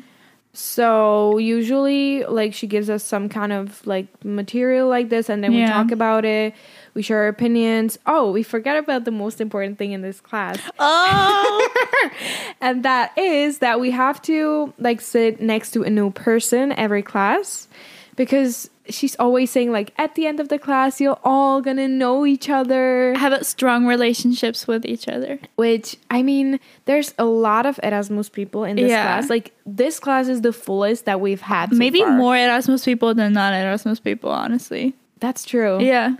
So 0.56 1.38
usually, 1.38 2.24
like, 2.24 2.54
she 2.54 2.66
gives 2.68 2.88
us 2.88 3.02
some 3.02 3.28
kind 3.28 3.52
of 3.52 3.84
like 3.86 4.06
material 4.24 4.88
like 4.88 5.08
this, 5.10 5.28
and 5.28 5.42
then 5.42 5.52
we 5.52 5.66
talk 5.66 5.90
about 5.90 6.24
it. 6.24 6.54
We 6.94 7.02
share 7.02 7.18
our 7.18 7.28
opinions. 7.28 7.98
Oh, 8.06 8.30
we 8.30 8.42
forget 8.42 8.76
about 8.76 9.04
the 9.04 9.10
most 9.10 9.40
important 9.40 9.78
thing 9.78 9.92
in 9.92 10.02
this 10.02 10.20
class. 10.20 10.58
Oh, 10.78 12.10
and 12.60 12.84
that 12.84 13.16
is 13.18 13.58
that 13.58 13.80
we 13.80 13.90
have 13.90 14.22
to 14.22 14.72
like 14.78 15.00
sit 15.00 15.40
next 15.40 15.72
to 15.72 15.82
a 15.82 15.90
new 15.90 16.10
person 16.10 16.72
every 16.72 17.02
class 17.02 17.68
because 18.16 18.70
she's 18.88 19.16
always 19.16 19.50
saying 19.50 19.72
like 19.72 19.92
at 19.98 20.14
the 20.14 20.26
end 20.26 20.38
of 20.38 20.48
the 20.50 20.58
class 20.58 21.00
you're 21.00 21.18
all 21.24 21.60
gonna 21.62 21.88
know 21.88 22.26
each 22.26 22.48
other 22.50 23.14
have 23.16 23.44
strong 23.44 23.86
relationships 23.86 24.66
with 24.68 24.84
each 24.84 25.08
other. 25.08 25.38
which 25.56 25.96
i 26.10 26.22
mean 26.22 26.60
there's 26.84 27.14
a 27.18 27.24
lot 27.24 27.64
of 27.64 27.80
erasmus 27.82 28.28
people 28.28 28.62
in 28.62 28.76
this 28.76 28.90
Yeah. 28.90 29.02
class 29.04 29.30
like 29.30 29.52
this 29.64 29.98
class 29.98 30.28
is 30.28 30.42
the 30.42 30.52
fullest 30.52 31.06
that 31.06 31.20
we've 31.22 31.40
had 31.40 31.70
so 31.70 31.76
Maybe 31.76 32.00
far. 32.00 32.12
more 32.12 32.36
Erasmus 32.36 32.84
people 32.84 33.14
than 33.14 33.32
non 33.32 33.54
Erasmus 33.54 34.00
people, 34.00 34.30
honestly. 34.30 34.94
that's 35.18 35.44
true 35.44 35.80
Yeah. 35.80 36.16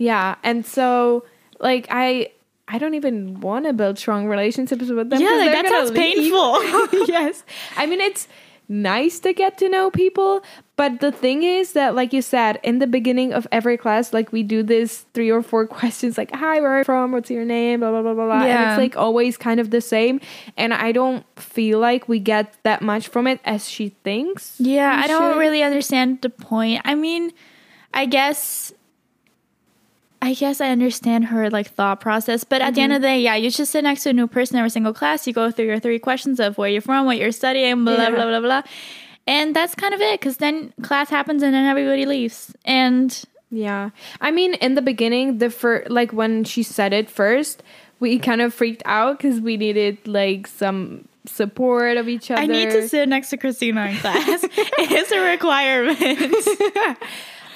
Yeah 0.00 0.34
and 0.42 0.64
so 0.66 1.24
like 1.60 1.86
i 1.90 2.30
i 2.68 2.78
don't 2.78 2.94
even 2.94 3.38
want 3.40 3.66
to 3.66 3.72
build 3.72 3.98
strong 3.98 4.26
relationships 4.26 4.88
with 4.88 5.10
them 5.10 5.20
Yeah, 5.20 5.36
like 5.42 5.52
that 5.52 5.68
sounds 5.68 5.90
leave. 5.90 6.32
painful. 6.32 7.06
yes. 7.16 7.44
I 7.76 7.86
mean, 7.86 8.00
it's 8.00 8.26
nice 8.68 9.18
to 9.18 9.32
get 9.32 9.58
to 9.58 9.68
know 9.68 9.90
people, 9.90 10.42
but 10.76 11.00
the 11.00 11.10
thing 11.10 11.42
is 11.42 11.72
that, 11.72 11.96
like 11.96 12.12
you 12.12 12.22
said, 12.22 12.60
in 12.62 12.78
the 12.78 12.86
beginning 12.86 13.32
of 13.34 13.42
every 13.50 13.76
class, 13.76 14.12
like 14.14 14.30
we 14.30 14.44
do 14.44 14.62
this 14.62 15.04
three 15.14 15.28
or 15.28 15.42
four 15.42 15.66
questions, 15.78 16.16
like, 16.16 16.30
hi, 16.32 16.60
where 16.60 16.70
are 16.70 16.78
you 16.78 16.84
from? 16.84 17.10
What's 17.10 17.28
your 17.30 17.44
name? 17.44 17.80
Blah, 17.80 17.90
blah, 17.90 18.02
blah, 18.02 18.14
blah, 18.14 18.26
blah. 18.26 18.42
And 18.46 18.54
Yeah. 18.54 18.70
it's 18.70 18.78
like 18.78 18.96
always 18.96 19.36
kind 19.36 19.58
of 19.58 19.70
the 19.74 19.80
same. 19.80 20.20
And 20.56 20.72
I 20.72 20.92
don't 20.92 21.26
feel 21.34 21.80
like 21.80 22.08
we 22.08 22.20
get 22.20 22.54
that 22.62 22.80
much 22.80 23.08
from 23.08 23.26
it 23.26 23.40
as 23.44 23.68
she 23.68 23.88
thinks. 24.06 24.54
Yeah, 24.60 24.94
I 25.02 25.08
don't 25.08 25.36
really 25.36 25.64
understand 25.64 26.20
the 26.22 26.30
point. 26.30 26.82
I 26.84 26.94
mean, 26.94 27.32
I 27.92 28.06
guess 28.06 28.72
I 30.22 30.34
guess 30.34 30.60
I 30.60 30.68
understand 30.68 31.26
her 31.26 31.48
like 31.48 31.70
thought 31.70 32.00
process, 32.00 32.44
but 32.44 32.60
at 32.60 32.74
the 32.74 32.82
end 32.82 32.90
mm-hmm. 32.90 32.96
of 32.96 33.02
the 33.02 33.08
day, 33.08 33.20
yeah, 33.20 33.36
you 33.36 33.50
just 33.50 33.72
sit 33.72 33.82
next 33.84 34.02
to 34.02 34.10
a 34.10 34.12
new 34.12 34.26
person 34.26 34.56
every 34.56 34.70
single 34.70 34.92
class. 34.92 35.26
You 35.26 35.32
go 35.32 35.50
through 35.50 35.66
your 35.66 35.80
three 35.80 35.98
questions 35.98 36.40
of 36.40 36.58
where 36.58 36.68
you're 36.68 36.82
from, 36.82 37.06
what 37.06 37.16
you're 37.16 37.32
studying, 37.32 37.84
blah 37.84 37.94
Yeah. 37.94 38.10
blah 38.10 38.26
blah 38.26 38.40
blah, 38.40 38.62
and 39.26 39.56
that's 39.56 39.74
kind 39.74 39.94
of 39.94 40.00
it. 40.00 40.20
Because 40.20 40.36
then 40.36 40.74
class 40.82 41.08
happens 41.08 41.42
and 41.42 41.54
then 41.54 41.66
everybody 41.66 42.04
leaves, 42.04 42.54
and 42.64 43.24
Yeah. 43.50 43.90
I 44.20 44.30
mean, 44.30 44.54
in 44.54 44.74
the 44.74 44.82
beginning, 44.82 45.38
the 45.38 45.48
first 45.48 45.90
like 45.90 46.12
when 46.12 46.44
she 46.44 46.62
said 46.62 46.92
it 46.92 47.08
first, 47.08 47.62
we 47.98 48.18
kind 48.18 48.42
of 48.42 48.52
freaked 48.52 48.82
out 48.84 49.18
because 49.18 49.40
we 49.40 49.56
needed 49.56 50.06
like 50.06 50.46
some 50.46 51.08
support 51.26 51.96
of 51.96 52.08
each 52.08 52.30
other. 52.30 52.42
I 52.42 52.46
need 52.46 52.70
to 52.70 52.88
sit 52.88 53.08
next 53.08 53.30
to 53.30 53.36
Christina 53.36 53.86
in 53.86 53.96
class. 53.96 54.44
it 54.44 54.90
is 54.90 55.12
a 55.12 55.20
requirement. 55.30 55.98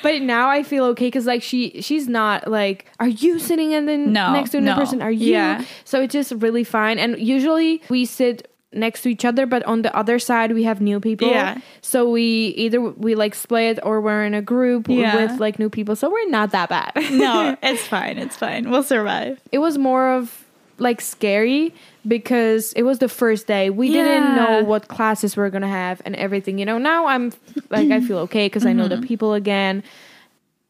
But 0.04 0.22
now 0.22 0.48
I 0.48 0.62
feel 0.62 0.84
okay 0.92 1.06
because 1.08 1.26
like 1.26 1.42
she 1.42 1.80
she's 1.82 2.06
not 2.08 2.46
like, 2.46 2.86
are 3.00 3.08
you 3.08 3.38
sitting 3.40 3.72
in 3.72 3.86
the 3.86 3.96
No, 3.96 4.32
next 4.32 4.50
to 4.50 4.58
another 4.58 4.76
no. 4.76 4.80
person? 4.84 5.02
Are 5.02 5.10
you? 5.10 5.32
Yeah. 5.32 5.64
So 5.84 6.00
it's 6.02 6.12
just 6.12 6.30
really 6.38 6.62
fine. 6.62 6.98
And 7.00 7.18
usually 7.18 7.82
we 7.88 8.04
sit 8.04 8.48
next 8.72 9.02
to 9.02 9.08
each 9.08 9.24
other, 9.24 9.46
but 9.46 9.62
on 9.64 9.82
the 9.82 9.96
other 9.96 10.18
side 10.18 10.52
we 10.52 10.64
have 10.64 10.80
new 10.80 10.98
people. 11.00 11.28
Yeah. 11.28 11.58
So 11.80 12.10
we 12.10 12.48
either 12.64 12.80
we 12.80 13.14
like 13.14 13.34
split 13.34 13.78
or 13.82 14.00
we're 14.00 14.24
in 14.24 14.34
a 14.34 14.42
group 14.42 14.88
Yeah. 14.88 15.14
with 15.16 15.40
like 15.40 15.58
new 15.58 15.70
people. 15.70 15.96
So 15.96 16.10
we're 16.10 16.28
not 16.28 16.50
that 16.50 16.68
bad. 16.68 16.92
no, 17.12 17.56
it's 17.62 17.86
fine. 17.86 18.18
It's 18.18 18.36
fine. 18.36 18.68
We'll 18.70 18.82
survive. 18.82 19.40
it 19.52 19.58
was 19.58 19.78
more 19.78 20.10
of 20.12 20.44
like 20.78 21.00
scary 21.00 21.72
because 22.06 22.72
it 22.74 22.82
was 22.82 22.98
the 22.98 23.08
first 23.08 23.46
day. 23.46 23.70
We 23.70 23.88
didn't 23.90 24.36
know 24.36 24.62
what 24.64 24.88
classes 24.88 25.36
we're 25.36 25.50
gonna 25.50 25.68
have 25.68 26.02
and 26.04 26.14
everything. 26.16 26.58
You 26.58 26.64
know, 26.66 26.78
now 26.78 27.06
I'm 27.06 27.32
like 27.70 27.90
I 27.90 28.00
feel 28.00 28.18
okay 28.20 28.46
because 28.46 28.66
I 28.66 28.72
know 28.72 28.88
Mm-hmm. 28.88 29.00
the 29.00 29.06
people 29.06 29.34
again. 29.34 29.82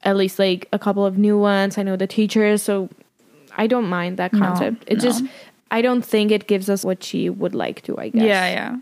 At 0.03 0.17
least 0.17 0.39
like 0.39 0.69
a 0.73 0.79
couple 0.79 1.07
of 1.07 1.17
new 1.17 1.39
ones. 1.39 1.79
I 1.79 1.83
know 1.83 1.97
the 1.97 2.07
teachers, 2.07 2.63
so 2.63 2.91
I 3.57 3.67
don't 3.67 3.87
mind 3.89 4.19
that 4.19 4.33
No, 4.33 4.41
concept. 4.41 4.85
it 4.87 5.01
just. 5.01 5.25
I 5.71 5.81
don't 5.83 6.05
think 6.05 6.31
it 6.31 6.47
gives 6.47 6.69
us 6.69 6.85
what 6.85 7.03
she 7.03 7.31
would 7.31 7.55
like 7.55 7.83
to. 7.83 7.97
I 7.99 8.11
guess. 8.11 8.23
Yeah, 8.23 8.49
yeah. 8.49 8.77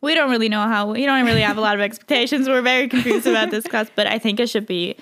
We 0.00 0.14
don't 0.14 0.30
really 0.30 0.48
know 0.48 0.60
how. 0.62 0.92
We 0.92 1.04
don't 1.04 1.24
really 1.26 1.42
have 1.42 1.58
a 1.58 1.60
lot 1.60 1.74
of 1.74 1.80
expectations. 1.88 2.48
We're 2.48 2.62
very 2.62 2.88
confused 2.88 3.26
about 3.26 3.50
this 3.50 3.66
class, 3.66 3.88
but 3.94 4.06
I 4.06 4.18
think 4.18 4.38
it 4.40 4.48
should 4.48 4.66
be. 4.66 4.96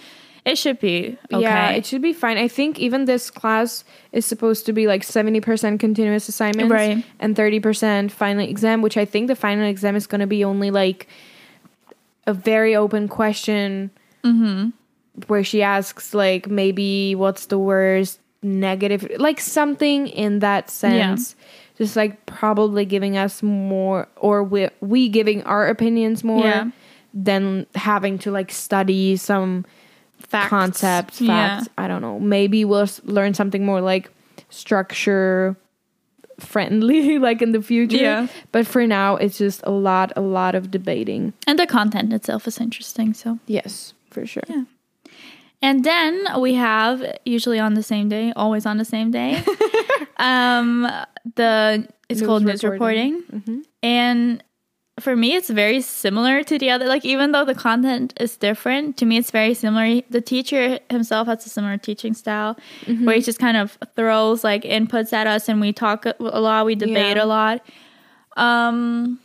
It 0.44 0.56
should 0.56 0.80
be 0.80 1.18
okay. 1.32 1.42
Yeah, 1.42 1.70
it 1.70 1.84
should 1.86 2.00
be 2.02 2.12
fine. 2.14 2.38
I 2.38 2.48
think 2.48 2.78
even 2.78 3.04
this 3.04 3.30
class 3.30 3.84
is 4.12 4.24
supposed 4.24 4.64
to 4.66 4.72
be 4.72 4.86
like 4.86 5.02
70% 5.02 5.78
continuous 5.78 6.28
assignments 6.28 6.72
Right. 6.72 7.04
and 7.18 7.36
30% 7.36 8.10
final 8.10 8.42
exam, 8.48 8.80
which 8.80 8.96
I 8.96 9.04
think 9.04 9.28
the 9.28 9.36
final 9.36 9.66
exam 9.66 9.96
is 9.96 10.06
going 10.06 10.20
to 10.22 10.26
be 10.26 10.42
only 10.44 10.70
like 10.70 11.08
a 12.26 12.32
very 12.32 12.74
open 12.76 13.08
question 13.08 13.90
Mm-hmm. 14.24 14.70
where 15.28 15.42
she 15.42 15.62
asks 15.62 16.12
like 16.12 16.46
maybe 16.48 17.14
what's 17.14 17.46
the 17.46 17.58
worst 17.58 18.20
negative 18.42 19.06
like 19.18 19.40
something 19.40 20.06
in 20.08 20.38
that 20.40 20.68
sense. 20.70 21.34
Just 21.78 21.96
like 21.96 22.26
probably 22.26 22.84
giving 22.84 23.16
us 23.16 23.42
more 23.42 24.08
or 24.16 24.44
we, 24.44 24.68
we 24.80 25.08
giving 25.08 25.42
our 25.44 25.68
opinions 25.68 26.22
more 26.22 26.44
Yeah. 26.44 26.70
than 27.14 27.66
having 27.74 28.18
to 28.18 28.30
like 28.30 28.50
study 28.50 29.16
some 29.16 29.64
Facts. 30.28 30.48
concepts, 30.50 31.20
Yeah. 31.20 31.58
facts. 31.58 31.68
I 31.78 31.88
don't 31.88 32.02
know. 32.02 32.18
Maybe 32.20 32.64
we'll 32.64 32.88
learn 33.04 33.34
something 33.34 33.64
more 33.64 33.80
like 33.80 34.10
structure 34.50 35.56
friendly, 36.38 37.18
like 37.26 37.42
in 37.42 37.52
the 37.52 37.62
future. 37.62 37.96
Yeah. 37.96 38.26
But 38.52 38.66
for 38.66 38.86
now, 38.86 39.16
it's 39.16 39.38
just 39.38 39.60
a 39.64 39.70
lot, 39.70 40.12
a 40.16 40.20
lot 40.20 40.54
of 40.54 40.70
debating. 40.70 41.32
And 41.46 41.58
the 41.58 41.66
content 41.66 42.12
itself 42.12 42.46
is 42.48 42.58
interesting. 42.60 43.14
So, 43.14 43.38
Yes, 43.46 43.92
for 44.10 44.26
sure. 44.26 44.42
Yeah. 44.48 44.64
and 45.62 45.84
then 45.84 46.24
we 46.40 46.54
have 46.54 47.04
usually 47.26 47.58
on 47.58 47.74
the 47.74 47.82
same 47.82 48.08
day, 48.08 48.32
always 48.36 48.64
on 48.66 48.78
the 48.78 48.84
same 48.84 49.10
day. 49.10 49.42
um, 50.18 50.88
the 51.36 51.86
it's 52.08 52.20
News 52.20 52.26
called 52.26 52.44
news 52.44 52.64
reporting. 52.64 53.16
reporting, 53.30 53.42
Mhm. 53.42 53.62
and 53.82 54.42
for 55.02 55.16
me, 55.16 55.34
it's 55.34 55.50
very 55.50 55.80
similar 55.80 56.42
to 56.44 56.58
the 56.58 56.70
other. 56.70 56.86
Like 56.86 57.04
even 57.04 57.32
though 57.32 57.44
the 57.44 57.54
content 57.54 58.14
is 58.20 58.36
different, 58.36 58.96
to 58.98 59.06
me, 59.06 59.16
it's 59.18 59.30
very 59.30 59.54
similar. 59.54 60.02
The 60.10 60.20
teacher 60.20 60.78
himself 60.90 61.26
has 61.28 61.44
a 61.46 61.48
similar 61.48 61.76
teaching 61.78 62.14
style, 62.14 62.56
Mm-hmm. 62.86 63.04
where 63.04 63.16
he 63.16 63.22
just 63.22 63.38
kind 63.38 63.56
of 63.56 63.78
throws 63.96 64.44
like 64.44 64.62
inputs 64.62 65.12
at 65.12 65.26
us, 65.26 65.48
and 65.48 65.60
we 65.60 65.72
talk 65.72 66.06
a 66.06 66.14
lot, 66.20 66.66
we 66.66 66.74
debate 66.74 67.16
Yeah. 67.16 67.24
a 67.24 67.26
lot. 67.26 67.60
Um, 68.36 69.18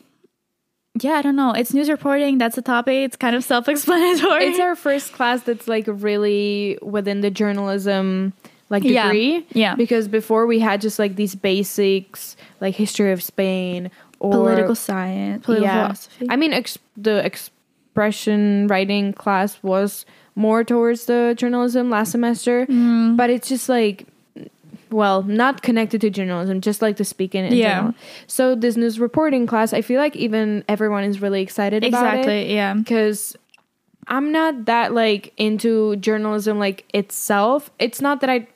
yeah, 1.01 1.13
I 1.13 1.21
don't 1.21 1.35
know. 1.35 1.51
It's 1.51 1.73
news 1.73 1.89
reporting. 1.89 2.37
That's 2.37 2.57
a 2.57 2.61
topic. 2.61 2.95
It's 3.05 3.15
kind 3.17 3.35
of 3.35 3.43
self-explanatory. 3.43 4.45
It's 4.45 4.59
our 4.59 4.75
first 4.87 5.11
class 5.13 5.43
that's 5.43 5.67
like 5.67 5.85
really 5.87 6.77
within 6.81 7.21
the 7.21 7.29
journalism 7.29 8.33
like 8.69 8.83
Yeah. 8.83 9.03
degree. 9.07 9.45
Yeah. 9.51 9.75
Because 9.75 10.07
before 10.07 10.47
we 10.47 10.59
had 10.59 10.81
just 10.81 10.97
like 10.97 11.17
these 11.17 11.35
basics, 11.35 12.35
like 12.61 12.75
history 12.75 13.11
of 13.11 13.21
Spain 13.21 13.91
or 14.19 14.31
political 14.31 14.75
science, 14.75 15.45
political 15.45 15.67
Yeah. 15.67 15.83
philosophy. 15.87 16.27
I 16.29 16.35
mean, 16.35 16.53
ex- 16.53 16.79
the 16.97 17.23
expression 17.95 18.67
writing 18.67 19.13
class 19.13 19.57
was 19.63 20.05
more 20.35 20.63
towards 20.63 21.05
the 21.05 21.33
journalism 21.37 21.89
last 21.89 22.11
semester, 22.11 22.65
Mm. 22.65 23.15
but 23.15 23.29
it's 23.29 23.47
just 23.47 23.69
like, 23.69 24.05
well, 24.91 25.23
not 25.23 25.61
connected 25.61 26.01
to 26.01 26.09
journalism, 26.09 26.61
just 26.61 26.81
like 26.81 26.97
the 26.97 27.05
speaking 27.05 27.45
in 27.45 27.53
Yeah. 27.53 27.75
general. 27.75 27.93
So 28.27 28.55
this 28.55 28.75
news 28.77 28.99
reporting 28.99 29.47
class, 29.47 29.73
I 29.73 29.81
feel 29.81 29.99
like 29.99 30.15
even 30.15 30.63
everyone 30.67 31.03
is 31.05 31.21
really 31.21 31.41
excited 31.41 31.83
about 31.83 32.03
it 32.05 32.19
exactly. 32.19 32.53
Yeah. 32.53 32.73
because 32.73 33.35
I'm 34.07 34.31
not 34.31 34.65
that 34.65 34.93
like 34.93 35.33
into 35.37 35.95
journalism 35.97 36.59
like 36.59 36.83
itself. 36.93 37.71
It's 37.79 38.01
not 38.01 38.21
that 38.21 38.29
I 38.29 38.47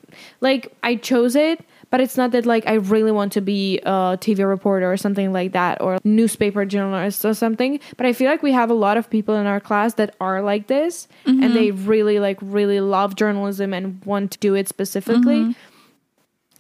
like 0.41 0.71
I 0.83 0.95
chose 0.95 1.35
it, 1.35 1.61
but 1.89 2.01
it's 2.01 2.17
not 2.17 2.31
that 2.31 2.45
like 2.45 2.67
I 2.67 2.75
really 2.75 3.11
want 3.11 3.33
to 3.33 3.41
be 3.41 3.79
a 3.79 4.17
TV 4.19 4.47
reporter 4.47 4.91
or 4.91 4.97
something 4.97 5.33
like 5.33 5.53
that 5.53 5.81
or 5.81 5.97
newspaper 6.03 6.65
journalist 6.65 7.25
or 7.25 7.33
something. 7.33 7.79
But 7.97 8.05
I 8.05 8.13
feel 8.13 8.29
like 8.29 8.43
we 8.43 8.51
have 8.51 8.69
a 8.69 8.75
lot 8.75 8.97
of 8.97 9.09
people 9.09 9.35
in 9.35 9.47
our 9.47 9.59
class 9.59 9.95
that 9.95 10.15
are 10.21 10.41
like 10.41 10.67
this 10.67 11.07
and 11.25 11.55
they 11.55 11.69
mm-hmm. 11.69 11.87
really 11.87 12.19
like 12.19 12.37
really 12.41 12.79
love 12.79 13.15
journalism 13.15 13.73
and 13.73 14.03
want 14.05 14.31
to 14.31 14.37
do 14.39 14.55
it 14.55 14.67
specifically. 14.67 15.39
Mm-hmm. 15.39 15.51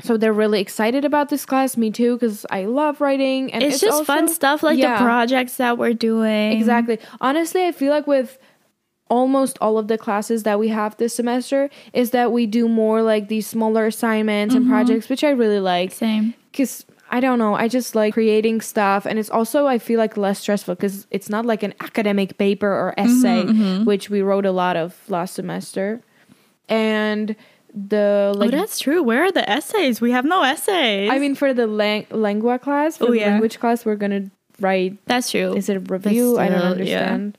So 0.01 0.15
they're 0.15 0.33
really 0.33 0.61
excited 0.61 1.03
about 1.03 1.29
this 1.29 1.45
class. 1.45 1.75
Me 1.75 1.91
too, 1.91 2.15
because 2.15 2.45
I 2.49 2.63
love 2.65 3.01
writing 3.01 3.51
and 3.51 3.61
It's, 3.61 3.81
just 3.81 4.05
fun 4.05 4.29
stuff 4.29 4.63
like 4.63 4.79
Yeah. 4.79 4.97
the 4.97 5.03
projects 5.03 5.57
that 5.57 5.77
we're 5.77 5.93
doing. 5.93 6.53
Exactly. 6.53 6.99
Honestly, 7.19 7.65
I 7.65 7.73
feel 7.73 7.91
like 7.91 8.07
with 8.07 8.37
almost 9.09 9.57
all 9.59 9.77
of 9.77 9.87
the 9.87 9.97
classes 9.97 10.43
that 10.43 10.59
we 10.59 10.69
have 10.69 10.95
this 10.97 11.15
semester 11.15 11.69
is 11.93 12.11
that 12.11 12.31
we 12.31 12.45
do 12.45 12.69
more 12.69 13.01
like 13.01 13.27
these 13.27 13.47
smaller 13.47 13.87
assignments 13.87 14.55
and 14.55 14.65
mm-hmm. 14.65 14.73
projects, 14.73 15.09
which 15.09 15.23
I 15.23 15.31
really 15.31 15.59
like. 15.59 15.91
Same. 15.91 16.33
Because 16.51 16.85
I 17.11 17.19
don't 17.19 17.39
know, 17.39 17.55
I 17.55 17.67
just 17.67 17.95
like 17.95 18.13
creating 18.13 18.61
stuff, 18.61 19.05
and 19.05 19.17
it's 19.17 19.29
also 19.29 19.65
I 19.65 19.79
feel 19.79 19.97
like 19.97 20.15
less 20.15 20.39
stressful 20.39 20.75
because 20.75 21.07
it's 21.09 21.29
not 21.29 21.45
like 21.45 21.63
an 21.63 21.73
academic 21.79 22.37
paper 22.37 22.69
or 22.69 22.93
mm-hmm, 22.97 23.09
essay, 23.09 23.43
mm-hmm. 23.43 23.85
which 23.85 24.09
we 24.09 24.21
wrote 24.21 24.45
a 24.45 24.51
lot 24.51 24.77
of 24.77 24.95
last 25.09 25.33
semester, 25.33 26.01
and 26.67 27.35
the 27.73 28.31
oh, 28.35 28.37
like 28.37 28.53
oh, 28.53 28.57
that's 28.57 28.79
true. 28.79 29.01
Where 29.01 29.23
are 29.23 29.31
the 29.31 29.47
essays? 29.49 30.01
We 30.01 30.11
have 30.11 30.25
no 30.25 30.43
essays. 30.43 31.09
I 31.09 31.17
mean, 31.17 31.33
for 31.33 31.53
the 31.53 31.65
lang- 31.65 32.07
lingua 32.11 32.59
class, 32.59 32.97
for 32.97 33.05
Oh, 33.05 33.11
the 33.11 33.19
yeah. 33.19 33.27
language 33.27 33.59
class, 33.59 33.85
we're 33.85 33.95
gonna 33.95 34.29
write 34.59 34.97
that's 35.05 35.31
true. 35.31 35.55
is 35.55 35.69
it 35.69 35.77
a 35.77 35.79
review? 35.79 36.37
I 36.37 36.49
don't 36.49 36.61
understand 36.61 37.37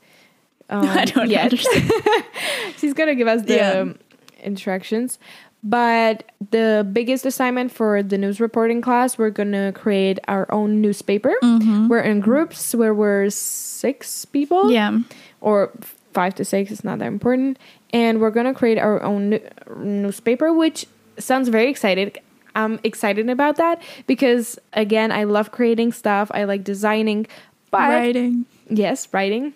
Um, 0.75 0.85
I 0.87 1.03
don't 1.05 1.29
yet. 1.29 1.51
understand. 1.51 1.91
She's 2.77 2.93
gonna 2.93 3.15
give 3.15 3.27
us 3.27 3.41
the 3.43 3.55
Yeah. 3.55 3.71
um, 3.71 3.99
instructions. 4.39 5.19
But 5.63 6.31
the 6.49 6.87
biggest 6.91 7.25
assignment 7.25 7.71
for 7.71 8.01
the 8.01 8.17
news 8.17 8.39
reporting 8.39 8.81
class, 8.81 9.17
we're 9.17 9.29
gonna 9.29 9.71
create 9.73 10.17
our 10.27 10.51
own 10.51 10.81
newspaper. 10.81 11.33
Mm-hmm. 11.43 11.87
We're 11.87 11.99
in 11.99 12.19
groups 12.19 12.73
where 12.73 12.93
we're 12.95 13.29
six 13.29 14.25
people, 14.25 14.71
yeah. 14.71 14.97
or 15.41 15.71
five 16.13 16.33
to 16.35 16.45
six. 16.45 16.71
It's 16.71 16.83
not 16.83 16.97
that 16.99 17.07
important, 17.07 17.59
and 17.93 18.19
we're 18.19 18.31
gonna 18.31 18.53
create 18.55 18.79
our 18.79 19.03
own 19.03 19.29
new- 19.29 19.47
newspaper, 19.77 20.51
which 20.51 20.87
sounds 21.19 21.47
very 21.49 21.69
excited. 21.69 22.17
I'm 22.55 22.79
excited 22.83 23.29
about 23.29 23.57
that 23.57 23.81
because 24.07 24.57
again, 24.73 25.11
I 25.11 25.25
love 25.25 25.51
creating 25.51 25.91
stuff. 25.91 26.31
I 26.33 26.45
like 26.45 26.63
designing, 26.63 27.27
but 27.69 27.87
Writing. 27.89 28.45
yes, 28.69 29.07
writing. 29.13 29.53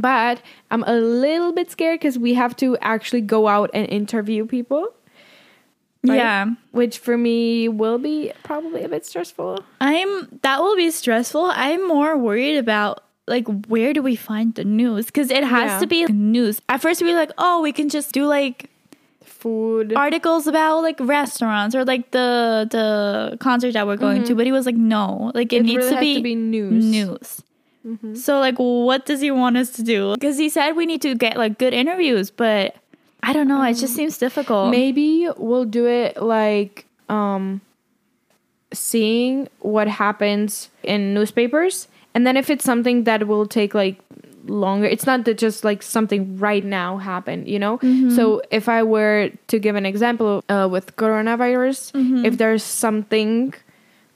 But 0.00 0.40
I'm 0.70 0.82
a 0.84 0.94
little 0.94 1.52
bit 1.52 1.70
scared 1.70 2.00
because 2.00 2.18
we 2.18 2.34
have 2.34 2.54
to 2.56 2.76
actually 2.80 3.22
go 3.22 3.48
out 3.48 3.70
and 3.74 3.88
interview 3.88 4.46
people, 4.46 4.88
right? 6.04 6.16
Yeah. 6.16 6.46
which 6.72 6.98
for 6.98 7.16
me 7.16 7.68
will 7.68 7.98
be 7.98 8.32
probably 8.44 8.82
a 8.84 8.88
bit 8.88 9.04
stressful. 9.06 9.64
I'm 9.80 10.38
that 10.42 10.60
will 10.60 10.76
be 10.76 10.90
stressful. 10.90 11.50
I'm 11.54 11.86
more 11.86 12.16
worried 12.16 12.58
about 12.58 13.02
like 13.26 13.46
where 13.66 13.92
do 13.92 14.02
we 14.02 14.14
find 14.16 14.54
the 14.54 14.64
news? 14.64 15.06
Because 15.06 15.30
it 15.30 15.42
has 15.44 15.70
Yeah. 15.72 15.78
to 15.80 15.86
be 15.86 16.04
news. 16.06 16.60
At 16.68 16.80
first 16.80 17.02
we 17.02 17.08
were 17.10 17.18
like, 17.18 17.32
oh, 17.38 17.60
we 17.60 17.72
can 17.72 17.88
just 17.88 18.12
do 18.12 18.26
like 18.26 18.70
Food. 19.24 19.92
articles 19.94 20.46
about 20.46 20.80
like 20.82 20.96
restaurants 21.00 21.74
or 21.74 21.84
like 21.84 22.10
the 22.12 22.66
the 22.70 23.36
concert 23.38 23.72
that 23.72 23.86
we're 23.86 23.96
going 23.96 24.22
to. 24.22 24.28
Mm-hmm. 24.30 24.36
But 24.36 24.46
he 24.46 24.52
was 24.52 24.64
like, 24.66 24.76
no, 24.76 25.30
like 25.34 25.52
it, 25.52 25.58
It 25.58 25.62
needs 25.64 25.76
really 25.78 25.90
to, 25.90 25.94
has 25.96 26.00
be 26.00 26.14
to 26.16 26.22
be 26.22 26.34
news. 26.34 26.84
News. 26.84 27.42
So 28.14 28.40
like, 28.40 28.56
what 28.56 29.06
does 29.06 29.20
he 29.20 29.30
want 29.30 29.56
us 29.56 29.70
to 29.72 29.82
do? 29.82 30.14
Because 30.14 30.38
he 30.38 30.48
said 30.48 30.72
we 30.72 30.86
need 30.86 31.02
to 31.02 31.14
get 31.14 31.36
like 31.36 31.58
good 31.58 31.72
interviews, 31.72 32.30
but 32.30 32.74
I 33.22 33.32
don't 33.32 33.48
know. 33.48 33.62
It 33.62 33.74
just 33.74 33.94
seems 33.94 34.18
difficult. 34.18 34.70
Maybe 34.70 35.28
we'll 35.36 35.64
do 35.64 35.86
it 35.86 36.20
like 36.20 36.86
um 37.08 37.60
seeing 38.72 39.48
what 39.60 39.86
happens 39.88 40.70
in 40.82 41.14
newspapers 41.14 41.86
and 42.14 42.26
then 42.26 42.36
if 42.36 42.50
it's 42.50 42.64
something 42.64 43.04
that 43.04 43.26
will 43.28 43.46
take 43.46 43.74
like 43.74 43.96
longer 44.46 44.86
it's 44.86 45.06
not 45.06 45.24
that 45.24 45.38
just 45.38 45.64
like 45.64 45.82
something 45.82 46.36
right 46.38 46.64
now 46.64 46.98
happened 46.98 47.48
you 47.48 47.58
know 47.58 47.78
so 48.14 48.42
if 48.50 48.68
i 48.68 48.82
were 48.82 49.30
to 49.46 49.58
give 49.58 49.76
an 49.76 49.86
example 49.86 50.42
uh, 50.48 50.68
with 50.70 50.94
coronavirus 50.96 51.90
if 52.26 52.38
there's 52.38 52.62
something 52.62 53.54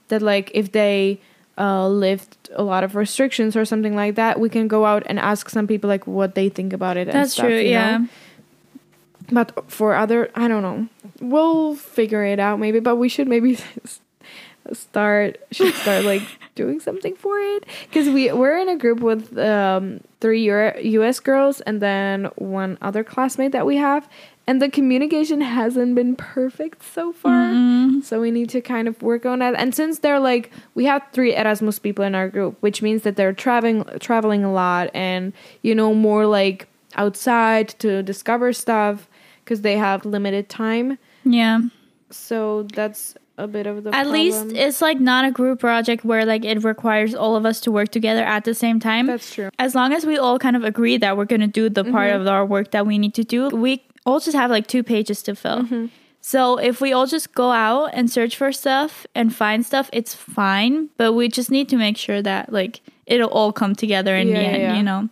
that 0.09 0.21
like 0.21 0.51
if 0.53 0.73
they 0.73 1.19
uh, 1.57 1.87
lift 1.87 2.49
a 2.55 2.63
lot 2.63 2.83
of 2.83 2.95
restrictions 2.95 3.55
or 3.55 3.65
something 3.65 3.95
like 3.95 4.15
that 4.15 4.39
we 4.39 4.49
can 4.49 4.67
go 4.67 4.85
out 4.85 5.03
and 5.05 5.19
ask 5.19 5.49
some 5.49 5.67
people 5.67 5.87
like 5.89 6.07
what 6.07 6.33
they 6.35 6.49
think 6.49 6.73
about 6.73 6.97
it 6.97 7.07
and 7.07 7.15
That's 7.15 7.33
stuff, 7.33 7.45
true. 7.45 7.57
you 7.57 7.71
know? 7.71 7.79
Yeah. 7.79 8.05
But 9.31 9.71
for 9.71 9.95
other, 9.95 10.29
I 10.35 10.47
don't 10.47 10.61
know. 10.61 10.87
We'll 11.21 11.75
figure 11.75 12.23
it 12.25 12.39
out 12.39 12.59
maybe. 12.59 12.79
But 12.79 12.97
we 12.97 13.07
should 13.09 13.27
maybe 13.27 13.57
start 14.73 15.39
should 15.51 15.73
start 15.75 16.05
like 16.05 16.21
doing 16.55 16.79
something 16.79 17.15
for 17.15 17.37
it 17.39 17.65
because 17.87 18.09
we 18.09 18.31
we're 18.31 18.57
in 18.57 18.69
a 18.69 18.75
group 18.77 18.99
with 18.99 19.37
um 19.37 20.01
three 20.19 20.43
Euro- 20.43 20.77
U.S. 20.79 21.19
girls 21.19 21.61
and 21.61 21.81
then 21.81 22.25
one 22.35 22.77
other 22.81 23.03
classmate 23.03 23.53
that 23.53 23.65
we 23.65 23.77
have, 23.77 24.07
and 24.51 24.61
the 24.61 24.69
communication 24.69 25.39
hasn't 25.41 25.95
been 25.95 26.15
perfect 26.15 26.83
so 26.83 27.11
far. 27.13 27.41
So 28.03 28.19
we 28.19 28.31
need 28.31 28.49
to 28.49 28.61
kind 28.61 28.87
of 28.87 29.01
work 29.01 29.25
on 29.25 29.39
that. 29.39 29.53
And 29.55 29.73
since 29.73 29.99
they're 29.99 30.19
like 30.19 30.51
we 30.75 30.83
have 30.85 31.01
three 31.13 31.33
Erasmus 31.35 31.79
people 31.79 32.03
in 32.05 32.13
our 32.15 32.27
group, 32.29 32.57
which 32.59 32.81
means 32.81 33.03
that 33.03 33.15
they're 33.15 33.33
traveling 33.33 33.85
traveling 33.99 34.43
a 34.43 34.51
lot 34.51 34.89
and 34.93 35.31
you 35.61 35.73
know 35.75 35.93
more 35.93 36.25
like 36.25 36.67
outside 36.95 37.69
to 37.79 38.03
discover 38.03 38.51
stuff 38.53 39.07
because 39.43 39.61
they 39.61 39.77
have 39.77 40.05
limited 40.05 40.49
time. 40.49 40.97
Yeah. 41.23 41.59
So 42.09 42.63
that's 42.63 43.15
a 43.37 43.47
bit 43.47 43.65
of 43.65 43.83
the 43.83 43.95
At 43.95 44.07
least 44.07 44.47
it's 44.53 44.81
like 44.81 44.99
not 44.99 45.23
a 45.25 45.31
group 45.31 45.59
project 45.59 46.03
where 46.03 46.25
like 46.25 46.43
it 46.45 46.63
requires 46.63 47.15
all 47.15 47.35
of 47.35 47.45
us 47.45 47.61
to 47.61 47.71
work 47.71 47.89
together 47.89 48.23
at 48.23 48.43
the 48.43 48.53
same 48.53 48.79
time. 48.79 49.07
that's 49.07 49.33
true. 49.33 49.49
as 49.57 49.73
long 49.73 49.93
as 49.93 50.05
we 50.05 50.17
all 50.17 50.37
kind 50.37 50.55
of 50.55 50.63
agree 50.63 50.97
that 50.97 51.15
we're 51.17 51.25
going 51.33 51.41
to 51.41 51.47
do 51.61 51.69
the 51.69 51.83
part 51.83 52.11
Mm-hmm. 52.11 52.21
of 52.21 52.27
our 52.27 52.45
work 52.45 52.71
that 52.71 52.85
we 52.85 52.97
need 52.97 53.13
to 53.21 53.23
do, 53.23 53.47
we 53.49 53.81
all 54.05 54.19
just 54.19 54.35
have 54.35 54.49
like 54.51 54.67
two 54.67 54.83
pages 54.83 55.21
to 55.23 55.35
fill. 55.35 55.63
Mm-hmm. 55.63 55.85
So 56.23 56.57
if 56.59 56.81
we 56.81 56.93
all 56.93 57.07
just 57.07 57.33
go 57.33 57.49
out 57.51 57.87
and 57.93 58.09
search 58.09 58.35
for 58.35 58.51
stuff 58.51 59.07
and 59.15 59.33
find 59.33 59.65
stuff, 59.65 59.89
it's 59.91 60.13
fine. 60.13 60.89
But 60.97 61.13
we 61.13 61.27
just 61.29 61.49
need 61.49 61.67
to 61.69 61.77
make 61.77 61.97
sure 61.97 62.21
that 62.21 62.51
like 62.53 62.81
it'll 63.07 63.29
all 63.29 63.51
come 63.51 63.73
together 63.75 64.15
in 64.15 64.27
Yeah, 64.27 64.33
the 64.35 64.39
end, 64.47 64.61
yeah. 64.61 64.77
you 64.77 64.83
know? 64.83 65.09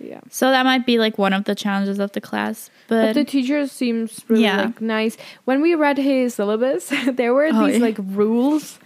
Yeah. 0.00 0.20
So 0.30 0.50
that 0.52 0.64
might 0.64 0.86
be 0.86 0.98
like 0.98 1.18
one 1.18 1.32
of 1.32 1.42
the 1.44 1.56
challenges 1.56 1.98
of 1.98 2.12
the 2.12 2.20
class. 2.20 2.70
But 2.86 3.06
But, 3.06 3.12
the 3.14 3.24
teacher 3.24 3.66
seems 3.66 4.24
really 4.28 4.44
Yeah. 4.44 4.66
like 4.66 4.80
nice. 4.80 5.16
When 5.44 5.60
we 5.60 5.74
read 5.74 5.98
his 5.98 6.34
syllabus, 6.34 6.92
there 7.12 7.34
were 7.34 7.50
Oh, 7.52 7.66
these 7.66 7.80
like 7.80 7.96
rules. 7.98 8.78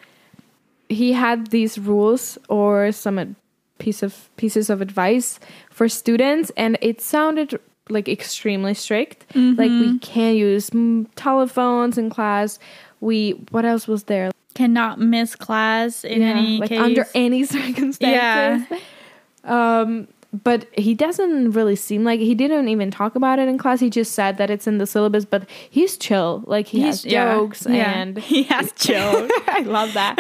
He 0.88 1.12
had 1.12 1.48
these 1.48 1.78
rules 1.78 2.38
or 2.48 2.92
some 2.92 3.36
piece 3.78 4.02
of 4.02 4.28
pieces 4.36 4.70
of 4.70 4.80
advice 4.80 5.38
for 5.70 5.88
students, 5.88 6.50
and 6.56 6.78
it 6.80 7.00
sounded 7.00 7.58
like 7.88 8.08
extremely 8.08 8.74
strict. 8.74 9.26
Like 9.34 9.70
Mm-hmm. 9.70 9.80
we 9.80 9.98
can't 9.98 10.36
use 10.36 10.70
telephones 11.16 11.98
in 11.98 12.10
class. 12.10 12.58
We 13.00 13.32
what 13.50 13.64
else 13.64 13.86
was 13.88 14.04
there? 14.04 14.30
cannot 14.54 15.00
miss 15.00 15.34
class 15.34 16.04
in 16.04 16.20
Yeah, 16.20 16.28
any 16.28 16.58
like 16.58 16.68
case. 16.68 16.78
under 16.78 17.06
any 17.14 17.42
circumstances. 17.56 18.68
Yeah. 18.70 18.78
Um, 19.44 20.08
but 20.44 20.66
he 20.78 20.94
doesn't 20.94 21.52
really 21.52 21.74
seem 21.76 22.04
like 22.04 22.20
he 22.20 22.34
didn't 22.34 22.68
even 22.68 22.90
talk 22.90 23.14
about 23.14 23.38
it 23.38 23.48
in 23.48 23.58
class. 23.58 23.80
He 23.80 23.90
just 23.90 24.12
said 24.12 24.38
that 24.38 24.50
it's 24.50 24.66
in 24.66 24.78
the 24.78 24.86
syllabus, 24.86 25.24
but 25.24 25.48
he's 25.70 25.96
chill. 25.98 26.42
Like 26.46 26.66
he 26.66 26.80
has 26.82 27.02
jokes 27.02 27.66
yeah. 27.68 27.92
and 27.98 28.18
he 28.32 28.42
has 28.44 28.72
chill. 28.76 29.28
I 29.46 29.62
love 29.66 29.92
that. 29.94 30.16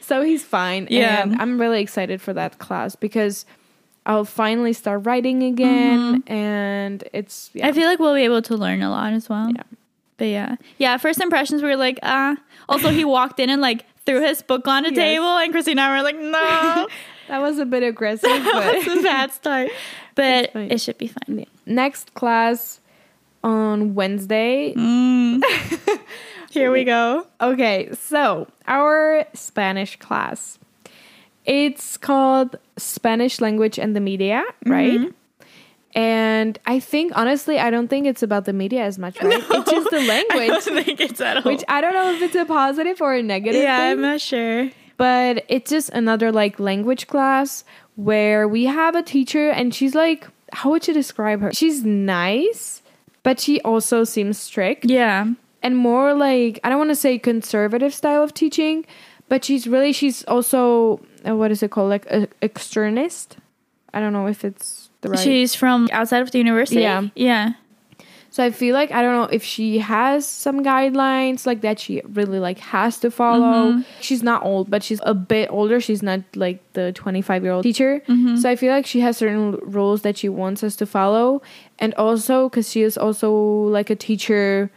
so 0.00 0.22
he's 0.22 0.42
fine. 0.44 0.86
Yeah. 0.90 1.22
And 1.22 1.40
I'm 1.40 1.60
really 1.60 1.80
excited 1.82 2.20
for 2.22 2.32
that 2.34 2.58
class 2.58 2.96
because 2.96 3.44
I'll 4.06 4.24
finally 4.24 4.72
start 4.74 5.06
writing 5.06 5.42
again 5.42 6.22
and 6.26 7.02
it's 7.12 7.50
yeah. 7.54 7.64
Mm-hmm. 7.64 7.70
I 7.70 7.72
feel 7.72 7.88
like 7.88 7.98
we'll 7.98 8.14
be 8.14 8.22
able 8.24 8.42
to 8.42 8.56
learn 8.56 8.82
a 8.82 8.90
lot 8.90 9.12
as 9.14 9.28
well. 9.28 9.50
Yeah. 9.54 9.62
But 10.18 10.26
yeah. 10.26 10.56
Yeah, 10.78 10.96
first 10.98 11.20
impressions 11.20 11.62
we 11.62 11.68
were 11.68 11.76
like, 11.76 11.98
ah. 12.02 12.36
Also 12.68 12.90
he 12.90 13.04
walked 13.04 13.40
in 13.40 13.48
and 13.50 13.60
like 13.62 13.84
threw 14.06 14.20
his 14.20 14.42
book 14.42 14.68
on 14.68 14.82
the 14.82 14.90
Yes. 14.90 14.96
table 14.98 15.26
and 15.38 15.52
Christina 15.52 15.82
and 15.82 15.92
I 15.92 15.96
were 15.96 16.02
like, 16.04 16.16
no. 16.18 16.88
that 17.28 17.40
was 17.40 17.58
a 17.58 17.64
bit 17.64 17.82
aggressive, 17.82 18.28
That's 18.44 18.86
a 18.86 19.02
bad 19.02 19.32
start. 19.32 19.70
But 20.16 20.54
it 20.54 20.80
should 20.80 20.98
be 20.98 21.08
fine. 21.08 21.44
next 21.66 22.14
class 22.14 22.78
on 23.42 23.94
Wednesday 23.96 24.72
Mm. 24.76 25.42
Here 26.52 26.70
we 26.70 26.84
go. 26.84 27.26
Okay, 27.40 27.88
so 27.94 28.46
our 28.68 29.26
Spanish 29.34 29.96
class. 29.96 30.58
It's 31.44 31.96
called 31.96 32.56
Spanish 32.76 33.40
language 33.40 33.78
and 33.78 33.94
the 33.94 34.00
media, 34.00 34.42
right? 34.66 34.98
Mm-hmm. 35.00 35.10
And 35.96 36.58
I 36.66 36.80
think 36.80 37.12
honestly, 37.16 37.58
I 37.60 37.70
don't 37.70 37.86
think 37.88 38.06
it's 38.06 38.22
about 38.22 38.46
the 38.46 38.52
media 38.52 38.82
as 38.82 38.98
much, 38.98 39.20
right? 39.22 39.42
It's 39.50 39.70
just 39.70 39.90
the 39.90 39.98
I 40.00 40.06
language, 40.06 40.64
don't 40.64 40.84
think 40.84 41.00
it's 41.00 41.20
at 41.20 41.36
all. 41.38 41.42
which 41.44 41.62
I 41.68 41.80
don't 41.80 41.94
know 41.94 42.10
if 42.12 42.20
it's 42.22 42.34
a 42.34 42.44
positive 42.44 43.00
or 43.00 43.14
a 43.14 43.22
negative 43.22 43.62
yeah, 43.62 43.76
thing. 43.78 43.90
I'm 43.92 44.00
not 44.00 44.20
sure. 44.20 44.70
but 44.96 45.44
it's 45.48 45.70
just 45.70 45.90
another 45.90 46.32
like 46.32 46.58
language 46.58 47.06
class 47.06 47.64
where 47.96 48.48
we 48.48 48.64
have 48.64 48.96
a 48.96 49.02
teacher 49.02 49.50
and 49.50 49.72
she's 49.72 49.94
like, 49.94 50.26
how 50.52 50.70
would 50.70 50.86
you 50.88 50.94
describe 50.94 51.40
her? 51.42 51.52
She's 51.52 51.84
nice, 51.84 52.82
but 53.22 53.38
she 53.38 53.60
also 53.60 54.02
seems 54.02 54.36
strict 54.38 54.86
Yeah. 54.86 55.26
and 55.62 55.76
more 55.76 56.12
like 56.12 56.58
I 56.64 56.70
don't 56.70 56.78
want 56.78 56.90
to 56.90 56.96
say 56.96 57.18
conservative 57.20 57.94
style 57.94 58.24
of 58.24 58.34
teaching, 58.34 58.84
but 59.28 59.44
she's 59.44 59.68
really 59.68 59.92
she's 59.92 60.24
also 60.24 61.00
uh, 61.26 61.34
what 61.36 61.50
is 61.50 61.62
it 61.62 61.70
called 61.70 61.90
like 61.90 62.06
a 62.06 62.28
externist. 62.42 63.36
I 63.92 64.00
don't 64.00 64.12
know 64.12 64.26
if 64.26 64.44
it's 64.44 64.90
the 65.02 65.10
right. 65.10 65.18
She's 65.18 65.54
from 65.54 65.88
outside 65.92 66.22
of 66.22 66.30
the 66.32 66.38
university. 66.38 66.80
Yeah. 66.80 67.08
Yeah. 67.14 67.52
so 68.30 68.42
I 68.42 68.50
feel 68.50 68.74
like 68.74 68.90
I 68.90 69.00
don't 69.02 69.14
know 69.14 69.28
if 69.30 69.44
she 69.44 69.78
has 69.78 70.26
some 70.26 70.64
guidelines 70.64 71.46
like 71.46 71.60
that 71.60 71.78
she 71.78 72.02
really 72.12 72.40
like 72.40 72.58
has 72.58 72.98
to 73.00 73.10
follow. 73.10 73.82
She's 74.00 74.22
not 74.24 74.42
old, 74.44 74.68
but 74.68 74.82
she's 74.82 75.00
a 75.04 75.14
bit 75.14 75.48
older. 75.52 75.80
She's 75.80 76.02
not 76.02 76.20
like 76.34 76.58
the 76.72 76.90
25 76.92 77.44
year 77.44 77.52
old 77.52 77.62
teacher. 77.62 78.02
So 78.36 78.50
I 78.50 78.56
feel 78.56 78.72
like 78.72 78.86
she 78.86 79.00
has 79.00 79.16
certain 79.18 79.52
rules 79.62 80.02
that 80.02 80.18
she 80.18 80.28
wants 80.28 80.64
us 80.64 80.74
to 80.76 80.86
follow, 80.86 81.42
and 81.78 81.94
also 81.94 82.48
because 82.48 82.70
she 82.72 82.82
is 82.82 82.98
also 82.98 83.30
like 83.32 83.90
a 83.90 83.96
teacher 83.96 84.70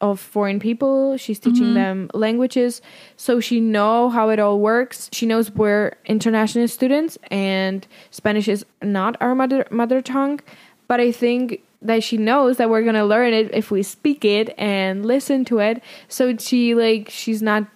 of 0.00 0.20
foreign 0.20 0.60
people. 0.60 1.16
She's 1.16 1.38
teaching 1.38 1.66
mm-hmm. 1.66 1.74
them 1.74 2.10
languages. 2.12 2.82
So 3.16 3.40
she 3.40 3.60
know 3.60 4.10
how 4.10 4.28
it 4.28 4.38
all 4.38 4.60
works. 4.60 5.08
She 5.12 5.26
knows 5.26 5.50
we're 5.50 5.96
international 6.04 6.68
students 6.68 7.16
and 7.30 7.86
spanish 8.10 8.48
is 8.48 8.64
not 8.82 9.16
our 9.20 9.34
mother 9.34 9.66
mother 9.70 10.00
tongue. 10.00 10.40
But 10.88 11.00
i 11.00 11.10
think 11.10 11.62
that 11.82 12.02
she 12.02 12.16
knows 12.16 12.56
that 12.56 12.70
we're 12.70 12.82
gonna 12.82 13.04
learn 13.04 13.32
it 13.32 13.52
if 13.54 13.70
we 13.70 13.82
speak 13.82 14.24
it 14.24 14.54
and 14.58 15.04
listen 15.04 15.44
to 15.46 15.58
it. 15.58 15.82
So 16.08 16.36
she 16.36 16.74
like 16.74 17.08
she's 17.10 17.42
not 17.42 17.66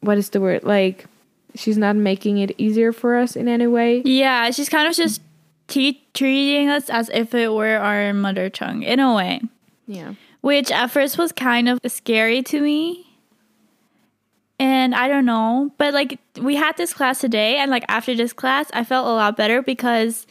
what 0.00 0.18
is 0.18 0.30
the 0.30 0.40
word? 0.40 0.64
Like 0.64 1.06
she's 1.54 1.78
not 1.78 1.96
making 1.96 2.38
it 2.38 2.52
easier 2.58 2.92
for 2.92 3.16
us 3.16 3.36
in 3.36 3.48
any 3.48 3.66
way. 3.66 4.02
Yeah. 4.04 4.50
She's 4.50 4.68
kind 4.68 4.88
of 4.88 4.94
just 4.94 5.20
te- 5.68 6.02
treating 6.14 6.68
us 6.68 6.90
as 6.90 7.10
if 7.10 7.34
it 7.34 7.52
were 7.52 7.76
our 7.76 8.12
mother 8.12 8.50
tongue 8.50 8.82
in 8.82 8.98
a 8.98 9.14
way. 9.14 9.42
yeah 9.86 10.14
which 10.44 10.70
at 10.70 10.90
first 10.90 11.16
was 11.16 11.32
kind 11.32 11.70
of 11.70 11.80
scary 11.86 12.42
to 12.42 12.60
me. 12.60 13.06
And 14.58 14.94
I 14.94 15.08
don't 15.08 15.24
know, 15.24 15.72
but 15.78 15.94
like 15.94 16.18
we 16.38 16.54
had 16.54 16.76
this 16.76 16.92
class 16.92 17.18
today, 17.18 17.56
and 17.56 17.70
like 17.70 17.84
after 17.88 18.14
this 18.14 18.34
class, 18.34 18.70
I 18.74 18.84
felt 18.84 19.06
a 19.06 19.10
lot 19.10 19.38
better 19.38 19.62
because 19.62 20.26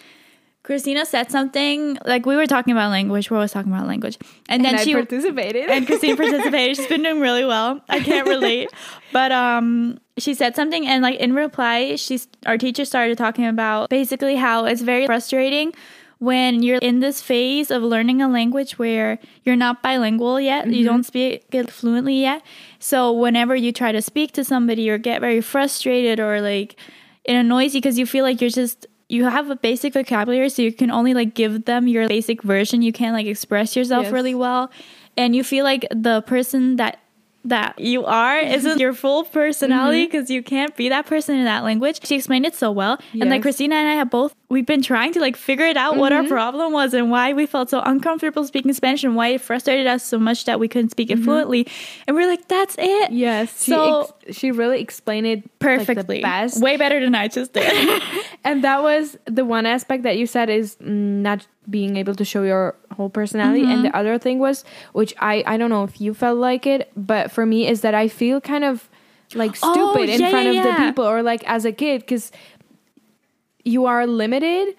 Christina 0.61 1.07
said 1.07 1.31
something 1.31 1.97
like 2.05 2.27
we 2.27 2.35
were 2.35 2.45
talking 2.45 2.73
about 2.73 2.91
language. 2.91 3.31
We're 3.31 3.37
always 3.37 3.51
talking 3.51 3.71
about 3.73 3.87
language, 3.87 4.19
and 4.47 4.63
then 4.63 4.75
I 4.75 4.83
she 4.83 4.93
participated 4.93 5.67
and 5.67 5.87
Christine 5.87 6.15
participated. 6.23 6.77
She's 6.77 6.87
been 6.87 7.01
doing 7.01 7.19
really 7.19 7.43
well. 7.43 7.81
I 7.89 7.99
can't 7.99 8.27
relate, 8.27 8.69
but 9.11 9.31
um, 9.31 9.99
she 10.19 10.35
said 10.35 10.55
something, 10.55 10.85
and 10.85 11.01
like 11.01 11.19
in 11.19 11.33
reply, 11.33 11.95
she's 11.95 12.27
our 12.45 12.59
teacher 12.59 12.85
started 12.85 13.17
talking 13.17 13.47
about 13.47 13.89
basically 13.89 14.35
how 14.35 14.65
it's 14.65 14.83
very 14.83 15.07
frustrating 15.07 15.73
when 16.23 16.63
you're 16.63 16.77
in 16.77 17.01
this 17.01 17.21
phase 17.21 17.69
of 17.69 17.83
learning 17.83 18.21
a 18.21 18.29
language 18.29 18.79
where 18.79 19.19
you're 19.43 19.57
not 19.57 19.83
bilingual 19.83 20.39
yet, 20.39 20.67
you 20.67 20.77
mm-hmm. 20.77 20.85
don't 20.85 21.03
speak 21.03 21.43
it 21.51 21.69
fluently 21.69 22.21
yet. 22.21 22.41
So 22.79 23.11
whenever 23.11 23.55
you 23.55 23.73
try 23.73 23.91
to 23.91 24.01
speak 24.01 24.31
to 24.33 24.43
somebody 24.45 24.89
or 24.89 24.97
get 24.97 25.19
very 25.19 25.41
frustrated 25.41 26.21
or 26.21 26.39
like 26.39 26.77
it 27.25 27.33
annoys 27.33 27.75
you 27.75 27.81
because 27.81 27.99
you 27.99 28.05
feel 28.05 28.23
like 28.23 28.39
you're 28.39 28.49
just 28.49 28.87
you 29.09 29.25
have 29.25 29.49
a 29.49 29.55
basic 29.55 29.93
vocabulary 29.93 30.49
so 30.49 30.61
you 30.61 30.71
can 30.71 30.89
only 30.89 31.13
like 31.13 31.33
give 31.33 31.65
them 31.65 31.87
your 31.87 32.07
basic 32.07 32.41
version. 32.41 32.81
You 32.81 32.93
can't 32.93 33.13
like 33.13 33.27
express 33.27 33.75
yourself 33.75 34.05
Yes. 34.05 34.13
really 34.13 34.33
well. 34.33 34.71
And 35.17 35.35
you 35.35 35.43
feel 35.43 35.65
like 35.65 35.85
the 35.91 36.21
person 36.21 36.77
that 36.77 36.99
that 37.45 37.77
you 37.77 38.05
are 38.05 38.39
isn't 38.57 38.79
your 38.79 38.93
full 38.93 39.25
personality 39.25 40.05
mm-hmm. 40.05 40.11
because 40.11 40.29
you 40.29 40.41
can't 40.41 40.75
be 40.77 40.87
that 40.89 41.05
person 41.05 41.35
in 41.35 41.43
that 41.43 41.63
language. 41.63 41.99
She 42.05 42.15
explained 42.15 42.45
it 42.45 42.55
so 42.55 42.71
well. 42.71 42.97
And 43.11 43.29
like 43.29 43.41
christina 43.41 43.75
and 43.75 43.89
i 43.89 43.93
have 43.93 44.09
both 44.09 44.33
we've 44.53 44.65
been 44.65 44.81
trying 44.81 45.11
to 45.11 45.19
like 45.19 45.35
figure 45.35 45.65
it 45.65 45.75
out 45.75 45.97
what 45.97 46.13
our 46.13 46.23
problem 46.27 46.71
was 46.71 46.93
and 46.93 47.09
why 47.11 47.33
we 47.33 47.45
felt 47.45 47.69
so 47.69 47.81
uncomfortable 47.81 48.45
speaking 48.45 48.71
spanish 48.73 49.03
and 49.03 49.15
why 49.15 49.27
it 49.29 49.41
frustrated 49.41 49.87
us 49.87 50.03
so 50.05 50.17
much 50.17 50.45
that 50.45 50.59
we 50.59 50.67
couldn't 50.67 50.89
speak 50.91 51.09
it 51.11 51.19
fluently 51.19 51.67
and 52.07 52.15
we're 52.15 52.27
like 52.27 52.47
that's 52.47 52.75
it 52.79 53.11
Yes, 53.11 53.63
she 53.65 53.71
So- 53.71 54.13
ex- 54.27 54.37
she 54.37 54.51
really 54.51 54.79
explained 54.79 55.27
it 55.27 55.39
like, 55.43 55.59
perfectly 55.59 56.21
best. 56.21 56.61
way 56.61 56.77
better 56.77 56.99
than 56.99 57.13
i 57.15 57.27
just 57.27 57.51
did 57.53 58.01
and 58.45 58.63
that 58.63 58.81
was 58.83 59.17
the 59.25 59.43
one 59.43 59.65
aspect 59.65 60.03
that 60.03 60.17
you 60.17 60.25
said 60.27 60.49
is 60.49 60.75
mm, 60.77 60.87
not 61.27 61.45
being 61.69 61.95
able 61.97 62.13
to 62.15 62.25
show 62.25 62.43
your 62.43 62.75
whole 62.91 63.09
personality. 63.09 63.61
And 63.63 63.71
Mm-hmm. 63.71 63.83
the 63.83 63.95
other 63.95 64.17
thing 64.19 64.37
was, 64.39 64.65
which 64.91 65.13
I 65.19 65.43
I 65.47 65.55
don't 65.55 65.69
know 65.69 65.85
if 65.85 66.01
you 66.01 66.13
felt 66.13 66.37
like 66.37 66.67
it, 66.67 66.91
but 66.97 67.31
for 67.31 67.45
me 67.45 67.67
is 67.69 67.79
that 67.81 67.93
I 67.95 68.09
feel 68.09 68.41
kind 68.41 68.65
of 68.65 68.89
like 69.33 69.55
Oh, 69.63 69.71
stupid 69.73 70.09
in 70.09 70.19
front 70.29 70.43
yeah, 70.45 70.49
of 70.49 70.55
yeah. 70.55 70.63
the 70.75 70.83
people 70.83 71.05
or 71.07 71.23
like 71.23 71.41
as 71.47 71.63
a 71.63 71.71
kid 71.71 72.01
because 72.01 72.33
you 73.63 73.85
are 73.85 74.05
limited 74.07 74.75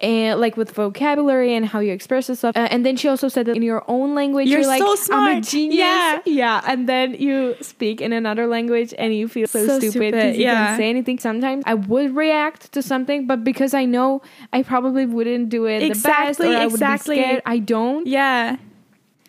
and 0.00 0.40
like 0.40 0.56
with 0.56 0.72
vocabulary 0.72 1.54
and 1.54 1.64
how 1.64 1.78
you 1.78 1.92
express 1.92 2.28
yourself. 2.28 2.56
Uh, 2.56 2.66
and 2.70 2.84
then 2.84 2.96
she 2.96 3.08
also 3.08 3.28
said 3.28 3.46
that 3.46 3.56
in 3.56 3.62
your 3.62 3.84
own 3.88 4.14
language, 4.14 4.48
You're 4.48 4.60
you're, 4.60 4.68
like, 4.68 4.80
so 4.80 4.88
I'm 4.88 4.92
a 4.92 4.96
smart. 4.96 5.44
genius. 5.44 5.78
Yeah. 5.78 6.20
yeah. 6.26 6.60
And 6.66 6.88
then 6.88 7.14
you 7.14 7.54
speak 7.60 8.00
in 8.00 8.12
another 8.12 8.46
language 8.48 8.92
and 8.98 9.14
you 9.14 9.28
feel 9.28 9.46
so, 9.46 9.66
So 9.66 9.78
stupid 9.78 10.12
because 10.12 10.36
you 10.36 10.44
can't 10.46 10.76
say 10.76 10.90
anything. 10.90 11.18
Sometimes 11.20 11.62
I 11.66 11.74
would 11.74 12.14
react 12.16 12.72
to 12.72 12.82
something, 12.82 13.26
but 13.26 13.44
because 13.44 13.72
I 13.72 13.84
know 13.84 14.20
I 14.52 14.62
probably 14.64 15.06
wouldn't 15.06 15.48
do 15.48 15.66
it 15.66 15.80
the 15.80 15.88
best 15.90 16.00
Exactly, 16.00 16.54
or 16.54 16.58
I 16.58 16.64
would 16.66 16.72
exactly. 16.74 17.16
be 17.16 17.22
scared, 17.22 17.42
I 17.46 17.58
don't. 17.60 18.06
yeah 18.06 18.56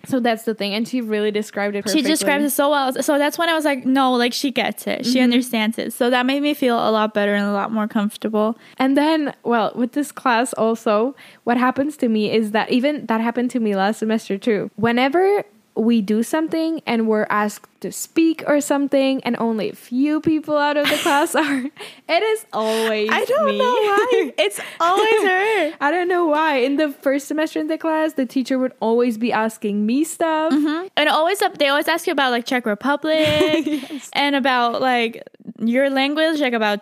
So 0.07 0.19
that's 0.19 0.43
the 0.43 0.53
thing. 0.53 0.73
And 0.73 0.87
she 0.87 1.01
really 1.01 1.31
described 1.31 1.75
it 1.75 1.83
perfectly. 1.83 2.03
She 2.03 2.07
describes 2.07 2.43
it 2.43 2.51
so 2.51 2.69
well. 2.69 2.93
So 3.01 3.17
that's 3.17 3.37
when 3.37 3.49
I 3.49 3.53
was 3.53 3.65
like, 3.65 3.85
no, 3.85 4.13
like 4.13 4.33
she 4.33 4.51
gets 4.51 4.87
it. 4.87 5.05
She 5.05 5.13
mm-hmm. 5.13 5.23
understands 5.23 5.77
it. 5.77 5.93
So 5.93 6.09
that 6.09 6.25
made 6.25 6.41
me 6.41 6.53
feel 6.53 6.77
a 6.77 6.91
lot 6.91 7.13
better 7.13 7.33
and 7.35 7.45
a 7.45 7.53
lot 7.53 7.71
more 7.71 7.87
comfortable. 7.87 8.57
And 8.77 8.97
then, 8.97 9.33
well, 9.43 9.71
with 9.75 9.93
this 9.93 10.11
class 10.11 10.53
also, 10.53 11.15
what 11.43 11.57
happens 11.57 11.97
to 11.97 12.09
me 12.09 12.31
is 12.31 12.51
that 12.51 12.71
even 12.71 13.05
that 13.07 13.21
happened 13.21 13.51
to 13.51 13.59
me 13.59 13.75
last 13.75 13.99
semester 13.99 14.37
too. 14.37 14.71
Whenever 14.75 15.43
we 15.75 16.01
do 16.01 16.23
something 16.23 16.81
and 16.85 17.07
we're 17.07 17.27
asked 17.29 17.69
to 17.81 17.91
speak 17.91 18.43
or 18.47 18.61
something 18.61 19.21
and 19.23 19.35
only 19.39 19.69
a 19.69 19.75
few 19.75 20.21
people 20.21 20.57
out 20.57 20.77
of 20.77 20.89
the 20.89 20.97
class 20.97 21.35
are 21.35 21.63
it 22.09 22.23
is 22.23 22.45
always 22.53 23.09
I 23.11 23.25
don't 23.25 23.45
me. 23.47 23.59
know 23.59 23.73
why. 23.73 24.33
It's 24.38 24.59
always 24.79 25.21
her. 25.23 25.73
I 25.81 25.91
don't 25.91 26.07
know 26.07 26.25
why. 26.25 26.57
In 26.57 26.77
the 26.77 26.91
first 26.91 27.27
semester 27.27 27.59
in 27.59 27.67
the 27.67 27.77
class, 27.77 28.13
the 28.13 28.25
teacher 28.25 28.57
would 28.57 28.73
always 28.79 29.17
be 29.17 29.31
asking 29.31 29.85
me 29.85 30.03
stuff. 30.03 30.53
Mm-hmm. 30.53 30.88
And 30.95 31.09
always 31.09 31.41
up, 31.41 31.57
they 31.57 31.67
always 31.67 31.88
ask 31.88 32.07
you 32.07 32.13
about 32.13 32.31
like 32.31 32.45
Czech 32.45 32.65
Republic 32.65 33.67
and 34.13 34.35
about 34.35 34.81
like 34.81 35.23
your 35.59 35.89
language, 35.89 36.39
like 36.39 36.53
about 36.53 36.81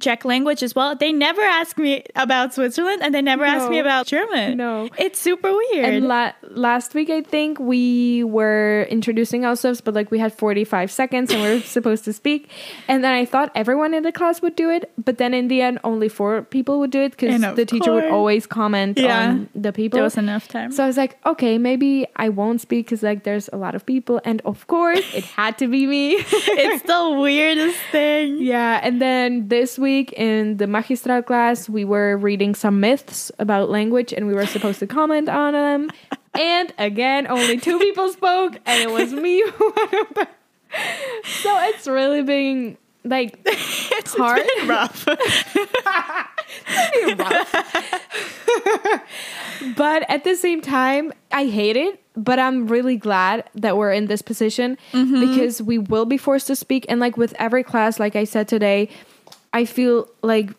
Czech 0.00 0.24
language 0.24 0.62
as 0.62 0.74
well. 0.74 0.96
They 0.96 1.12
never 1.12 1.42
ask 1.42 1.76
me 1.78 2.02
about 2.16 2.54
Switzerland 2.54 3.02
and 3.02 3.14
they 3.14 3.22
never 3.22 3.44
ask 3.44 3.68
me 3.70 3.78
about 3.78 4.06
German. 4.06 4.56
No. 4.56 4.88
It's 4.98 5.18
super 5.20 5.52
weird. 5.52 5.84
And 5.94 6.08
la- 6.08 6.32
last 6.50 6.94
week, 6.94 7.10
I 7.10 7.20
think 7.22 7.58
we 7.60 8.24
were 8.24 8.86
introducing 8.90 9.44
ourselves, 9.44 9.80
but 9.80 9.94
like 9.94 10.10
we 10.10 10.18
had 10.18 10.32
45 10.32 10.90
seconds 10.90 11.30
and 11.32 11.42
we 11.42 11.48
were 11.54 11.60
supposed 11.78 12.04
to 12.04 12.12
speak. 12.12 12.48
And 12.88 13.04
then 13.04 13.12
I 13.12 13.24
thought 13.24 13.50
everyone 13.54 13.94
in 13.94 14.02
the 14.02 14.12
class 14.12 14.40
would 14.42 14.56
do 14.56 14.70
it, 14.70 14.90
but 15.02 15.18
then 15.18 15.34
in 15.34 15.48
the 15.48 15.60
end, 15.62 15.78
only 15.84 16.08
four 16.08 16.42
people 16.42 16.78
would 16.80 16.90
do 16.90 17.00
it 17.02 17.12
because 17.16 17.40
the 17.54 17.66
teacher 17.66 17.92
would 17.92 18.04
always 18.10 18.46
comment 18.46 18.98
Yeah. 18.98 19.28
on 19.28 19.48
the 19.54 19.72
people. 19.72 19.96
there 19.98 20.04
was 20.04 20.16
enough 20.16 20.48
time. 20.48 20.72
So 20.72 20.84
I 20.84 20.86
was 20.86 20.96
like, 20.96 21.18
okay, 21.26 21.58
maybe 21.58 22.06
I 22.16 22.28
won't 22.30 22.60
speak 22.60 22.86
because 22.86 23.02
like 23.02 23.24
there's 23.24 23.48
a 23.52 23.56
lot 23.56 23.74
of 23.74 23.84
people, 23.84 24.20
and 24.24 24.40
of 24.44 24.66
course 24.66 25.02
it 25.14 25.24
had 25.24 25.58
to 25.58 25.68
be 25.68 25.86
me. 25.86 26.12
it's 26.18 26.82
the 26.84 27.10
weirdest 27.20 27.78
thing. 27.90 28.38
yeah, 28.40 28.80
and 28.82 29.00
then 29.00 29.48
this 29.48 29.78
week 29.82 30.14
in 30.14 30.56
the 30.56 30.66
magistral 30.66 31.20
class, 31.20 31.68
we 31.68 31.84
were 31.84 32.16
reading 32.16 32.54
some 32.54 32.80
myths 32.80 33.30
about 33.38 33.68
language, 33.68 34.14
and 34.14 34.26
we 34.26 34.32
were 34.32 34.46
supposed 34.46 34.78
to 34.78 34.86
comment 34.86 35.28
on 35.28 35.52
them. 35.52 35.90
And 36.32 36.72
again, 36.78 37.26
only 37.26 37.58
two 37.58 37.78
people 37.78 38.10
spoke, 38.12 38.56
and 38.64 38.80
it 38.80 38.90
was 38.90 39.12
me. 39.12 39.42
so 41.24 41.60
it's 41.68 41.86
really 41.86 42.22
been 42.22 42.78
like 43.04 43.38
It's 43.46 44.14
hard. 44.14 44.42
been 44.56 44.68
rough. 44.68 45.04
but 49.76 50.08
at 50.08 50.24
the 50.24 50.36
same 50.36 50.60
time, 50.60 51.12
I 51.30 51.46
hate 51.46 51.76
it. 51.76 51.98
But 52.14 52.38
I'm 52.38 52.66
really 52.66 52.96
glad 52.96 53.44
that 53.54 53.78
we're 53.78 53.92
in 53.92 54.06
this 54.06 54.20
position 54.20 54.76
mm-hmm. 54.92 55.20
because 55.20 55.62
we 55.62 55.78
will 55.78 56.04
be 56.04 56.18
forced 56.18 56.46
to 56.48 56.56
speak. 56.56 56.84
And 56.90 57.00
like 57.00 57.16
with 57.16 57.32
every 57.38 57.64
class, 57.64 57.98
like 57.98 58.16
I 58.16 58.24
said 58.24 58.48
today, 58.48 58.90
I 59.52 59.64
feel 59.64 60.08
like 60.22 60.50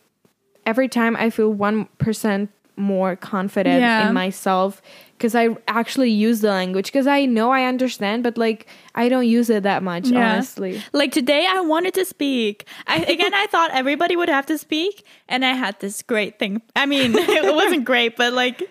every 0.65 0.87
time 0.87 1.15
I 1.15 1.29
feel 1.29 1.53
1% 1.53 2.49
more 2.75 3.15
confident 3.15 3.79
Yeah. 3.81 4.07
in 4.07 4.13
myself 4.13 4.81
because 5.17 5.35
I 5.35 5.49
actually 5.67 6.11
use 6.11 6.41
the 6.41 6.49
language 6.49 6.87
because 6.87 7.07
I 7.07 7.25
know 7.25 7.51
I 7.51 7.63
understand, 7.65 8.23
but 8.23 8.37
like 8.37 8.67
I 8.95 9.09
don't 9.09 9.25
use 9.27 9.49
it 9.49 9.63
that 9.63 9.81
much, 9.81 10.07
Yeah. 10.09 10.33
honestly. 10.33 10.81
Like 10.91 11.11
today, 11.11 11.47
I 11.49 11.61
wanted 11.61 11.93
to 11.95 12.05
speak. 12.05 12.67
I 12.87 12.97
again, 13.03 13.33
I 13.33 13.47
thought 13.47 13.71
everybody 13.71 14.15
would 14.15 14.29
have 14.29 14.45
to 14.47 14.57
speak, 14.57 15.03
and 15.29 15.43
I 15.45 15.53
had 15.53 15.79
this 15.79 16.01
great 16.01 16.37
thing. 16.39 16.61
I 16.75 16.85
mean, 16.85 17.13
it 17.17 17.55
wasn't 17.55 17.85
great, 17.85 18.15
but 18.17 18.33
like, 18.33 18.61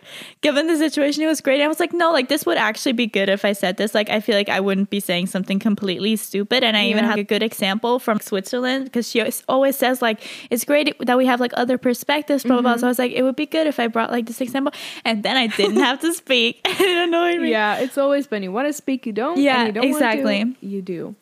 given 0.42 0.66
the 0.66 0.76
situation, 0.76 1.22
it 1.22 1.26
was 1.26 1.40
great. 1.40 1.60
I 1.60 1.68
was 1.68 1.80
like, 1.80 1.92
no, 1.92 2.12
like 2.12 2.28
this 2.28 2.44
would 2.46 2.58
actually 2.58 2.92
be 2.92 3.06
good 3.06 3.28
if 3.28 3.44
I 3.44 3.52
said 3.52 3.78
this. 3.78 3.94
Like, 3.94 4.10
I 4.10 4.20
feel 4.20 4.36
like 4.36 4.48
I 4.48 4.60
wouldn't 4.60 4.90
be 4.90 5.00
saying 5.00 5.26
something 5.26 5.58
completely 5.58 6.14
stupid. 6.16 6.62
And 6.62 6.76
I 6.76 6.86
even 6.86 7.04
Yeah. 7.04 7.10
had 7.10 7.18
a 7.18 7.24
good 7.24 7.42
example 7.42 7.98
from 7.98 8.20
Switzerland 8.20 8.84
because 8.84 9.08
she 9.10 9.22
always- 9.48 9.76
says 9.76 10.02
like 10.02 10.20
it's 10.50 10.64
great 10.64 10.94
that 11.00 11.16
we 11.16 11.26
have 11.26 11.40
like 11.40 11.52
other 11.56 11.78
perspectives, 11.78 12.44
blah 12.44 12.56
blah. 12.56 12.62
blah. 12.62 12.72
Mm-hmm. 12.72 12.80
So 12.80 12.86
I 12.86 12.90
was 12.90 12.98
like, 12.98 13.12
it 13.12 13.22
would 13.22 13.36
be 13.36 13.46
good 13.46 13.66
if 13.66 13.80
I 13.80 13.86
brought 13.88 14.10
like 14.12 14.26
this 14.26 14.40
example, 14.40 14.72
and 15.04 15.22
then 15.22 15.36
I 15.36 15.46
didn't 15.48 15.78
have 15.82 15.98
to 16.00 16.12
speak. 16.32 16.60
it 16.64 17.08
annoyed 17.08 17.40
me. 17.40 17.50
Yeah, 17.50 17.78
it's 17.78 17.98
always 17.98 18.30
when 18.30 18.42
you 18.42 18.52
want 18.52 18.68
to 18.68 18.72
speak, 18.72 19.06
you 19.06 19.12
don't. 19.12 19.38
Yeah, 19.38 19.58
and 19.64 19.66
you 19.68 19.72
don't 19.72 19.90
wanna 19.90 20.12
do 20.12 20.28
exactly. 20.28 20.56
you 20.60 20.82
do. 20.82 21.14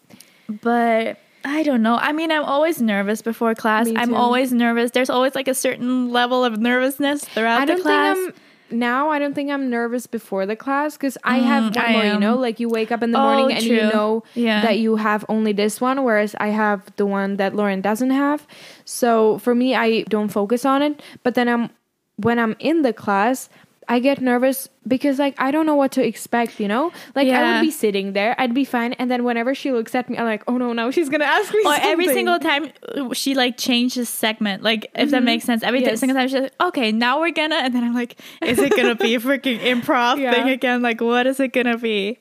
but 0.62 1.18
I 1.44 1.62
don't 1.62 1.82
know. 1.82 1.96
I 1.96 2.12
mean, 2.12 2.30
I'm 2.30 2.44
always 2.44 2.80
nervous 2.82 3.22
before 3.22 3.54
class. 3.54 3.88
I'm 3.96 4.14
always 4.14 4.52
nervous. 4.52 4.90
There's 4.90 5.10
always 5.10 5.34
like 5.34 5.48
a 5.48 5.54
certain 5.54 6.10
level 6.10 6.44
of 6.44 6.58
nervousness 6.58 7.24
throughout 7.24 7.60
I 7.62 7.64
don't 7.64 7.78
the 7.78 7.82
class. 7.82 8.16
think 8.16 8.34
I'm 8.70 8.78
now. 8.78 9.08
I 9.10 9.18
don't 9.18 9.34
think 9.34 9.50
I'm 9.50 9.70
nervous 9.70 10.06
before 10.06 10.44
the 10.46 10.54
class 10.54 10.96
because 10.98 11.16
I 11.24 11.38
mm, 11.40 11.44
have 11.44 11.74
one 11.74 11.84
I 11.84 11.92
more. 11.92 12.04
You 12.04 12.18
know, 12.20 12.36
like 12.36 12.60
you 12.60 12.68
wake 12.68 12.92
up 12.92 13.02
in 13.02 13.10
the 13.12 13.18
Oh, 13.18 13.22
morning 13.22 13.56
and 13.56 13.64
you 13.64 13.80
know 13.80 14.22
Yeah. 14.34 14.60
that 14.62 14.78
you 14.78 14.96
have 14.96 15.24
only 15.30 15.52
this 15.52 15.80
one, 15.80 16.04
whereas 16.04 16.36
I 16.38 16.48
have 16.48 16.84
the 16.96 17.06
one 17.06 17.36
that 17.38 17.56
Lauren 17.56 17.80
doesn't 17.80 18.10
have. 18.10 18.46
So 18.84 19.38
for 19.38 19.54
me, 19.54 19.74
I 19.74 20.02
don't 20.02 20.28
focus 20.28 20.64
on 20.66 20.82
it. 20.82 21.00
But 21.22 21.34
then 21.36 21.48
I'm 21.48 21.70
when 22.16 22.38
I'm 22.38 22.54
in 22.58 22.82
the 22.82 22.92
class. 22.92 23.48
I 23.90 23.98
get 23.98 24.20
nervous 24.20 24.68
because 24.86 25.18
like 25.18 25.34
I 25.36 25.50
don't 25.50 25.66
know 25.66 25.74
what 25.74 25.90
to 25.98 26.02
expect, 26.06 26.60
you 26.60 26.68
know? 26.68 26.92
Like 27.16 27.26
I 27.28 27.40
would 27.54 27.60
be 27.66 27.72
sitting 27.72 28.12
there, 28.12 28.36
I'd 28.38 28.54
be 28.54 28.64
fine, 28.64 28.92
and 28.94 29.10
then 29.10 29.24
whenever 29.24 29.52
she 29.52 29.72
looks 29.72 29.94
at 29.96 30.08
me, 30.08 30.16
I'm 30.16 30.24
like, 30.26 30.44
oh 30.46 30.56
no, 30.58 30.72
now 30.72 30.90
she's 30.92 31.08
gonna 31.08 31.24
ask 31.38 31.52
me 31.52 31.62
or 31.66 31.74
every 31.92 32.06
single 32.06 32.38
time 32.38 32.70
uh, 32.86 33.12
she 33.12 33.34
like 33.34 33.58
changes 33.58 34.08
segment, 34.08 34.62
like 34.62 34.88
if 34.94 35.10
that 35.10 35.24
makes 35.24 35.44
sense. 35.44 35.64
Every 35.64 35.80
Mm-hmm. 35.80 35.88
Yes. 35.90 36.00
single 36.00 36.16
time 36.16 36.28
she's 36.28 36.40
like, 36.40 36.54
okay, 36.68 36.92
now 36.92 37.18
we're 37.20 37.32
gonna, 37.32 37.56
and 37.56 37.74
then 37.74 37.82
I'm 37.82 37.94
like, 37.94 38.14
is 38.42 38.58
it 38.60 38.76
gonna 38.76 38.94
be 38.94 39.16
a 39.16 39.20
freaking 39.20 39.58
improv 39.58 40.18
Yeah. 40.22 40.30
thing 40.34 40.48
again? 40.50 40.82
Like, 40.82 41.00
what 41.00 41.26
is 41.26 41.40
it 41.40 41.52
gonna 41.52 41.76
be? 41.78 42.18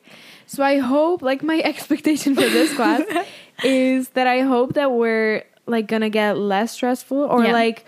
So 0.47 0.63
I 0.63 0.79
hope, 0.79 1.21
like, 1.21 1.43
my 1.43 1.59
expectation 1.71 2.33
for 2.33 2.49
this 2.49 2.73
class 2.75 3.03
is 3.63 4.09
that 4.17 4.25
I 4.25 4.41
hope 4.41 4.73
that 4.73 4.91
we're 4.91 5.43
like 5.67 5.85
gonna 5.87 6.09
get 6.09 6.35
less 6.35 6.71
stressful 6.71 7.17
or 7.19 7.43
Yeah. 7.43 7.51
like 7.53 7.85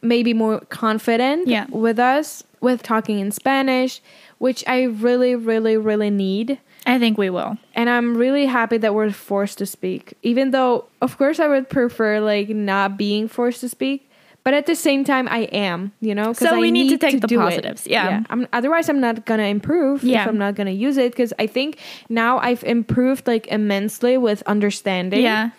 maybe 0.00 0.32
more 0.32 0.60
confident 0.70 1.48
Yeah. 1.48 1.66
with 1.70 1.98
us 1.98 2.44
with 2.60 2.82
talking 2.82 3.18
in 3.20 3.30
Spanish, 3.30 4.00
which 4.38 4.64
I 4.66 4.82
really, 4.84 5.34
really, 5.34 5.76
really 5.76 6.10
need. 6.10 6.58
I 6.86 6.98
think 6.98 7.18
we 7.18 7.30
will. 7.30 7.58
And 7.74 7.90
I'm 7.90 8.16
really 8.16 8.46
happy 8.46 8.78
that 8.78 8.94
we're 8.94 9.10
forced 9.10 9.58
to 9.58 9.66
speak, 9.66 10.14
even 10.22 10.50
though, 10.50 10.86
of 11.02 11.18
course, 11.18 11.38
I 11.38 11.48
would 11.48 11.68
prefer 11.68 12.20
like 12.20 12.48
not 12.48 12.96
being 12.96 13.28
forced 13.28 13.60
to 13.60 13.68
speak. 13.68 14.06
But 14.42 14.54
at 14.54 14.64
the 14.64 14.74
same 14.74 15.04
time, 15.04 15.28
I 15.28 15.40
am, 15.52 15.92
you 16.00 16.14
know, 16.14 16.32
So 16.32 16.54
I 16.56 16.58
we 16.58 16.70
need 16.70 16.88
to 16.88 16.96
take 16.96 17.20
the 17.20 17.26
do 17.26 17.38
it. 17.42 17.44
positives, 17.44 17.86
yeah. 17.86 18.22
I'm, 18.30 18.48
otherwise, 18.54 18.88
I'm 18.88 18.98
not 18.98 19.26
gonna 19.26 19.42
improve 19.44 20.02
Yeah. 20.02 20.22
if 20.22 20.28
I'm 20.28 20.38
not 20.38 20.54
gonna 20.54 20.70
use 20.70 20.96
it. 20.96 21.12
Because 21.12 21.34
I 21.38 21.46
think 21.46 21.76
now 22.08 22.38
I've 22.38 22.64
improved 22.64 23.26
like 23.26 23.46
immensely 23.48 24.16
with 24.16 24.42
understanding. 24.46 25.20
Yeah. 25.22 25.50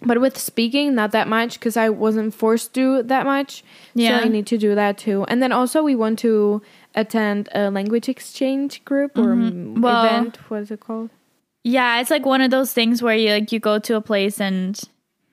But 0.00 0.20
with 0.20 0.38
speaking, 0.38 0.94
not 0.94 1.10
that 1.10 1.26
much 1.26 1.58
because 1.58 1.76
I 1.76 1.88
wasn't 1.88 2.32
forced 2.32 2.72
to 2.74 3.02
that 3.04 3.26
much. 3.26 3.64
Yeah. 3.94 4.20
So 4.20 4.26
I 4.26 4.28
need 4.28 4.46
to 4.46 4.58
do 4.58 4.74
that 4.76 4.96
too. 4.98 5.24
And 5.28 5.42
then 5.42 5.50
also 5.50 5.82
we 5.82 5.96
want 5.96 6.20
to 6.20 6.62
attend 6.94 7.48
a 7.52 7.70
language 7.70 8.08
exchange 8.08 8.84
group 8.84 9.18
or 9.18 9.34
mm 9.34 9.50
Mm-hmm. 9.50 9.80
Well- 9.80 10.04
event. 10.04 10.36
What 10.48 10.62
is 10.62 10.70
it 10.70 10.80
called? 10.80 11.10
Yeah, 11.64 12.00
it's 12.00 12.10
like 12.10 12.24
one 12.24 12.40
of 12.40 12.50
those 12.50 12.72
things 12.72 13.02
where 13.02 13.16
you 13.16 13.30
like 13.30 13.50
you 13.52 13.58
go 13.58 13.78
to 13.80 13.96
a 13.96 14.00
place 14.00 14.40
and 14.40 14.80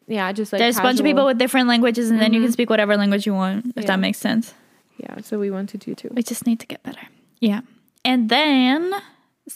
Yeah, 0.08 0.32
just 0.34 0.51
like 0.51 0.60
there's 0.60 0.78
a 0.78 0.82
bunch 0.82 0.99
of 0.99 1.06
people 1.06 1.25
with 1.25 1.38
different 1.38 1.67
languages, 1.69 2.10
and 2.10 2.19
then 2.19 2.34
you 2.34 2.41
can 2.41 2.51
speak 2.51 2.69
whatever 2.69 2.97
language 2.97 3.25
you 3.25 3.34
want. 3.34 3.67
If 3.78 3.84
Yeah. 3.84 3.88
that 3.91 3.99
makes 3.99 4.17
sense. 4.17 4.54
Yeah, 4.97 5.21
so 5.21 5.39
we 5.39 5.51
want 5.51 5.69
to 5.69 5.78
do 5.78 5.93
too. 5.95 6.10
We 6.12 6.23
just 6.23 6.45
need 6.45 6.60
to 6.60 6.67
get 6.67 6.82
better. 6.84 7.08
Yeah. 7.39 7.62
And 8.04 8.30
then 8.30 8.91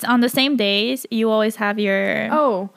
on 0.07 0.21
the 0.21 0.29
same 0.29 0.55
days, 0.55 1.05
you 1.09 1.29
always 1.29 1.55
have 1.57 1.79
your. 1.79 2.29
Oh, 2.31 2.69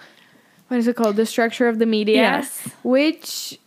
what 0.72 0.78
is 0.78 0.88
it 0.88 0.96
called? 0.96 1.16
The 1.16 1.26
structure 1.26 1.68
of 1.68 1.78
the 1.78 1.84
media. 1.84 2.16
Yes. 2.16 2.66
Which 2.82 3.58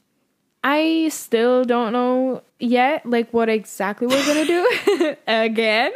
I 0.63 1.09
still 1.09 1.63
don't 1.63 1.93
know 1.93 2.41
yet, 2.59 3.05
like 3.05 3.31
what 3.31 3.47
exactly 3.47 4.07
we're 4.07 4.25
gonna 4.25 4.43
do 4.43 5.15
again, 5.27 5.91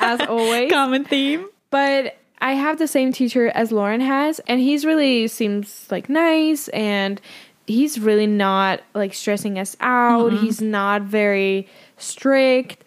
as 0.00 0.20
always. 0.28 0.70
common 0.70 1.06
theme. 1.06 1.48
But 1.70 2.16
I 2.40 2.52
have 2.52 2.78
the 2.78 2.86
same 2.86 3.12
teacher 3.12 3.48
as 3.48 3.72
Lauren 3.72 4.00
has, 4.00 4.38
and 4.46 4.60
he's 4.60 4.86
really 4.86 5.26
seems 5.26 5.88
like 5.90 6.08
nice 6.08 6.68
and 6.68 7.20
he's 7.66 7.98
really 7.98 8.28
not 8.28 8.80
like 8.94 9.12
stressing 9.12 9.58
us 9.58 9.76
out. 9.80 10.32
He's 10.34 10.62
not 10.62 11.02
very 11.02 11.66
strict. 11.96 12.84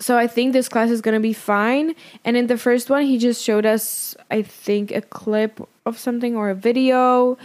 So 0.00 0.16
I 0.16 0.26
think 0.26 0.54
this 0.54 0.70
class 0.70 0.88
is 0.88 1.02
gonna 1.02 1.20
be 1.20 1.34
fine. 1.34 1.94
And 2.24 2.34
in 2.34 2.46
the 2.46 2.56
first 2.56 2.88
one, 2.88 3.02
he 3.02 3.18
just 3.18 3.44
showed 3.44 3.66
us, 3.66 4.16
I 4.30 4.40
think, 4.40 4.90
a 4.90 5.02
clip 5.02 5.60
of 5.90 5.98
something 5.98 6.34
or 6.34 6.48
a 6.48 6.54
video. 6.54 7.36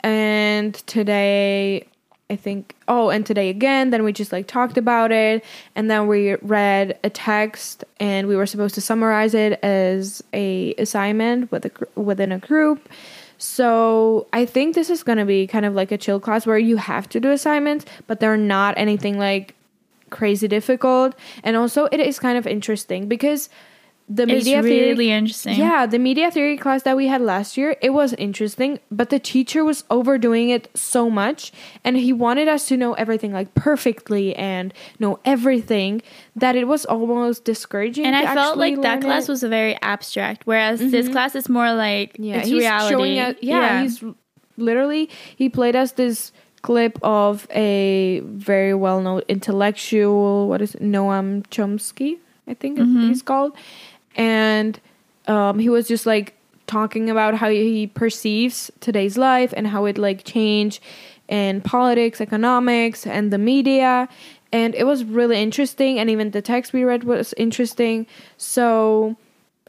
And 0.00 0.74
today, 0.86 1.86
I 2.30 2.36
think, 2.36 2.74
oh, 2.86 3.08
and 3.10 3.24
today 3.26 3.48
again, 3.48 3.90
then 3.90 4.04
we 4.04 4.12
just 4.12 4.32
like 4.32 4.46
talked 4.46 4.78
about 4.78 5.12
it. 5.12 5.44
And 5.74 5.90
then 5.90 6.06
we 6.06 6.36
read 6.36 6.98
a 7.02 7.10
text 7.10 7.84
and 8.00 8.28
we 8.28 8.36
were 8.36 8.46
supposed 8.46 8.74
to 8.76 8.80
summarize 8.80 9.34
it 9.34 9.58
as 9.62 10.22
a 10.32 10.74
assignment 10.74 11.50
with 11.50 11.66
a, 11.66 12.00
within 12.00 12.32
a 12.32 12.38
group. 12.38 12.88
So 13.38 14.26
I 14.32 14.44
think 14.44 14.74
this 14.74 14.90
is 14.90 15.02
going 15.02 15.18
to 15.18 15.24
be 15.24 15.46
kind 15.46 15.64
of 15.64 15.74
like 15.74 15.92
a 15.92 15.98
chill 15.98 16.20
class 16.20 16.46
where 16.46 16.58
you 16.58 16.76
have 16.76 17.08
to 17.10 17.20
do 17.20 17.30
assignments, 17.30 17.86
but 18.06 18.20
they're 18.20 18.36
not 18.36 18.74
anything 18.76 19.18
like 19.18 19.54
crazy 20.10 20.48
difficult. 20.48 21.14
And 21.44 21.56
also, 21.56 21.86
it 21.86 22.00
is 22.00 22.18
kind 22.18 22.36
of 22.36 22.46
interesting 22.46 23.08
because 23.08 23.48
the 24.10 24.22
It's 24.22 24.32
media 24.46 24.62
theory 24.62 24.88
really 24.88 25.10
interesting. 25.10 25.58
yeah, 25.58 25.84
the 25.84 25.98
media 25.98 26.30
theory 26.30 26.56
class 26.56 26.82
that 26.84 26.96
we 26.96 27.08
had 27.08 27.20
last 27.20 27.56
year, 27.58 27.76
it 27.82 27.90
was 27.90 28.14
interesting, 28.14 28.78
but 28.90 29.10
the 29.10 29.18
teacher 29.18 29.64
was 29.64 29.84
overdoing 29.90 30.48
it 30.48 30.70
so 30.74 31.10
much 31.10 31.52
and 31.84 31.96
he 31.98 32.12
wanted 32.12 32.48
us 32.48 32.66
to 32.68 32.76
know 32.78 32.94
everything 32.94 33.32
like 33.34 33.54
perfectly 33.54 34.34
and 34.34 34.72
know 34.98 35.18
everything 35.26 36.00
that 36.34 36.56
it 36.56 36.66
was 36.66 36.86
almost 36.86 37.44
discouraging. 37.44 38.06
And 38.06 38.16
I 38.16 38.32
felt 38.34 38.56
like 38.56 38.80
that 38.80 39.02
class 39.02 39.24
it. 39.24 39.24
Mm-hmm. 39.24 39.32
was 39.32 39.42
very 39.42 39.76
abstract, 39.82 40.46
whereas 40.46 40.80
this 40.80 41.08
class 41.08 41.34
is 41.34 41.48
more 41.50 41.72
like 41.74 42.16
yeah, 42.18 42.36
it's 42.38 42.48
he's 42.48 42.60
reality. 42.60 42.94
showing 42.94 43.18
us 43.18 43.34
yeah, 43.42 43.82
he's 43.82 44.02
literally 44.56 45.10
he 45.36 45.48
played 45.50 45.76
us 45.76 45.92
this 45.92 46.32
clip 46.62 46.98
of 47.02 47.46
a 47.54 48.20
very 48.24 48.72
well 48.74 49.00
known 49.00 49.20
intellectual, 49.28 50.48
what 50.48 50.60
is 50.62 50.74
it, 50.74 50.82
Noam 50.82 51.44
Chomsky, 51.48 52.18
I 52.46 52.54
think 52.54 52.78
Mm-hmm. 52.78 53.08
he's 53.08 53.22
called. 53.22 53.52
And 54.16 54.80
um, 55.26 55.58
he 55.58 55.68
was 55.68 55.86
just 55.88 56.06
like 56.06 56.34
talking 56.66 57.08
about 57.10 57.34
how 57.34 57.48
he 57.48 57.86
perceives 57.86 58.70
today's 58.80 59.16
life 59.16 59.54
and 59.56 59.66
how 59.66 59.84
it 59.86 59.98
like 59.98 60.24
changed 60.24 60.82
in 61.28 61.60
politics, 61.60 62.20
economics, 62.20 63.06
and 63.06 63.32
the 63.32 63.38
media. 63.38 64.08
And 64.52 64.74
it 64.74 64.84
was 64.84 65.04
really 65.04 65.40
interesting, 65.42 65.98
and 65.98 66.08
even 66.08 66.30
the 66.30 66.40
text 66.40 66.72
we 66.72 66.82
read 66.82 67.04
was 67.04 67.34
interesting. 67.36 68.06
So 68.38 69.16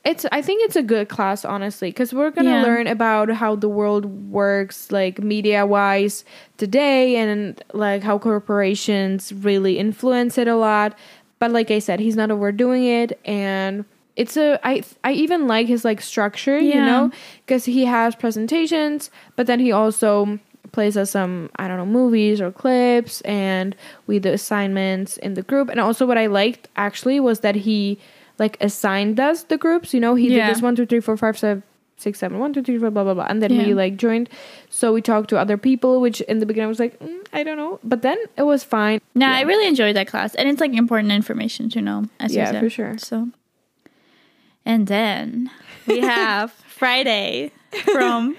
it's 0.05 0.25
I 0.31 0.41
think 0.41 0.63
it's 0.63 0.77
a 0.77 0.81
good 0.81 1.09
class 1.09 1.43
honestly 1.43 1.89
because 1.89 2.13
we're 2.13 2.31
gonna 2.31 2.51
Yeah. 2.51 2.63
learn 2.63 2.87
about 2.87 3.29
how 3.29 3.55
the 3.57 3.67
world 3.67 4.05
works 4.31 4.89
like 4.93 5.19
media 5.19 5.65
wise 5.65 6.23
today 6.55 7.17
and 7.17 7.61
like 7.73 8.03
how 8.03 8.17
corporations 8.17 9.33
really 9.33 9.77
influence 9.77 10.37
it 10.37 10.47
a 10.47 10.55
lot. 10.55 10.97
But 11.39 11.51
like 11.51 11.69
I 11.71 11.79
said, 11.79 11.99
he's 11.99 12.15
not 12.15 12.31
overdoing 12.31 12.85
it 12.85 13.19
and 13.25 13.83
it's 14.21 14.35
a 14.37 14.47
I 14.71 14.83
I 15.03 15.11
even 15.23 15.47
like 15.47 15.67
his 15.67 15.83
like 15.89 16.01
structure, 16.01 16.59
you 16.59 16.81
know, 16.89 17.03
because 17.45 17.63
he 17.65 17.85
has 17.85 18.15
presentations, 18.23 19.09
but 19.35 19.47
then 19.47 19.59
he 19.59 19.71
also 19.71 20.39
plays 20.71 20.95
us 20.97 21.11
some 21.11 21.49
I 21.61 21.67
don't 21.67 21.77
know 21.77 21.85
movies 22.01 22.39
or 22.41 22.51
clips, 22.51 23.21
and 23.21 23.75
we 24.07 24.19
do 24.19 24.29
assignments 24.31 25.17
in 25.17 25.33
the 25.33 25.41
group. 25.51 25.69
And 25.69 25.79
also, 25.79 26.05
what 26.05 26.17
I 26.17 26.27
liked 26.27 26.67
actually 26.75 27.19
was 27.19 27.39
that 27.39 27.55
he 27.67 27.97
like 28.43 28.57
assigned 28.61 29.19
us 29.19 29.43
the 29.43 29.57
groups. 29.57 29.93
You 29.93 29.99
know, 29.99 30.15
he 30.15 30.27
Yeah. 30.27 30.45
did 30.45 30.55
this 30.55 30.61
one, 30.61 30.75
two, 30.75 30.85
three, 30.85 30.99
four, 31.01 31.17
five, 31.17 31.37
seven, 31.37 31.63
six, 31.97 32.19
seven, 32.19 32.39
one, 32.39 32.51
two, 32.53 32.63
three, 32.63 32.77
four, 32.79 32.91
blah 32.91 33.03
blah 33.03 33.13
blah, 33.13 33.27
and 33.31 33.41
then 33.41 33.51
we 33.57 33.69
Yeah. 33.69 33.83
like 33.83 33.95
joined. 33.97 34.29
So 34.69 34.93
we 34.93 35.01
talked 35.01 35.29
to 35.31 35.37
other 35.39 35.57
people, 35.57 35.99
which 36.05 36.21
in 36.31 36.39
the 36.39 36.45
beginning 36.45 36.65
I 36.67 36.73
was 36.75 36.79
like, 36.79 36.99
mm, 36.99 37.19
I 37.33 37.43
don't 37.43 37.57
know, 37.57 37.79
but 37.83 38.01
then 38.01 38.17
it 38.37 38.43
was 38.43 38.63
fine. 38.63 38.99
No, 39.15 39.25
Yeah. 39.27 39.37
I 39.39 39.41
really 39.41 39.67
enjoyed 39.67 39.95
that 39.95 40.07
class, 40.07 40.35
and 40.35 40.47
it's 40.49 40.61
like 40.61 40.73
important 40.73 41.11
information 41.11 41.69
to 41.75 41.79
know. 41.81 41.99
As 42.19 42.31
you 42.35 42.39
Yeah, 42.41 42.51
said. 42.51 42.61
for 42.63 42.69
sure. 42.69 42.97
So, 42.97 43.29
and 44.65 44.87
then 44.87 45.49
we 45.87 45.99
have 46.01 46.51
Friday 46.51 47.51
from 47.93 48.37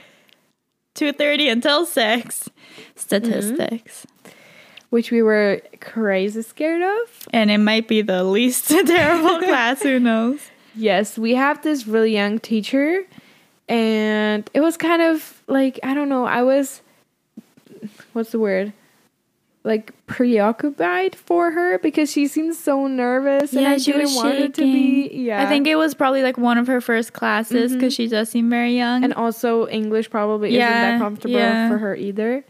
two 0.94 1.12
thirty 1.12 1.48
until 1.48 1.86
six 1.86 2.48
statistics, 2.96 4.06
mm-hmm. 4.06 4.30
which 4.90 5.10
we 5.10 5.22
were 5.22 5.60
crazy 5.80 6.42
scared 6.42 6.82
of. 6.82 7.28
and 7.32 7.50
it 7.50 7.58
might 7.58 7.88
be 7.88 8.02
the 8.02 8.24
least 8.24 8.68
terrible 8.86 9.38
class. 9.46 9.82
Who 9.82 9.98
knows? 9.98 10.40
Yes, 10.74 11.18
we 11.18 11.34
have 11.34 11.62
this 11.62 11.86
really 11.86 12.12
young 12.12 12.38
teacher, 12.38 13.04
and 13.68 14.48
it 14.54 14.60
was 14.60 14.76
kind 14.76 15.02
of 15.02 15.42
like 15.46 15.80
I 15.82 15.94
don't 15.94 16.08
know. 16.08 16.24
I 16.24 16.42
was, 16.42 16.80
what's 18.12 18.30
the 18.30 18.38
word? 18.38 18.72
Like 19.62 19.92
preoccupied 20.06 21.14
for 21.14 21.50
her 21.50 21.78
because 21.78 22.10
she 22.10 22.28
seemed 22.28 22.54
so 22.54 22.86
nervous, 22.86 23.52
and 23.52 23.66
I 23.68 23.76
didn't 23.76 24.14
want 24.14 24.38
it 24.38 24.54
to 24.54 24.62
be. 24.62 25.10
Yeah, 25.12 25.42
I 25.42 25.46
think 25.46 25.66
it 25.66 25.76
was 25.76 25.92
probably 25.92 26.22
like 26.22 26.38
one 26.38 26.56
of 26.56 26.66
her 26.66 26.80
first 26.80 27.12
classes 27.12 27.74
because 27.74 27.92
she 27.92 28.08
does 28.08 28.30
seem 28.30 28.48
very 28.48 28.74
young. 28.74 29.04
and 29.04 29.12
also 29.12 29.68
English 29.68 30.08
probably 30.08 30.50
isn't 30.56 30.60
that 30.60 30.98
comfortable 30.98 31.34
yeah. 31.34 31.68
for 31.68 31.76
her 31.76 31.94
either. 31.94 32.42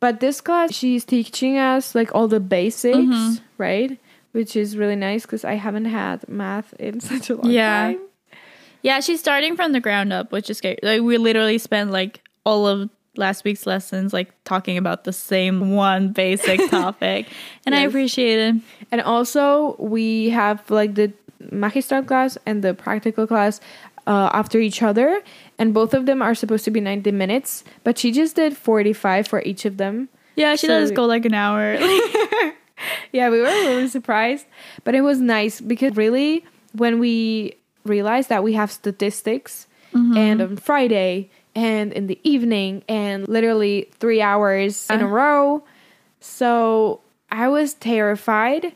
But 0.00 0.20
this 0.20 0.42
class, 0.42 0.74
she's 0.74 1.02
teaching 1.06 1.56
us 1.56 1.94
like 1.94 2.14
all 2.14 2.28
the 2.28 2.40
basics, 2.40 2.94
Mm-hmm. 2.98 3.34
right? 3.56 3.98
Which 4.32 4.54
is 4.54 4.76
really 4.76 4.96
nice 4.96 5.22
because 5.22 5.46
I 5.46 5.54
haven't 5.54 5.86
had 5.86 6.28
math 6.28 6.74
in 6.74 7.00
such 7.10 7.30
a 7.30 7.36
long 7.36 7.50
Yeah. 7.50 7.86
time. 7.86 7.92
Yeah, 8.00 8.38
yeah, 8.82 9.00
she's 9.00 9.20
starting 9.20 9.56
from 9.56 9.72
the 9.72 9.80
ground 9.80 10.12
up, 10.12 10.30
which 10.30 10.50
is 10.50 10.60
great. 10.60 10.80
Like 10.82 11.00
we 11.00 11.16
literally 11.16 11.56
spent 11.56 11.90
like 11.90 12.20
all 12.44 12.66
of 12.66 12.90
last 13.16 13.44
week's 13.44 13.66
lessons 13.66 14.12
like 14.12 14.32
talking 14.44 14.76
about 14.76 15.04
the 15.04 15.12
same 15.12 15.72
one 15.72 16.08
basic 16.12 16.70
topic, 16.70 17.28
and 17.66 17.74
I 17.74 17.80
appreciate 17.80 18.38
it. 18.38 18.54
And 18.90 19.00
also, 19.00 19.76
we 19.78 20.30
have 20.30 20.68
like 20.70 20.94
the 20.94 21.12
magistral 21.50 22.02
class 22.02 22.38
and 22.46 22.62
the 22.62 22.74
practical 22.74 23.26
class 23.26 23.60
uh, 24.06 24.30
after 24.32 24.58
each 24.58 24.82
other, 24.82 25.22
and 25.58 25.72
both 25.74 25.94
of 25.94 26.06
them 26.06 26.22
are 26.22 26.34
supposed 26.34 26.64
to 26.64 26.70
be 26.70 26.80
90 26.80 27.12
minutes, 27.12 27.64
but 27.84 27.98
she 27.98 28.12
just 28.12 28.36
did 28.36 28.56
45 28.56 29.28
for 29.28 29.42
each 29.42 29.64
of 29.64 29.76
them. 29.76 30.08
Yeah, 30.36 30.56
she 30.56 30.66
So 30.66 30.72
let 30.74 30.82
us 30.82 30.90
go 30.90 31.06
like 31.06 31.24
an 31.24 31.34
hour. 31.34 31.78
Yeah, 33.12 33.30
we 33.30 33.38
were 33.38 33.44
really 33.44 33.88
surprised, 33.88 34.46
but 34.82 34.94
it 34.94 35.02
was 35.02 35.20
nice 35.20 35.60
because 35.60 35.96
really, 35.96 36.44
when 36.72 36.98
we 36.98 37.54
realized 37.84 38.28
that 38.28 38.42
we 38.42 38.54
have 38.54 38.70
statistics 38.72 39.68
and 39.94 40.42
on 40.42 40.56
Friday 40.56 41.30
and 41.54 41.92
in 41.92 42.06
the 42.06 42.18
evening 42.22 42.82
and 42.88 43.28
literally 43.28 43.88
three 43.98 44.20
hours 44.20 44.88
in 44.90 45.00
a 45.00 45.06
row, 45.06 45.62
so 46.20 47.00
I 47.30 47.48
was 47.48 47.74
terrified. 47.74 48.72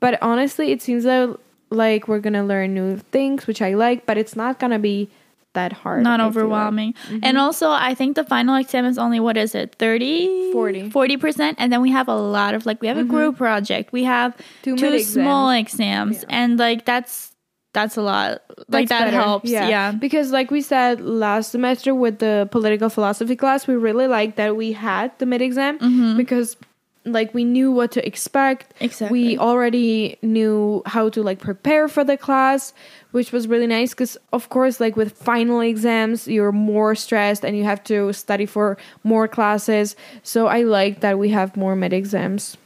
But 0.00 0.22
honestly, 0.22 0.72
it 0.72 0.82
seems 0.82 1.04
that 1.04 1.38
like 1.70 2.08
we're 2.08 2.20
gonna 2.20 2.44
learn 2.44 2.74
new 2.74 2.98
things, 2.98 3.46
which 3.46 3.62
I 3.62 3.74
like, 3.74 4.06
but 4.06 4.18
it's 4.18 4.36
not 4.36 4.58
gonna 4.58 4.78
be 4.78 5.08
that 5.54 5.72
hard. 5.72 6.02
Not 6.02 6.20
I 6.20 6.24
feel 6.24 6.26
like. 6.26 6.36
overwhelming. 6.36 6.92
Mm-hmm. 6.92 7.18
And 7.22 7.38
also, 7.38 7.70
I 7.70 7.94
think 7.94 8.16
the 8.16 8.24
final 8.24 8.56
exam 8.56 8.84
is 8.84 8.98
only 8.98 9.20
what 9.20 9.36
is 9.36 9.54
it? 9.54 9.74
30 9.76 10.52
40. 10.52 10.90
40%. 10.90 11.54
And 11.58 11.72
then 11.72 11.80
we 11.80 11.90
have 11.90 12.08
a 12.08 12.14
lot 12.14 12.54
of 12.54 12.66
like, 12.66 12.80
we 12.80 12.88
have 12.88 12.98
a 12.98 13.00
mm-hmm. 13.00 13.10
group 13.10 13.36
project, 13.38 13.92
we 13.92 14.04
have 14.04 14.36
Two 14.62 14.76
two, 14.76 14.98
small 15.00 15.50
exams, 15.50 16.24
and 16.28 16.58
like 16.58 16.84
that's 16.84 17.33
that's 17.74 17.96
a 17.98 18.02
lot. 18.02 18.40
Like 18.68 18.88
That's 18.88 18.88
that 18.88 19.04
better. 19.06 19.16
helps. 19.16 19.50
Yeah. 19.50 19.92
Because 19.92 20.30
like 20.32 20.50
we 20.50 20.62
said 20.62 21.00
last 21.02 21.50
semester 21.50 21.94
with 21.94 22.20
the 22.20 22.48
political 22.50 22.88
philosophy 22.88 23.36
class, 23.36 23.66
we 23.66 23.74
really 23.74 24.06
liked 24.06 24.36
that 24.36 24.56
we 24.56 24.72
had 24.72 25.12
the 25.18 25.26
mid 25.26 25.42
exam 25.42 25.78
Mm-hmm. 25.78 26.16
because 26.16 26.56
like 27.04 27.34
we 27.34 27.44
knew 27.44 27.70
what 27.70 27.90
to 27.92 28.06
expect. 28.06 28.72
Exactly. 28.80 29.20
We 29.20 29.38
already 29.38 30.16
knew 30.22 30.80
how 30.86 31.10
to 31.10 31.22
like 31.22 31.38
prepare 31.38 31.86
for 31.86 32.02
the 32.02 32.16
class, 32.16 32.72
which 33.10 33.30
was 33.30 33.46
really 33.46 33.66
nice 33.66 33.90
because 33.90 34.16
of 34.32 34.48
course 34.48 34.80
like 34.80 34.96
with 34.96 35.12
final 35.12 35.60
exams 35.60 36.26
you're 36.26 36.52
more 36.52 36.94
stressed 36.94 37.44
and 37.44 37.58
you 37.58 37.64
have 37.64 37.84
to 37.84 38.10
study 38.14 38.46
for 38.46 38.78
more 39.02 39.28
classes. 39.28 39.96
So 40.22 40.46
I 40.46 40.62
like 40.62 41.00
that 41.00 41.18
we 41.18 41.28
have 41.30 41.56
more 41.58 41.76
mid 41.76 41.92
exams 41.92 42.56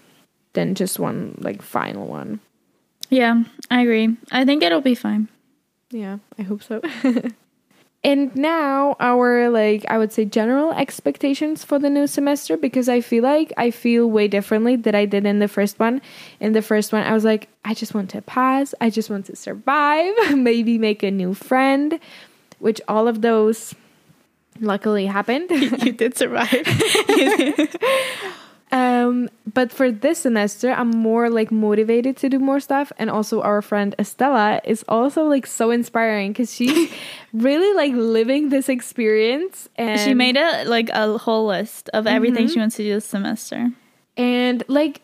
than 0.52 0.76
just 0.76 1.00
one 1.00 1.34
like 1.40 1.60
final 1.62 2.06
one. 2.06 2.38
Yeah, 3.08 3.42
I 3.70 3.82
agree. 3.82 4.16
I 4.30 4.44
think 4.44 4.62
it'll 4.62 4.80
be 4.80 4.94
fine. 4.94 5.28
Yeah, 5.90 6.18
I 6.38 6.42
hope 6.42 6.62
so. 6.62 6.82
and 8.04 8.34
now 8.36 8.96
our 9.00 9.48
like 9.48 9.84
I 9.88 9.98
would 9.98 10.12
say 10.12 10.24
general 10.24 10.72
expectations 10.72 11.64
for 11.64 11.78
the 11.78 11.88
new 11.88 12.06
semester 12.06 12.56
because 12.56 12.88
I 12.88 13.00
feel 13.00 13.24
like 13.24 13.52
I 13.56 13.70
feel 13.70 14.08
way 14.08 14.28
differently 14.28 14.76
than 14.76 14.94
I 14.94 15.06
did 15.06 15.24
in 15.24 15.38
the 15.38 15.48
first 15.48 15.78
one. 15.78 16.02
In 16.40 16.52
the 16.52 16.62
first 16.62 16.92
one 16.92 17.02
I 17.04 17.14
was 17.14 17.24
like 17.24 17.48
I 17.64 17.74
just 17.74 17.94
want 17.94 18.10
to 18.10 18.22
pass, 18.22 18.74
I 18.80 18.90
just 18.90 19.08
want 19.08 19.26
to 19.26 19.36
survive, 19.36 20.14
maybe 20.36 20.78
make 20.78 21.02
a 21.02 21.10
new 21.10 21.32
friend, 21.32 21.98
which 22.58 22.80
all 22.88 23.08
of 23.08 23.22
those 23.22 23.74
luckily 24.60 25.06
happened. 25.06 25.50
you 25.50 25.92
did 25.92 26.16
survive. 26.16 26.66
Um, 28.70 29.30
but 29.54 29.72
for 29.72 29.90
this 29.90 30.18
semester, 30.18 30.72
I'm 30.72 30.90
more 30.90 31.30
like 31.30 31.50
motivated 31.50 32.16
to 32.18 32.28
do 32.28 32.38
more 32.38 32.60
stuff, 32.60 32.92
and 32.98 33.08
also 33.08 33.40
our 33.40 33.62
friend 33.62 33.94
Estella 33.98 34.60
is 34.64 34.84
also 34.88 35.24
like 35.24 35.46
so 35.46 35.70
inspiring 35.70 36.32
because 36.32 36.54
she's 36.54 36.90
really 37.32 37.72
like 37.74 37.92
living 37.94 38.50
this 38.50 38.68
experience, 38.68 39.68
and 39.76 39.98
she 40.00 40.12
made 40.12 40.36
a 40.36 40.64
like 40.64 40.90
a 40.90 41.16
whole 41.16 41.46
list 41.46 41.88
of 41.94 42.06
everything 42.06 42.46
she 42.48 42.58
wants 42.58 42.76
to 42.76 42.82
do 42.82 42.92
this 42.94 43.06
semester. 43.06 43.70
and 44.18 44.62
like 44.68 45.00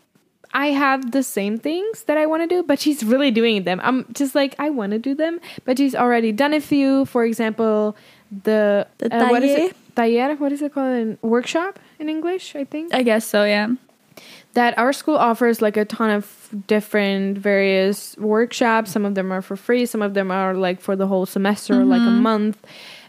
I 0.52 0.68
have 0.68 1.10
the 1.10 1.22
same 1.22 1.58
things 1.58 2.04
that 2.04 2.16
I 2.16 2.26
want 2.26 2.42
to 2.42 2.46
do, 2.46 2.62
but 2.62 2.78
she's 2.78 3.02
really 3.02 3.30
doing 3.32 3.64
them. 3.64 3.80
I'm 3.82 4.04
just 4.12 4.34
like 4.34 4.54
I 4.58 4.70
want 4.70 4.92
to 4.92 4.98
do 4.98 5.14
them, 5.14 5.40
but 5.64 5.78
she's 5.78 5.94
already 5.96 6.32
done 6.32 6.52
a 6.54 6.60
few. 6.60 7.06
For 7.06 7.24
example, 7.24 7.96
the, 8.30 8.86
The 8.98 9.14
uh, 9.16 9.28
what 9.30 9.42
is 9.42 9.50
it? 9.70 9.76
Taller, 9.94 10.34
what 10.36 10.52
is 10.52 10.62
it 10.62 10.72
called? 10.74 10.94
in 10.96 11.18
workshop 11.22 11.78
in 11.98 12.08
English, 12.08 12.54
I 12.56 12.64
think. 12.64 12.92
I 12.94 13.02
guess 13.02 13.24
so. 13.26 13.44
Yeah. 13.44 13.68
that 14.54 14.78
our 14.78 14.92
school 14.92 15.16
offers 15.16 15.60
like 15.60 15.76
a 15.76 15.84
ton 15.84 16.10
of 16.10 16.48
different 16.68 17.36
various 17.38 18.16
workshops 18.18 18.92
some 18.92 19.04
of 19.04 19.14
them 19.16 19.32
are 19.32 19.42
for 19.42 19.56
free 19.56 19.84
some 19.84 20.02
of 20.02 20.14
them 20.14 20.30
are 20.30 20.54
like 20.54 20.80
for 20.80 20.94
the 20.94 21.08
whole 21.08 21.26
semester 21.26 21.84
like 21.84 22.00
a 22.00 22.04
Mm-hmm. 22.04 22.22
month 22.22 22.58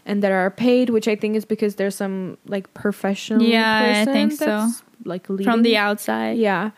and 0.04 0.22
that 0.22 0.32
are 0.32 0.50
paid 0.50 0.90
which 0.90 1.06
i 1.06 1.14
think 1.14 1.36
is 1.36 1.44
because 1.44 1.76
there's 1.76 1.94
some 1.94 2.36
like 2.48 2.66
professional 2.74 3.40
Yeah, 3.42 4.02
I 4.02 4.12
think 4.12 4.32
so. 4.32 4.66
like 5.04 5.30
leading. 5.30 5.46
From 5.46 5.62
the 5.62 5.76
outside. 5.76 6.38
yeah 6.38 6.70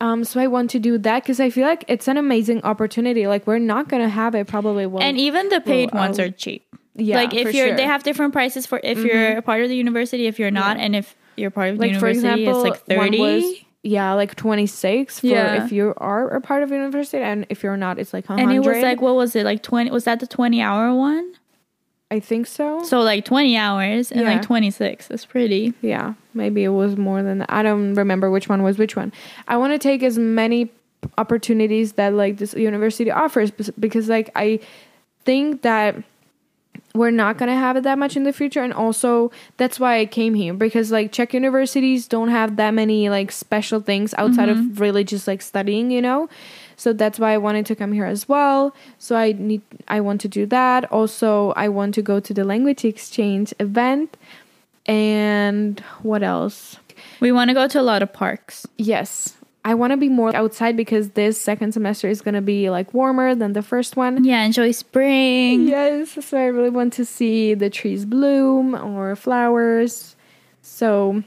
Um, 0.00 0.22
so 0.24 0.40
I 0.40 0.46
want 0.46 0.70
to 0.70 0.78
do 0.78 0.96
that 1.06 1.22
because 1.24 1.40
I 1.40 1.50
feel 1.50 1.66
like 1.66 1.84
it's 1.88 2.06
an 2.08 2.16
amazing 2.16 2.62
opportunity. 2.62 3.26
Like 3.26 3.46
we're 3.50 3.58
not 3.74 3.88
gonna 3.90 4.08
have 4.08 4.32
it 4.38 4.46
probably. 4.46 4.86
Well, 4.86 5.02
and 5.02 5.18
even 5.18 5.48
the 5.50 5.60
paid 5.60 5.90
ones 5.92 6.18
I'll- 6.18 6.26
are 6.26 6.30
cheap. 6.30 6.62
Yeah, 6.98 7.16
like 7.16 7.32
if 7.34 7.44
for 7.44 7.50
you're, 7.50 7.52
sure. 7.52 7.66
Mm-hmm. 7.68 7.76
they 7.76 7.84
have 7.84 8.02
different 8.02 8.32
prices 8.32 8.66
for 8.66 8.80
if 8.84 8.98
you're 8.98 9.38
a 9.38 9.42
part 9.42 9.62
of 9.62 9.68
the 9.68 9.76
university, 9.76 10.26
if 10.26 10.38
you're 10.38 10.50
not, 10.50 10.76
and 10.76 10.94
if 10.96 11.14
you're 11.36 11.50
part 11.50 11.70
of 11.70 11.78
the 11.78 11.86
like 11.86 11.98
for 11.98 12.08
university, 12.10 12.42
example, 12.44 12.64
it's 12.66 12.70
like 12.88 12.98
thirty. 12.98 13.66
yeah, 13.82 14.12
like 14.14 14.34
twenty 14.34 14.66
six 14.66 15.20
for 15.20 15.26
Yeah. 15.28 15.64
if 15.64 15.72
you 15.72 15.94
are 15.96 16.28
a 16.28 16.40
part 16.40 16.62
of 16.62 16.70
university, 16.70 17.22
and 17.22 17.46
if 17.48 17.62
you're 17.62 17.76
not, 17.76 17.98
it's 17.98 18.12
like 18.12 18.26
hundred. 18.26 18.42
and 18.42 18.52
it 18.52 18.60
was 18.60 18.82
like 18.82 19.00
what 19.00 19.14
was 19.14 19.34
it 19.36 19.44
like 19.44 19.62
twenty? 19.62 19.90
Was 19.90 20.04
that 20.04 20.20
the 20.20 20.26
twenty 20.26 20.60
hour 20.60 20.94
one? 20.94 21.34
I 22.10 22.20
think 22.20 22.46
so. 22.46 22.82
So 22.84 23.00
like 23.02 23.24
twenty 23.26 23.56
hours 23.56 24.10
and 24.10 24.22
Yeah. 24.22 24.32
like 24.32 24.42
twenty 24.42 24.70
six. 24.70 25.08
That's 25.08 25.26
pretty. 25.26 25.74
Yeah, 25.82 26.14
maybe 26.34 26.64
it 26.64 26.70
was 26.70 26.96
more 26.96 27.22
than 27.22 27.38
that. 27.38 27.52
I 27.52 27.62
don't 27.62 27.94
remember 27.94 28.30
which 28.30 28.48
one 28.48 28.62
was 28.62 28.78
which 28.78 28.96
one. 28.96 29.12
I 29.46 29.56
want 29.58 29.74
to 29.74 29.78
take 29.78 30.02
as 30.02 30.18
many 30.18 30.70
opportunities 31.16 31.92
that 31.92 32.14
like 32.14 32.38
this 32.38 32.54
university 32.54 33.10
offers 33.10 33.50
because 33.78 34.08
like 34.08 34.30
I 34.34 34.58
think 35.24 35.62
that 35.62 35.96
we're 36.98 37.10
not 37.10 37.38
to 37.38 37.54
have 37.54 37.76
it 37.76 37.84
that 37.84 37.98
much 37.98 38.16
in 38.16 38.24
the 38.24 38.32
future 38.32 38.62
and 38.62 38.72
also 38.72 39.30
that's 39.56 39.78
why 39.80 39.98
I 39.98 40.06
came 40.06 40.34
here 40.34 40.52
because 40.52 40.90
like 40.90 41.12
Czech 41.12 41.32
universities 41.32 42.06
don't 42.08 42.28
have 42.28 42.56
that 42.56 42.72
many 42.72 43.08
like 43.08 43.32
special 43.32 43.80
things 43.80 44.14
outside 44.18 44.48
of 44.48 44.58
mm-hmm. 44.58 44.74
really 44.74 45.04
just 45.04 45.26
like 45.26 45.40
studying, 45.40 45.90
you 45.90 46.02
know. 46.02 46.28
So 46.76 46.92
that's 46.92 47.18
why 47.18 47.32
I 47.32 47.38
wanted 47.38 47.66
to 47.66 47.74
come 47.74 47.92
here 47.92 48.04
as 48.04 48.28
well. 48.28 48.74
So 48.98 49.16
I 49.16 49.32
need 49.32 49.62
I 49.88 50.00
want 50.00 50.20
to 50.22 50.28
do 50.28 50.46
that. 50.46 50.90
Also, 50.92 51.52
I 51.56 51.68
want 51.68 51.94
to 51.94 52.02
go 52.02 52.20
to 52.20 52.34
the 52.34 52.44
language 52.44 52.84
exchange 52.84 53.54
event 53.58 54.16
and 54.86 55.80
what 56.02 56.22
else? 56.22 56.76
We 57.20 57.32
want 57.32 57.50
to 57.50 57.54
go 57.54 57.68
to 57.68 57.80
a 57.80 57.82
lot 57.82 58.02
of 58.02 58.12
parks. 58.12 58.66
Yes. 58.76 59.37
I 59.64 59.74
want 59.74 59.92
to 59.92 59.96
be 59.96 60.08
more 60.08 60.34
outside 60.34 60.76
because 60.76 61.10
this 61.10 61.40
second 61.40 61.72
semester 61.72 62.08
is 62.08 62.22
going 62.22 62.34
to 62.34 62.40
be 62.40 62.70
like 62.70 62.94
warmer 62.94 63.34
than 63.34 63.52
the 63.52 63.62
first 63.62 63.96
one. 63.96 64.24
Yeah, 64.24 64.42
enjoy 64.44 64.70
spring. 64.70 65.68
Yes, 65.68 66.24
so 66.24 66.38
I 66.38 66.46
really 66.46 66.70
want 66.70 66.92
to 66.94 67.04
see 67.04 67.54
the 67.54 67.68
trees 67.68 68.04
bloom 68.04 68.74
or 68.74 69.14
flowers. 69.16 70.16
So 70.62 71.22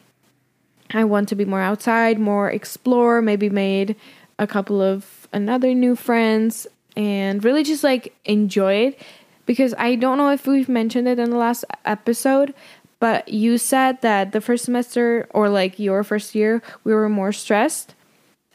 I 0.92 1.04
want 1.04 1.30
to 1.30 1.36
be 1.36 1.46
more 1.46 1.62
outside, 1.62 2.20
more 2.20 2.50
explore, 2.50 3.22
maybe 3.22 3.50
made 3.50 3.96
a 4.40 4.48
couple 4.48 4.82
of 4.82 5.28
another 5.34 5.74
new 5.74 5.96
friends 5.96 6.68
and 6.98 7.44
really 7.44 7.64
just 7.64 7.84
like 7.84 8.16
enjoy 8.26 8.74
it 8.74 9.00
because 9.46 9.74
I 9.78 9.96
don't 9.96 10.18
know 10.18 10.30
if 10.30 10.48
we've 10.48 10.70
mentioned 10.70 11.08
it 11.08 11.20
in 11.20 11.30
the 11.30 11.38
last 11.38 11.64
episode, 11.86 12.54
but 13.00 13.30
you 13.30 13.58
said 13.58 14.02
that 14.02 14.32
the 14.32 14.42
first 14.42 14.66
semester 14.66 15.28
or 15.32 15.50
like 15.50 15.80
your 15.80 16.04
first 16.04 16.36
year 16.36 16.62
we 16.84 16.94
were 16.94 17.10
more 17.10 17.32
stressed 17.32 17.96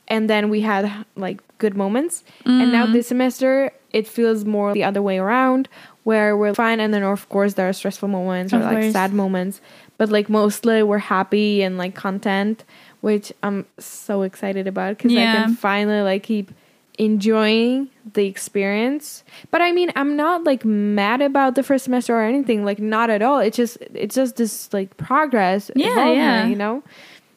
and 0.09 0.31
then 0.31 0.49
we 0.51 0.61
had 0.61 1.05
like 1.17 1.41
good 1.59 1.77
moments. 1.77 2.25
And 2.45 2.73
now 2.73 2.85
mm-hmm. 2.85 2.93
this 2.93 3.09
semester 3.09 3.73
it 3.93 4.07
feels 4.07 4.45
more 4.45 4.75
the 4.75 4.85
other 4.85 5.01
way 5.01 5.19
around 5.19 5.69
where 6.05 6.37
we're 6.37 6.55
fine 6.55 6.81
and 6.81 6.93
then 6.95 7.03
of 7.03 7.29
course 7.29 7.55
there 7.55 7.69
are 7.69 7.73
stressful 7.73 8.09
moments 8.09 8.53
or 8.53 8.59
like 8.59 8.81
course. 8.81 8.93
sad 8.93 9.13
moments. 9.13 9.61
But 9.99 10.11
like 10.11 10.29
mostly 10.29 10.83
we're 10.83 10.99
happy 10.99 11.63
and 11.63 11.79
like 11.79 11.95
content 11.95 12.65
which 13.01 13.33
i'm 13.43 13.65
so 13.79 14.23
excited 14.23 14.67
about 14.67 14.97
because 14.97 15.13
i 15.13 15.17
can 15.17 15.55
finally 15.55 16.03
like 16.03 16.23
keep 16.23 16.51
enjoying 16.99 17.89
the 18.15 18.27
experience. 18.27 19.25
But 19.51 19.63
i 19.63 19.73
mean 19.73 19.91
i'm 19.97 20.17
not 20.17 20.45
like 20.45 20.65
mad 20.65 21.23
about 21.23 21.55
the 21.55 21.63
first 21.63 21.85
semester 21.85 22.15
or 22.15 22.23
anything 22.23 22.65
like 22.65 22.79
not 22.79 23.11
at 23.11 23.23
all. 23.23 23.41
It's 23.41 23.57
just 23.57 23.79
it's 23.95 24.15
just 24.15 24.37
this 24.37 24.73
like 24.73 24.97
progress 24.97 25.71
Yeah, 25.75 26.13
yeah. 26.13 26.47
you 26.47 26.57
know 26.57 26.83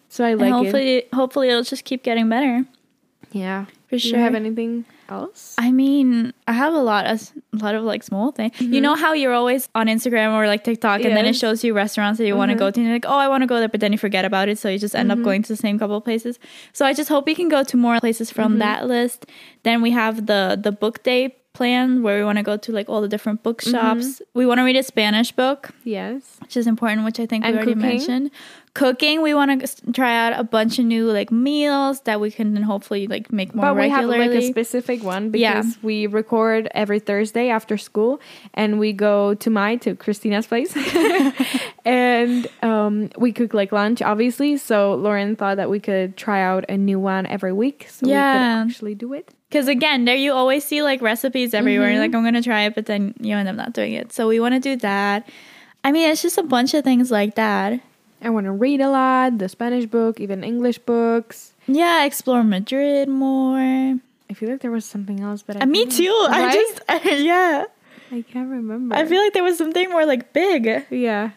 so 0.10 0.26
i 0.26 0.30
And 0.32 0.42
like 0.42 0.50
it 0.50 0.54
hopefully, 0.54 1.04
hopefully 1.14 1.50
it'll 1.50 1.64
just 1.64 1.86
keep 1.86 2.04
getting 2.04 2.28
better. 2.30 2.66
yeah 3.32 3.66
For 3.88 3.98
sure. 3.98 4.12
do 4.12 4.18
you 4.18 4.24
have 4.24 4.36
anything 4.36 4.86
else 5.08 5.56
I 5.58 5.72
mean, 5.72 6.34
I 6.48 6.54
have 6.54 6.74
a 6.74 6.80
lot 6.80 7.06
of 7.08 7.32
a 7.54 7.58
lot 7.58 7.76
of 7.76 7.84
like 7.84 8.04
small 8.04 8.32
things. 8.32 8.54
You 8.62 8.68
mm-hmm. 8.68 8.82
know 8.84 8.96
how 8.96 9.14
you're 9.14 9.34
always 9.34 9.68
on 9.74 9.88
Instagram 9.88 10.34
or 10.34 10.46
like 10.48 10.64
TikTok, 10.64 11.02
and 11.02 11.16
then 11.18 11.26
it 11.26 11.36
shows 11.36 11.64
you 11.64 11.74
restaurants 11.74 12.18
that 12.20 12.28
you 12.28 12.36
want 12.36 12.50
to 12.50 12.54
mm-hmm. 12.56 12.60
go 12.60 12.72
to, 12.72 12.80
and 12.80 12.88
you're 12.88 12.96
like, 12.96 13.06
oh, 13.08 13.18
I 13.18 13.28
want 13.28 13.42
to 13.42 13.48
go 13.48 13.58
there, 13.60 13.68
but 13.70 13.82
then 13.82 13.92
you 13.92 13.98
forget 13.98 14.24
about 14.24 14.50
it, 14.50 14.58
so 14.60 14.70
you 14.70 14.78
just 14.80 14.96
end 14.96 15.12
up 15.12 15.18
mm-hmm. 15.18 15.26
going 15.26 15.42
to 15.44 15.50
the 15.50 15.58
same 15.58 15.80
couple 15.80 15.98
of 15.98 16.04
places. 16.04 16.40
So 16.74 16.86
I 16.86 16.94
just 16.94 17.10
hope 17.10 17.26
we 17.26 17.36
can 17.36 17.50
go 17.50 17.64
to 17.64 17.76
more 17.78 18.00
places 18.00 18.32
from 18.32 18.60
that 18.60 18.88
list. 18.88 19.26
Then 19.64 19.82
we 19.82 19.92
have 19.92 20.28
the 20.28 20.60
the 20.62 20.72
book 20.72 21.04
day 21.04 21.36
plan 21.54 22.04
where 22.04 22.18
we 22.18 22.24
want 22.24 22.38
to 22.38 22.44
go 22.44 22.56
to 22.56 22.72
like 22.72 22.88
all 22.88 23.02
the 23.02 23.08
different 23.08 23.44
bookshops. 23.44 24.22
We 24.34 24.46
want 24.46 24.60
to 24.60 24.64
read 24.64 24.78
a 24.78 24.84
Spanish 24.84 25.32
book, 25.32 25.72
yes 25.84 26.38
which 26.50 26.58
is 26.58 26.68
important, 26.68 27.06
which 27.06 27.20
I 27.20 27.26
think 27.26 27.46
And 27.46 27.54
we 27.54 27.58
already 27.58 27.74
cooking? 27.74 27.90
mentioned. 27.90 28.32
Cooking, 28.76 29.22
we 29.22 29.34
want 29.34 29.62
to 29.66 29.92
try 29.92 30.16
out 30.16 30.40
a 30.40 30.44
bunch 30.44 30.80
of 30.80 30.86
new 30.86 31.12
like 31.12 31.32
meals 31.32 32.02
that 32.02 32.22
we 32.22 32.32
can 32.32 32.56
hopefully 32.62 33.08
like 33.08 33.32
make 33.34 33.54
more 33.54 33.66
but 33.66 33.76
we 33.76 33.90
have 33.90 34.06
like 34.06 34.30
a 34.32 34.48
specific 34.48 35.04
one 35.04 35.32
Yeah. 35.34 35.62
because 35.62 35.78
we 35.84 36.08
record 36.08 36.70
every 36.76 37.00
Thursday 37.00 37.50
after 37.50 37.78
school 37.78 38.22
and 38.54 38.80
we 38.80 38.94
go 38.94 39.34
to 39.34 39.50
my 39.50 39.76
to 39.78 39.96
Christina's 39.96 40.48
place 40.48 40.74
and 41.86 42.48
um, 42.62 43.10
we 43.18 43.32
cook 43.32 43.54
like 43.54 43.72
lunch 43.72 44.02
obviously 44.02 44.58
so 44.58 44.94
Lauren 44.96 45.36
thought 45.36 45.58
that 45.58 45.70
we 45.70 45.80
could 45.80 46.16
try 46.18 46.42
out 46.42 46.66
a 46.70 46.78
new 46.78 47.00
one 47.00 47.26
every 47.26 47.54
week 47.54 47.88
so 47.90 48.06
we 48.06 48.12
could 48.14 48.16
actually 48.18 48.96
do 48.96 49.14
it 49.14 49.34
Because 49.50 49.68
again, 49.68 50.06
there 50.06 50.16
you 50.16 50.32
always 50.32 50.64
see 50.64 50.84
like 50.84 51.02
recipes 51.02 51.54
everywhere. 51.56 51.90
You're 51.92 52.00
like, 52.02 52.14
I'm 52.14 52.24
gonna 52.24 52.44
try 52.44 52.64
it, 52.66 52.76
but 52.76 52.86
then 52.86 53.16
you 53.20 53.36
end 53.36 53.50
up 53.50 53.56
not 53.56 53.74
doing 53.74 53.94
it. 53.94 54.14
So 54.14 54.28
we 54.28 54.40
want 54.40 54.54
to 54.54 54.60
do 54.60 54.76
that. 54.78 55.28
I 55.84 55.92
mean, 55.92 56.08
it's 56.12 56.22
just 56.22 56.38
a 56.38 56.44
bunch 56.44 56.74
of 56.76 56.84
things 56.84 57.10
like 57.10 57.34
that. 57.36 57.82
I 58.22 58.30
want 58.30 58.46
to 58.46 58.52
read 58.52 58.82
a 58.82 58.90
lot 58.90 59.38
the 59.38 59.48
Spanish 59.50 59.86
book 59.86 60.20
even 60.20 60.44
English 60.44 60.80
books 60.80 61.54
Yeah, 61.68 62.04
explore 62.06 62.44
Madrid 62.44 63.08
more. 63.10 63.58
I 64.30 64.34
feel 64.36 64.50
like 64.50 64.62
there 64.62 64.72
was 64.72 64.86
something 64.86 65.20
else 65.22 65.42
but 65.42 65.56
I 65.58 65.62
Uh, 65.62 65.66
me 65.66 65.86
too. 65.86 66.12
I 66.30 66.46
Right? 66.46 66.54
just 66.54 66.76
yeah. 67.24 67.64
I 68.12 68.22
can't 68.24 68.50
remember 68.50 68.96
I 68.96 69.06
feel 69.06 69.22
like 69.22 69.34
there 69.34 69.44
was 69.44 69.58
something 69.58 69.90
more 69.90 70.06
like 70.06 70.34
big. 70.34 70.86
yeah 70.90 71.32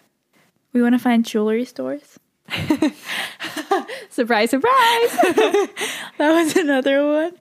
We 0.73 0.83
want 0.83 0.95
to 0.95 0.99
find 0.99 1.25
jewelry 1.25 1.65
stores. 1.65 2.19
surprise 4.11 4.51
surprise 4.51 5.13
That 6.19 6.33
was 6.33 6.57
another 6.57 7.07
one. 7.07 7.33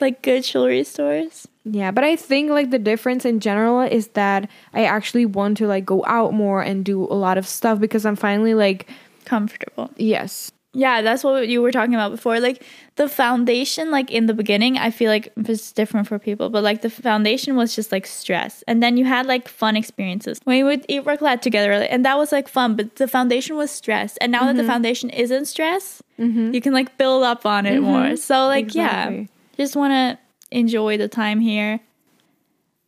Like 0.00 0.22
good 0.22 0.44
jewelry 0.44 0.84
stores. 0.84 1.46
Yeah, 1.68 1.90
but 1.90 2.04
I 2.04 2.14
think 2.14 2.50
like 2.50 2.70
the 2.70 2.78
difference 2.78 3.24
in 3.24 3.40
general 3.40 3.80
is 3.80 4.08
that 4.08 4.48
I 4.72 4.84
actually 4.84 5.26
want 5.26 5.56
to 5.58 5.66
like 5.66 5.84
go 5.84 6.04
out 6.06 6.32
more 6.32 6.62
and 6.62 6.84
do 6.84 7.04
a 7.04 7.14
lot 7.14 7.38
of 7.38 7.46
stuff 7.46 7.80
because 7.80 8.06
I'm 8.06 8.14
finally 8.14 8.54
like 8.54 8.88
Comfortable. 9.24 9.90
yes. 9.96 10.52
Yeah, 10.72 11.00
that's 11.00 11.24
what 11.24 11.48
you 11.48 11.62
were 11.62 11.72
talking 11.72 11.94
about 11.94 12.10
before. 12.10 12.38
Like 12.38 12.62
the 12.96 13.08
foundation, 13.08 13.90
like 13.90 14.10
in 14.10 14.26
the 14.26 14.34
beginning, 14.34 14.76
I 14.76 14.90
feel 14.90 15.10
like 15.10 15.32
it's 15.36 15.72
different 15.72 16.06
for 16.06 16.18
people, 16.18 16.50
but 16.50 16.62
like 16.62 16.82
the 16.82 16.90
foundation 16.90 17.56
was 17.56 17.74
just 17.74 17.90
like 17.90 18.06
stress. 18.06 18.62
And 18.68 18.82
then 18.82 18.98
you 18.98 19.06
had 19.06 19.24
like 19.24 19.48
fun 19.48 19.74
experiences. 19.74 20.38
When 20.44 20.58
We 20.58 20.64
would 20.64 20.84
eat 20.86 21.04
raclette 21.04 21.40
together, 21.40 21.72
and 21.72 22.04
that 22.04 22.18
was 22.18 22.30
like 22.30 22.46
fun, 22.46 22.76
but 22.76 22.96
the 22.96 23.08
foundation 23.08 23.56
was 23.56 23.70
stress. 23.70 24.18
And 24.18 24.30
now 24.30 24.44
that 24.44 24.56
the 24.56 24.62
mm-hmm. 24.62 24.70
foundation 24.70 25.08
isn't 25.10 25.46
stress, 25.46 26.02
mm-hmm. 26.18 26.52
you 26.52 26.60
can 26.60 26.74
like 26.74 26.98
build 26.98 27.24
up 27.24 27.46
on 27.46 27.64
it 27.64 27.80
mm-hmm. 27.80 27.84
more. 27.84 28.16
So, 28.16 28.46
like, 28.46 28.74
yeah, 28.74 29.24
just 29.56 29.76
want 29.76 29.92
to 29.92 30.25
enjoy 30.50 30.96
the 30.98 31.08
time 31.08 31.40
here. 31.40 31.80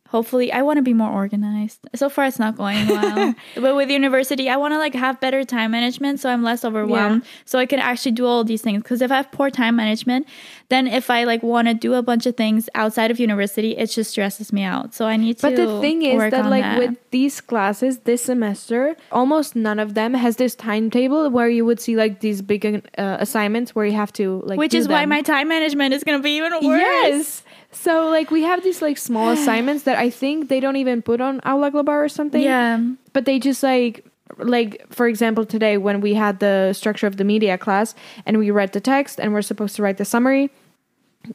Hopefully, 0.09 0.51
I 0.51 0.63
want 0.63 0.77
to 0.77 0.81
be 0.81 0.93
more 0.95 1.11
organized. 1.11 1.81
So 1.93 2.09
far, 2.09 2.25
it's 2.25 2.39
not 2.39 2.57
going 2.57 2.87
well. 2.87 3.35
but 3.53 3.75
with 3.75 3.91
university, 3.91 4.49
I 4.49 4.57
want 4.57 4.73
to 4.73 4.79
like 4.79 4.95
have 4.95 5.19
better 5.19 5.43
time 5.43 5.69
management, 5.69 6.19
so 6.19 6.31
I'm 6.31 6.41
less 6.41 6.65
overwhelmed, 6.65 7.23
so 7.45 7.59
I 7.59 7.67
can 7.67 7.77
actually 7.77 8.13
do 8.13 8.25
all 8.25 8.43
these 8.43 8.63
things. 8.63 8.81
Because 8.81 9.03
if 9.03 9.11
I 9.11 9.17
have 9.17 9.31
poor 9.31 9.51
time 9.51 9.75
management, 9.75 10.25
then 10.69 10.87
if 10.87 11.11
I 11.11 11.25
like 11.25 11.43
want 11.43 11.67
to 11.67 11.75
do 11.75 11.93
a 11.93 12.01
bunch 12.01 12.25
of 12.25 12.35
things 12.35 12.69
outside 12.73 13.11
of 13.11 13.19
university, 13.19 13.77
it 13.77 13.85
just 13.91 14.09
stresses 14.09 14.51
me 14.51 14.63
out. 14.63 14.95
So 14.95 15.05
I 15.05 15.15
need 15.15 15.37
to. 15.37 15.41
But 15.43 15.55
the 15.57 15.79
thing 15.79 16.01
is 16.01 16.17
that 16.31 16.49
like 16.49 16.63
that. 16.63 16.79
with 16.79 16.97
these 17.11 17.39
classes 17.39 17.99
this 17.99 18.23
semester, 18.23 18.95
almost 19.11 19.55
none 19.55 19.77
of 19.77 19.93
them 19.93 20.15
has 20.15 20.37
this 20.37 20.55
timetable 20.55 21.29
where 21.29 21.49
you 21.49 21.65
would 21.65 21.79
see 21.79 21.95
like 21.95 22.21
these 22.21 22.41
big 22.41 22.65
uh, 22.97 23.17
assignments 23.19 23.75
where 23.75 23.85
you 23.85 23.93
have 23.93 24.11
to 24.13 24.41
like 24.43 24.57
which 24.57 24.73
is 24.73 24.87
why 24.87 25.05
my 25.05 25.21
time 25.21 25.49
management 25.49 25.93
is 25.93 26.03
gonna 26.03 26.17
be 26.17 26.31
even 26.37 26.51
worse. 26.53 26.63
Yes. 26.63 27.43
So 27.71 28.09
like 28.09 28.31
we 28.31 28.43
have 28.43 28.63
these 28.63 28.81
like 28.81 28.97
small 28.97 29.29
assignments 29.37 29.83
that 29.83 29.97
I 29.97 30.09
think 30.09 30.49
they 30.49 30.59
don't 30.59 30.75
even 30.75 31.01
put 31.01 31.21
on 31.21 31.39
Aula 31.45 31.71
Global 31.71 31.93
or 31.93 32.09
something. 32.09 32.41
Yeah. 32.41 32.79
but 33.13 33.25
they 33.25 33.39
just 33.39 33.63
like 33.63 34.05
like 34.37 34.85
for 34.93 35.07
example 35.07 35.45
today 35.45 35.77
when 35.77 36.01
we 36.01 36.13
had 36.13 36.39
the 36.39 36.71
structure 36.73 37.07
of 37.07 37.17
the 37.17 37.23
media 37.23 37.57
class 37.57 37.95
and 38.25 38.37
we 38.37 38.51
read 38.51 38.71
the 38.73 38.79
text 38.79 39.19
and 39.19 39.33
we're 39.33 39.41
supposed 39.41 39.75
to 39.75 39.81
write 39.81 39.97
the 39.97 40.05
summary 40.05 40.49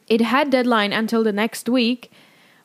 it 0.07 0.21
had 0.21 0.49
deadline 0.51 0.93
until 0.93 1.23
the 1.25 1.33
next 1.33 1.69
week 1.69 2.11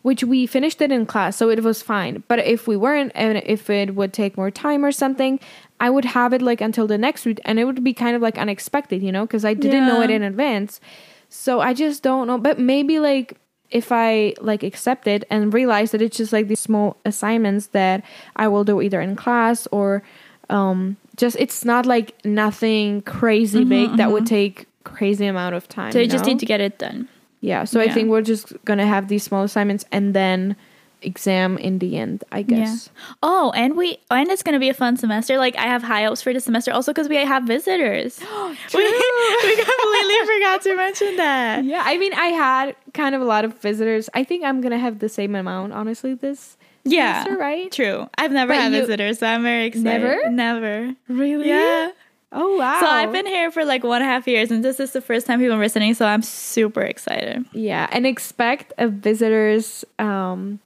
which 0.04 0.24
we 0.24 0.46
finished 0.46 0.82
it 0.82 0.92
in 0.92 1.06
class 1.06 1.36
so 1.36 1.50
it 1.50 1.62
was 1.64 1.82
fine 1.82 2.24
but 2.28 2.40
if 2.40 2.68
we 2.68 2.78
weren't 2.78 3.12
and 3.16 3.42
if 3.46 3.70
it 3.70 3.96
would 3.96 4.14
take 4.14 4.38
more 4.38 4.52
time 4.52 4.86
or 4.86 4.92
something 4.92 5.40
i 5.80 5.90
would 5.90 6.06
have 6.06 6.32
it 6.32 6.42
like 6.42 6.62
until 6.62 6.88
the 6.88 6.98
next 6.98 7.26
week 7.26 7.42
and 7.44 7.60
it 7.60 7.66
would 7.66 7.84
be 7.84 7.94
kind 7.94 8.16
of 8.16 8.22
like 8.22 8.38
unexpected 8.38 9.02
you 9.02 9.12
know 9.12 9.26
because 9.26 9.44
i 9.44 9.54
didn't 9.54 9.88
know 9.88 10.02
it 10.02 10.10
in 10.12 10.22
advance 10.24 10.80
so 11.28 11.60
i 11.60 11.74
just 11.74 12.02
don't 12.04 12.28
know 12.28 12.38
but 12.38 12.60
maybe 12.60 13.00
like 13.00 13.36
if 13.72 13.92
I 13.92 14.34
like 14.42 14.64
accept 14.64 15.08
it 15.08 15.24
and 15.30 15.54
realize 15.54 15.92
that 15.92 16.02
it's 16.02 16.18
just 16.18 16.34
like 16.34 16.48
these 16.48 16.60
small 16.60 16.98
assignments 17.06 17.68
that 17.68 18.04
I 18.36 18.48
will 18.48 18.64
do 18.64 18.82
either 18.82 19.02
in 19.02 19.16
class 19.16 19.68
or 19.72 20.04
um 20.50 20.98
just 21.18 21.36
it's 21.40 21.64
not 21.66 21.86
like 21.86 22.14
nothing 22.26 23.02
crazy 23.04 23.64
big 23.64 23.98
that 23.98 24.12
would 24.12 24.26
take 24.26 24.66
crazy 24.84 25.26
amount 25.26 25.56
of 25.56 25.68
time. 25.68 25.92
So 25.92 26.00
you 26.00 26.08
just 26.08 26.26
know? 26.26 26.32
need 26.32 26.40
to 26.40 26.46
get 26.46 26.62
it 26.62 26.80
done. 26.80 27.08
Yeah, 27.42 27.64
so 27.64 27.80
I 27.80 27.90
think 27.90 28.10
we're 28.10 28.22
just 28.22 28.54
gonna 28.66 28.88
have 28.88 29.08
these 29.08 29.24
small 29.24 29.44
assignments 29.44 29.86
and 29.92 30.14
then 30.14 30.56
exam 31.02 31.58
in 31.58 31.80
the 31.80 31.97
end, 31.97 32.24
I 32.32 32.41
guess. 32.41 32.89
Oh, 33.24 33.52
and 33.56 33.78
we 33.78 33.97
and 34.12 34.30
it's 34.30 34.43
gonna 34.43 34.60
be 34.60 34.70
a 34.70 34.74
fun 34.74 34.97
semester. 34.97 35.38
Like 35.38 35.56
I 35.58 35.64
have 35.64 35.84
high 35.84 36.04
hopes 36.06 36.22
for 36.22 36.34
the 36.34 36.39
semester, 36.39 36.72
also 36.72 36.91
because 36.91 37.08
we 37.10 37.16
have 37.18 37.43
visitors. 37.43 38.20
we, 38.22 38.26
we 38.84 39.56
completely 39.56 40.16
forgot 40.26 40.62
to 40.64 40.76
mention 40.76 41.16
that. 41.18 41.64
Yeah, 41.64 41.84
I 41.86 41.97
mean, 41.97 42.14
I 42.14 42.28
had 42.28 42.76
kind 42.93 43.16
of 43.16 43.22
a 43.22 43.26
lot 43.26 43.45
of 43.45 43.58
visitors. 43.62 44.10
I 44.14 44.24
think 44.24 44.43
I'm 44.43 44.62
gonna 44.62 44.80
have 44.80 45.00
the 45.00 45.10
same 45.10 45.36
amount, 45.36 45.74
honestly. 45.74 46.14
This 46.16 46.58
Yeah, 46.84 47.24
semester, 47.24 47.39
right? 47.39 47.72
True. 47.72 48.10
I've 48.18 48.32
never 48.32 48.54
But 48.54 48.62
had 48.62 48.74
you- 48.74 48.80
visitors, 48.82 49.20
so 49.20 49.28
I'm 49.28 49.43
very 49.43 49.66
excited. 49.66 49.84
Never? 50.04 50.30
Never. 50.30 50.95
Really? 51.08 51.50
Yeah. 51.50 51.91
Oh 52.32 52.58
wow. 52.58 52.80
So 52.80 52.86
I've 52.86 53.12
been 53.12 53.26
here 53.26 53.50
for 53.52 53.66
like 53.66 53.84
one 53.84 54.02
and 54.04 54.10
a 54.10 54.14
half 54.14 54.28
years, 54.28 54.52
and 54.52 54.64
this 54.64 54.80
is 54.80 54.91
the 54.91 55.02
first 55.02 55.26
time 55.26 55.39
people 55.39 55.56
are 55.56 55.60
visiting. 55.60 55.95
So 55.95 56.06
I'm 56.06 56.22
super 56.22 56.82
excited. 56.82 57.43
yeah, 57.54 57.88
and 57.91 58.06
expect 58.06 58.72
a 58.78 58.88
visitors. 58.88 59.84
Um, 59.97 60.60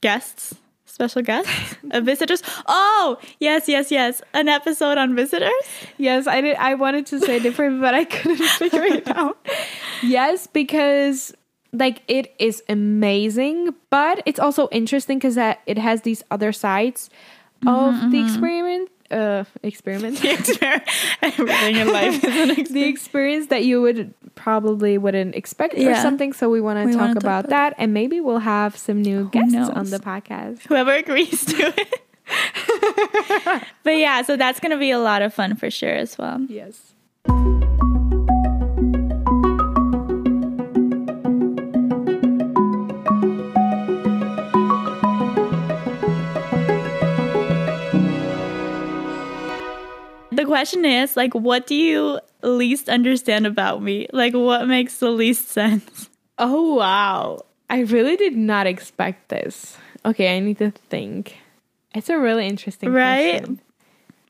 Guests, 0.00 0.54
special 0.84 1.22
guests, 1.22 1.76
uh, 1.90 2.00
visitors. 2.00 2.42
Oh, 2.66 3.18
yes, 3.40 3.68
yes, 3.68 3.90
yes. 3.90 4.22
An 4.34 4.48
episode 4.48 4.98
on 4.98 5.14
visitors. 5.16 5.50
yes, 5.96 6.26
I 6.26 6.40
did. 6.40 6.56
I 6.56 6.74
wanted 6.74 7.06
to 7.06 7.20
say 7.20 7.38
different, 7.40 7.80
but 7.80 7.94
I 7.94 8.04
couldn't 8.04 8.36
figure 8.62 8.84
it 8.84 9.08
out. 9.08 9.38
Yes, 10.02 10.46
because 10.46 11.34
like 11.72 12.02
it 12.08 12.34
is 12.38 12.62
amazing, 12.68 13.74
but 13.90 14.22
it's 14.24 14.40
also 14.40 14.68
interesting 14.70 15.18
because 15.18 15.34
that 15.34 15.60
it 15.66 15.78
has 15.78 16.02
these 16.02 16.22
other 16.30 16.52
sides 16.52 17.10
of 17.66 18.10
the 18.12 18.22
experiment. 18.24 18.88
Uh, 19.10 19.44
experiment. 19.62 20.22
Everything 21.22 21.76
in 21.76 21.90
life 21.90 22.22
is 22.22 22.58
an 22.58 22.64
the 22.72 22.84
experience 22.84 23.46
that 23.46 23.64
you 23.64 23.80
would 23.80 24.12
probably 24.34 24.98
wouldn't 24.98 25.34
expect 25.34 25.74
or 25.78 25.94
something. 25.96 26.34
So 26.34 26.50
we 26.50 26.60
want 26.60 26.90
to 26.90 26.96
talk 26.96 27.16
about 27.16 27.28
about 27.28 27.48
that, 27.50 27.74
and 27.78 27.94
maybe 27.94 28.20
we'll 28.20 28.38
have 28.38 28.76
some 28.76 29.02
new 29.02 29.28
guests 29.30 29.54
on 29.56 29.90
the 29.90 29.98
podcast. 29.98 30.62
whoever 30.66 30.92
agrees 30.92 31.44
to 31.46 31.74
it. 31.76 32.02
but 33.82 33.96
yeah, 33.96 34.22
so 34.22 34.36
that's 34.36 34.60
gonna 34.60 34.78
be 34.78 34.90
a 34.90 34.98
lot 34.98 35.22
of 35.22 35.32
fun 35.32 35.56
for 35.56 35.70
sure 35.70 35.94
as 35.94 36.18
well. 36.18 36.40
Yes. 36.48 36.94
The 50.38 50.44
question 50.44 50.84
is 50.84 51.16
like, 51.16 51.34
what 51.34 51.66
do 51.66 51.74
you 51.74 52.20
least 52.44 52.88
understand 52.88 53.44
about 53.44 53.82
me? 53.82 54.06
Like, 54.12 54.34
what 54.34 54.68
makes 54.68 55.00
the 55.00 55.10
least 55.10 55.48
sense? 55.48 56.08
Oh 56.38 56.76
wow! 56.76 57.40
I 57.68 57.80
really 57.80 58.14
did 58.14 58.36
not 58.36 58.68
expect 58.68 59.30
this. 59.30 59.76
Okay, 60.06 60.36
I 60.36 60.38
need 60.38 60.58
to 60.58 60.70
think. 60.70 61.38
It's 61.92 62.08
a 62.08 62.16
really 62.16 62.46
interesting 62.46 62.92
Right? 62.92 63.38
question. 63.40 63.60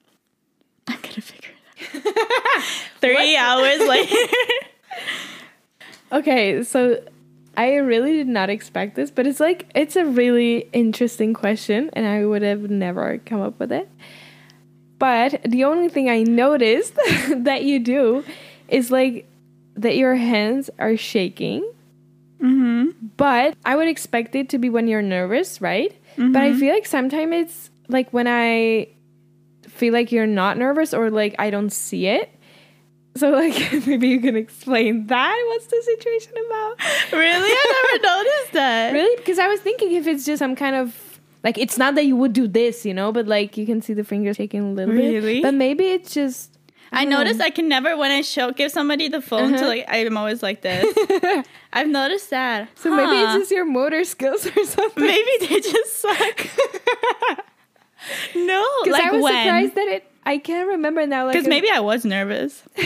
I'm 0.88 0.98
gonna 1.02 1.20
figure 1.20 1.50
it 1.92 2.06
out. 2.06 2.62
Three 3.02 3.36
hours 3.36 3.86
later. 3.86 4.16
Okay, 6.10 6.62
so 6.62 7.04
I 7.54 7.74
really 7.74 8.14
did 8.14 8.28
not 8.28 8.48
expect 8.48 8.96
this, 8.96 9.10
but 9.10 9.26
it's 9.26 9.40
like 9.40 9.66
it's 9.74 9.94
a 9.94 10.06
really 10.06 10.70
interesting 10.72 11.34
question, 11.34 11.90
and 11.92 12.06
I 12.06 12.24
would 12.24 12.40
have 12.40 12.70
never 12.70 13.18
come 13.26 13.42
up 13.42 13.60
with 13.60 13.72
it. 13.72 13.90
But 14.98 15.40
the 15.44 15.64
only 15.64 15.88
thing 15.88 16.10
I 16.10 16.22
noticed 16.22 16.94
that 17.30 17.64
you 17.64 17.78
do 17.78 18.24
is 18.68 18.90
like 18.90 19.26
that 19.74 19.96
your 19.96 20.16
hands 20.16 20.70
are 20.78 20.96
shaking. 20.96 21.62
mm-hmm. 22.40 22.90
But 23.16 23.56
I 23.64 23.76
would 23.76 23.88
expect 23.88 24.34
it 24.34 24.48
to 24.50 24.58
be 24.58 24.70
when 24.70 24.88
you're 24.88 25.02
nervous, 25.02 25.60
right? 25.60 25.94
But 26.16 26.42
I 26.42 26.52
feel 26.52 26.74
like 26.74 26.86
sometimes 26.86 27.32
it's 27.32 27.70
like 27.88 28.12
when 28.12 28.26
I 28.26 28.88
feel 29.68 29.92
like 29.92 30.10
you're 30.10 30.26
not 30.26 30.58
nervous 30.58 30.92
or 30.92 31.10
like 31.10 31.36
I 31.38 31.50
don't 31.50 31.70
see 31.70 32.06
it. 32.06 32.30
So 33.16 33.30
like 33.42 33.54
maybe 33.86 34.08
you 34.08 34.20
can 34.20 34.36
explain 34.36 35.06
that. 35.06 35.44
What's 35.48 35.66
the 35.66 35.82
situation 35.84 36.32
about? 36.46 36.80
Really? 37.12 37.50
I 37.50 37.98
never 38.00 38.18
noticed 38.18 38.52
that. 38.52 38.92
Really? 38.92 39.16
Because 39.16 39.38
I 39.38 39.46
was 39.48 39.60
thinking 39.60 39.92
if 39.92 40.06
it's 40.06 40.26
just 40.26 40.40
some 40.40 40.56
kind 40.56 40.76
of 40.76 41.07
like 41.48 41.56
it's 41.56 41.78
not 41.78 41.94
that 41.94 42.04
you 42.04 42.14
would 42.14 42.34
do 42.34 42.46
this, 42.46 42.84
you 42.84 42.92
know, 42.92 43.10
but 43.10 43.26
like 43.26 43.56
you 43.56 43.64
can 43.64 43.80
see 43.80 43.94
the 43.94 44.04
fingers 44.04 44.36
shaking 44.36 44.60
a 44.60 44.72
little 44.72 44.94
Really? 44.94 45.36
bit. 45.36 45.42
But 45.42 45.54
maybe 45.54 45.84
it's 45.86 46.12
just 46.12 46.58
I 46.92 47.06
noticed 47.06 47.40
I 47.40 47.48
can 47.48 47.68
never 47.68 47.96
when 47.96 48.10
I 48.10 48.20
show 48.20 48.50
give 48.50 48.70
somebody 48.70 49.08
the 49.08 49.22
phone 49.22 49.52
to 49.52 49.56
uh-huh. 49.56 49.66
like 49.68 49.84
I'm 49.88 50.16
always 50.18 50.42
like 50.42 50.60
this. 50.60 50.84
I've 51.72 51.88
noticed 51.88 52.28
that. 52.28 52.68
so 52.74 52.94
maybe 52.94 53.16
it's 53.16 53.32
just 53.32 53.50
your 53.50 53.64
motor 53.64 54.04
skills 54.04 54.44
or 54.46 54.64
something. 54.64 55.02
maybe 55.06 55.30
they 55.40 55.60
just 55.60 55.98
suck. 56.02 56.46
no, 58.34 58.66
Because 58.84 58.92
like 58.92 59.04
I 59.04 59.10
was 59.12 59.22
when? 59.22 59.44
surprised 59.44 59.74
that 59.74 59.88
it. 59.88 60.12
I 60.26 60.36
can't 60.36 60.68
remember 60.68 61.06
now. 61.06 61.24
Like 61.24 61.32
Because 61.32 61.48
maybe 61.48 61.70
I 61.70 61.80
was 61.80 62.04
nervous. 62.04 62.62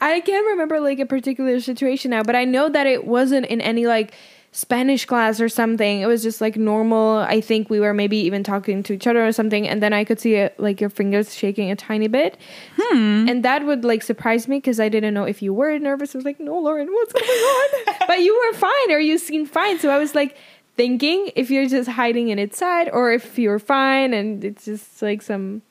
I 0.00 0.18
can't 0.20 0.46
remember 0.48 0.80
like 0.80 0.98
a 0.98 1.06
particular 1.06 1.60
situation 1.60 2.10
now, 2.10 2.24
but 2.24 2.34
I 2.34 2.44
know 2.44 2.68
that 2.68 2.88
it 2.88 3.04
wasn't 3.06 3.46
in 3.46 3.60
any 3.60 3.86
like 3.86 4.14
Spanish 4.54 5.06
class 5.06 5.40
or 5.40 5.48
something. 5.48 6.00
It 6.02 6.06
was 6.06 6.22
just 6.22 6.40
like 6.42 6.56
normal. 6.56 7.18
I 7.18 7.40
think 7.40 7.70
we 7.70 7.80
were 7.80 7.94
maybe 7.94 8.18
even 8.18 8.42
talking 8.44 8.82
to 8.82 8.92
each 8.92 9.06
other 9.06 9.26
or 9.26 9.32
something, 9.32 9.66
and 9.66 9.82
then 9.82 9.92
I 9.94 10.04
could 10.04 10.20
see 10.20 10.34
it, 10.34 10.60
like 10.60 10.78
your 10.80 10.90
fingers 10.90 11.34
shaking 11.34 11.70
a 11.70 11.76
tiny 11.76 12.06
bit, 12.06 12.36
Hmm. 12.78 13.26
and 13.28 13.42
that 13.44 13.64
would 13.64 13.82
like 13.84 14.02
surprise 14.02 14.46
me 14.48 14.58
because 14.58 14.78
I 14.78 14.88
didn't 14.90 15.14
know 15.14 15.24
if 15.24 15.40
you 15.40 15.54
were 15.54 15.78
nervous. 15.78 16.14
I 16.14 16.18
was 16.18 16.24
like, 16.26 16.38
no, 16.38 16.58
Lauren, 16.58 16.88
what's 16.92 17.12
going 17.14 17.24
on? 17.26 17.94
but 18.06 18.20
you 18.20 18.34
were 18.38 18.58
fine, 18.58 18.90
or 18.90 18.98
you 18.98 19.16
seemed 19.18 19.50
fine. 19.50 19.78
So 19.78 19.88
I 19.90 19.96
was 19.98 20.14
like 20.14 20.36
thinking 20.76 21.30
if 21.34 21.50
you're 21.50 21.68
just 21.68 21.88
hiding 21.88 22.28
it 22.28 22.38
inside, 22.38 22.90
or 22.92 23.10
if 23.12 23.38
you're 23.38 23.58
fine 23.58 24.12
and 24.12 24.44
it's 24.44 24.66
just 24.66 25.00
like 25.00 25.22
some. 25.22 25.62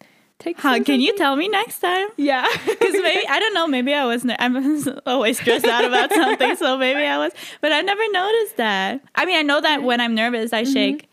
Tics 0.42 0.62
How 0.62 0.82
can 0.82 1.00
you 1.00 1.16
tell 1.18 1.36
me 1.36 1.48
next 1.48 1.80
time? 1.80 2.08
Yeah, 2.18 2.46
Because 2.66 2.94
maybe 2.94 3.28
I 3.28 3.40
don't 3.40 3.54
know. 3.54 3.68
Maybe 3.68 3.94
I 3.94 4.06
was. 4.06 4.26
I'm 4.40 4.84
always 5.06 5.40
stressed 5.40 5.66
out 5.66 5.86
about 5.86 6.12
something, 6.22 6.56
so 6.56 6.78
maybe 6.78 7.02
I 7.06 7.18
was. 7.20 7.32
But 7.62 7.72
I 7.72 7.82
never 7.82 8.02
noticed 8.12 8.58
that. 8.58 9.02
I 9.16 9.26
mean, 9.26 9.38
I 9.38 9.44
know 9.44 9.62
that 9.62 9.84
when 9.84 10.02
I'm 10.02 10.16
nervous, 10.16 10.52
I 10.52 10.64
shake. 10.64 11.08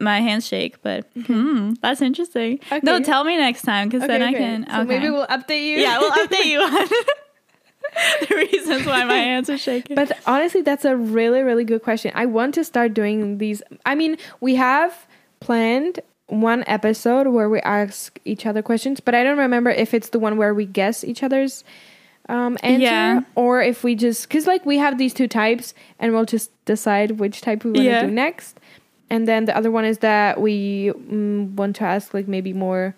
My 0.00 0.20
hands 0.22 0.46
shake, 0.46 0.80
but 0.82 1.04
hmm, 1.26 1.74
that's 1.82 2.00
interesting. 2.00 2.58
No, 2.82 3.00
tell 3.02 3.22
me 3.22 3.36
next 3.36 3.62
time 3.62 3.90
because 3.90 4.06
then 4.08 4.22
I 4.22 4.28
Okay, 4.30 4.38
can. 4.38 4.66
So 4.66 4.80
okay. 4.80 4.84
maybe 4.88 5.10
we'll 5.10 5.26
update 5.26 5.60
you. 5.66 5.76
yeah, 5.76 5.98
we'll 5.98 6.10
update 6.10 6.46
you 6.46 6.60
on 6.60 6.88
the 8.28 8.34
reasons 8.34 8.86
why 8.86 9.04
my 9.04 9.14
hands 9.18 9.50
are 9.50 9.58
shaking. 9.58 9.94
But 9.94 10.12
honestly, 10.26 10.62
that's 10.62 10.86
a 10.86 10.96
really, 10.96 11.42
really 11.42 11.64
good 11.64 11.82
question. 11.82 12.12
I 12.14 12.24
want 12.24 12.54
to 12.54 12.64
start 12.64 12.94
doing 12.94 13.36
these. 13.36 13.62
I 13.84 13.94
mean, 13.94 14.16
we 14.40 14.54
have 14.54 15.06
planned 15.40 16.00
one 16.28 16.64
episode 16.66 17.28
where 17.28 17.48
we 17.50 17.60
ask 17.60 18.18
each 18.24 18.46
other 18.46 18.62
questions, 18.62 19.00
but 19.00 19.14
I 19.14 19.22
don't 19.22 19.38
remember 19.38 19.70
if 19.70 19.92
it's 19.94 20.08
the 20.08 20.18
one 20.18 20.36
where 20.36 20.54
we 20.54 20.64
guess 20.66 21.04
each 21.04 21.22
other's 21.22 21.64
um, 22.30 22.56
answer 22.62 22.80
Yeah. 22.82 23.20
or 23.34 23.60
if 23.60 23.84
we 23.84 23.94
just 23.94 24.26
because 24.28 24.46
like 24.46 24.64
we 24.64 24.78
have 24.78 24.96
these 24.96 25.12
two 25.12 25.28
types 25.28 25.74
and 25.98 26.12
we'll 26.14 26.24
just 26.24 26.50
decide 26.64 27.12
which 27.20 27.42
type 27.42 27.64
we 27.64 27.70
want 27.72 27.78
to 27.84 27.84
Yeah. 27.84 28.06
do 28.06 28.10
next. 28.10 28.58
And 29.10 29.28
then 29.28 29.44
the 29.44 29.54
other 29.54 29.70
one 29.70 29.84
is 29.84 29.98
that 29.98 30.40
we 30.40 30.90
mm, 30.96 31.52
want 31.54 31.76
to 31.76 31.84
ask 31.84 32.14
like 32.14 32.26
maybe 32.26 32.54
more 32.54 32.94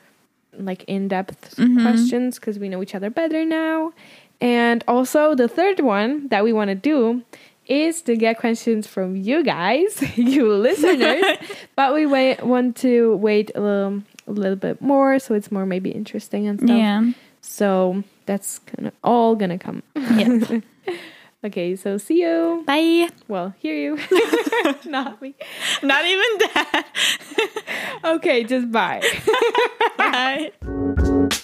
like 0.56 0.84
in-depth 0.84 1.56
Mhm. 1.56 1.82
questions 1.82 2.38
because 2.38 2.60
we 2.60 2.68
know 2.68 2.80
each 2.82 2.94
other 2.94 3.10
better 3.10 3.44
now. 3.44 3.92
And 4.40 4.84
also 4.86 5.34
the 5.34 5.48
third 5.48 5.80
one 5.80 6.28
that 6.28 6.44
we 6.44 6.52
want 6.52 6.68
to 6.68 6.74
do 6.76 7.22
is 7.66 8.02
to 8.02 8.16
get 8.16 8.38
questions 8.38 8.86
from 8.86 9.16
you 9.16 9.42
guys, 9.44 10.02
you 10.16 10.52
listeners. 10.52 11.24
but 11.76 11.94
we 11.94 12.06
wait, 12.06 12.42
want 12.42 12.76
to 12.78 13.16
wait 13.16 13.50
a 13.54 13.60
little, 13.60 14.02
a 14.26 14.30
little 14.32 14.56
bit 14.56 14.80
more, 14.80 15.18
so 15.18 15.34
it's 15.34 15.50
more 15.52 15.66
maybe 15.66 15.90
interesting 15.90 16.46
and 16.46 16.58
stuff. 16.60 16.70
yeah, 16.76 17.10
So 17.40 18.02
that's 18.26 18.58
kind 18.60 18.88
of 18.88 18.94
all 19.04 19.34
gonna 19.36 19.58
come. 19.58 19.82
yeah. 19.94 20.60
Okay, 21.44 21.76
so 21.76 21.96
see 21.96 22.22
you. 22.22 22.64
Bye. 22.66 23.08
Well, 23.28 23.54
hear 23.58 23.74
you. 23.76 23.98
Not 24.84 25.22
me. 25.22 25.34
Not 25.80 26.04
even 26.04 26.38
that. 26.38 26.88
Okay, 28.02 28.42
just 28.42 28.72
bye. 28.72 29.02
Bye. 29.96 31.38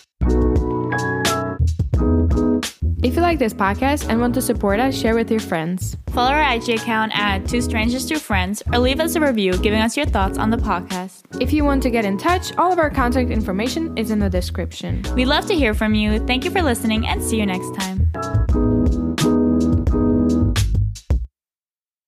If 3.03 3.16
you 3.16 3.20
like 3.20 3.40
this 3.40 3.53
podcast 3.53 4.09
and 4.09 4.20
want 4.20 4.32
to 4.34 4.40
support 4.40 4.78
us, 4.78 4.96
share 4.96 5.16
with 5.16 5.28
your 5.28 5.40
friends. 5.40 5.96
Follow 6.12 6.30
our 6.30 6.55
IG 6.55 6.68
account 6.70 7.11
at 7.16 7.48
Two 7.48 7.61
Strangers 7.61 8.07
Two 8.07 8.20
Friends 8.20 8.62
or 8.72 8.78
leave 8.78 9.00
us 9.00 9.16
a 9.16 9.20
review 9.20 9.53
giving 9.59 9.80
us 9.80 9.96
your 9.96 10.07
thoughts 10.07 10.38
on 10.38 10.50
the 10.50 10.57
podcast. 10.57 11.22
If 11.40 11.53
you 11.53 11.64
want 11.64 11.82
to 11.82 11.90
get 11.90 12.05
in 12.05 12.16
touch, 12.16 12.57
all 12.59 12.72
of 12.72 12.78
our 12.78 12.90
contact 12.90 13.30
information 13.30 13.98
is 13.98 14.12
in 14.12 14.20
the 14.20 14.30
description. 14.30 15.05
We'd 15.14 15.26
love 15.26 15.46
to 15.46 15.55
hear 15.55 15.74
from 15.74 15.96
you. 15.96 16.24
Thank 16.26 16.44
you 16.44 16.53
for 16.53 16.62
listening 16.62 17.05
and 17.07 17.20
see 17.20 17.38
you 17.40 17.46
next 17.46 17.74
time. 17.74 18.72